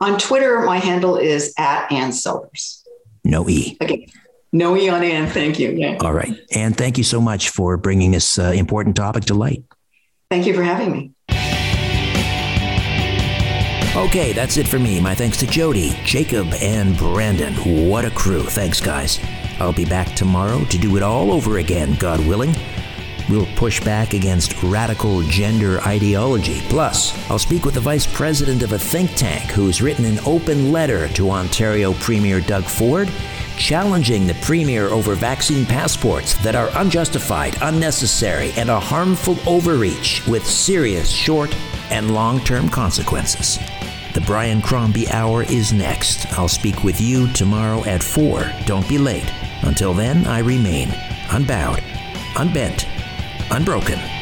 On 0.00 0.18
Twitter, 0.18 0.60
my 0.62 0.78
handle 0.78 1.16
is 1.16 1.54
at 1.56 1.90
Ann 1.90 2.12
Silvers. 2.12 2.84
No 3.24 3.48
E. 3.48 3.76
Okay. 3.80 4.08
No 4.52 4.76
E 4.76 4.88
on 4.88 5.02
Ann. 5.02 5.28
Thank 5.28 5.58
you. 5.58 5.70
Yeah. 5.70 5.96
All 6.00 6.12
right. 6.12 6.34
Ann, 6.54 6.74
thank 6.74 6.98
you 6.98 7.04
so 7.04 7.20
much 7.20 7.48
for 7.48 7.76
bringing 7.76 8.10
this 8.10 8.38
uh, 8.38 8.52
important 8.54 8.96
topic 8.96 9.24
to 9.26 9.34
light. 9.34 9.64
Thank 10.30 10.46
you 10.46 10.54
for 10.54 10.62
having 10.62 10.92
me. 10.92 11.12
Okay, 13.94 14.32
that's 14.32 14.56
it 14.56 14.66
for 14.66 14.78
me. 14.78 15.02
My 15.02 15.14
thanks 15.14 15.36
to 15.36 15.46
Jody, 15.46 15.90
Jacob, 16.02 16.54
and 16.62 16.96
Brandon. 16.96 17.52
What 17.86 18.06
a 18.06 18.10
crew. 18.10 18.42
Thanks, 18.42 18.80
guys. 18.80 19.20
I'll 19.60 19.74
be 19.74 19.84
back 19.84 20.08
tomorrow 20.14 20.64
to 20.64 20.78
do 20.78 20.96
it 20.96 21.02
all 21.02 21.30
over 21.30 21.58
again, 21.58 21.94
God 21.96 22.18
willing. 22.26 22.54
We'll 23.28 23.44
push 23.54 23.84
back 23.84 24.14
against 24.14 24.62
radical 24.62 25.20
gender 25.24 25.78
ideology. 25.82 26.62
Plus, 26.70 27.12
I'll 27.30 27.38
speak 27.38 27.66
with 27.66 27.74
the 27.74 27.80
vice 27.80 28.06
president 28.06 28.62
of 28.62 28.72
a 28.72 28.78
think 28.78 29.14
tank 29.14 29.50
who's 29.50 29.82
written 29.82 30.06
an 30.06 30.20
open 30.24 30.72
letter 30.72 31.08
to 31.08 31.30
Ontario 31.30 31.92
Premier 31.92 32.40
Doug 32.40 32.64
Ford 32.64 33.12
challenging 33.56 34.26
the 34.26 34.34
Premier 34.34 34.88
over 34.88 35.14
vaccine 35.14 35.64
passports 35.66 36.34
that 36.42 36.54
are 36.54 36.70
unjustified, 36.74 37.56
unnecessary, 37.62 38.52
and 38.56 38.70
a 38.70 38.80
harmful 38.80 39.36
overreach 39.46 40.26
with 40.26 40.46
serious 40.46 41.10
short 41.10 41.54
and 41.90 42.14
long 42.14 42.40
term 42.40 42.68
consequences. 42.68 43.58
The 44.14 44.20
Brian 44.22 44.60
Crombie 44.60 45.08
Hour 45.10 45.42
is 45.44 45.72
next. 45.72 46.30
I'll 46.38 46.48
speak 46.48 46.84
with 46.84 47.00
you 47.00 47.32
tomorrow 47.32 47.84
at 47.84 48.02
4. 48.02 48.52
Don't 48.66 48.88
be 48.88 48.98
late. 48.98 49.32
Until 49.62 49.94
then, 49.94 50.26
I 50.26 50.40
remain 50.40 50.90
unbowed, 51.30 51.82
unbent, 52.36 52.86
unbroken. 53.50 54.21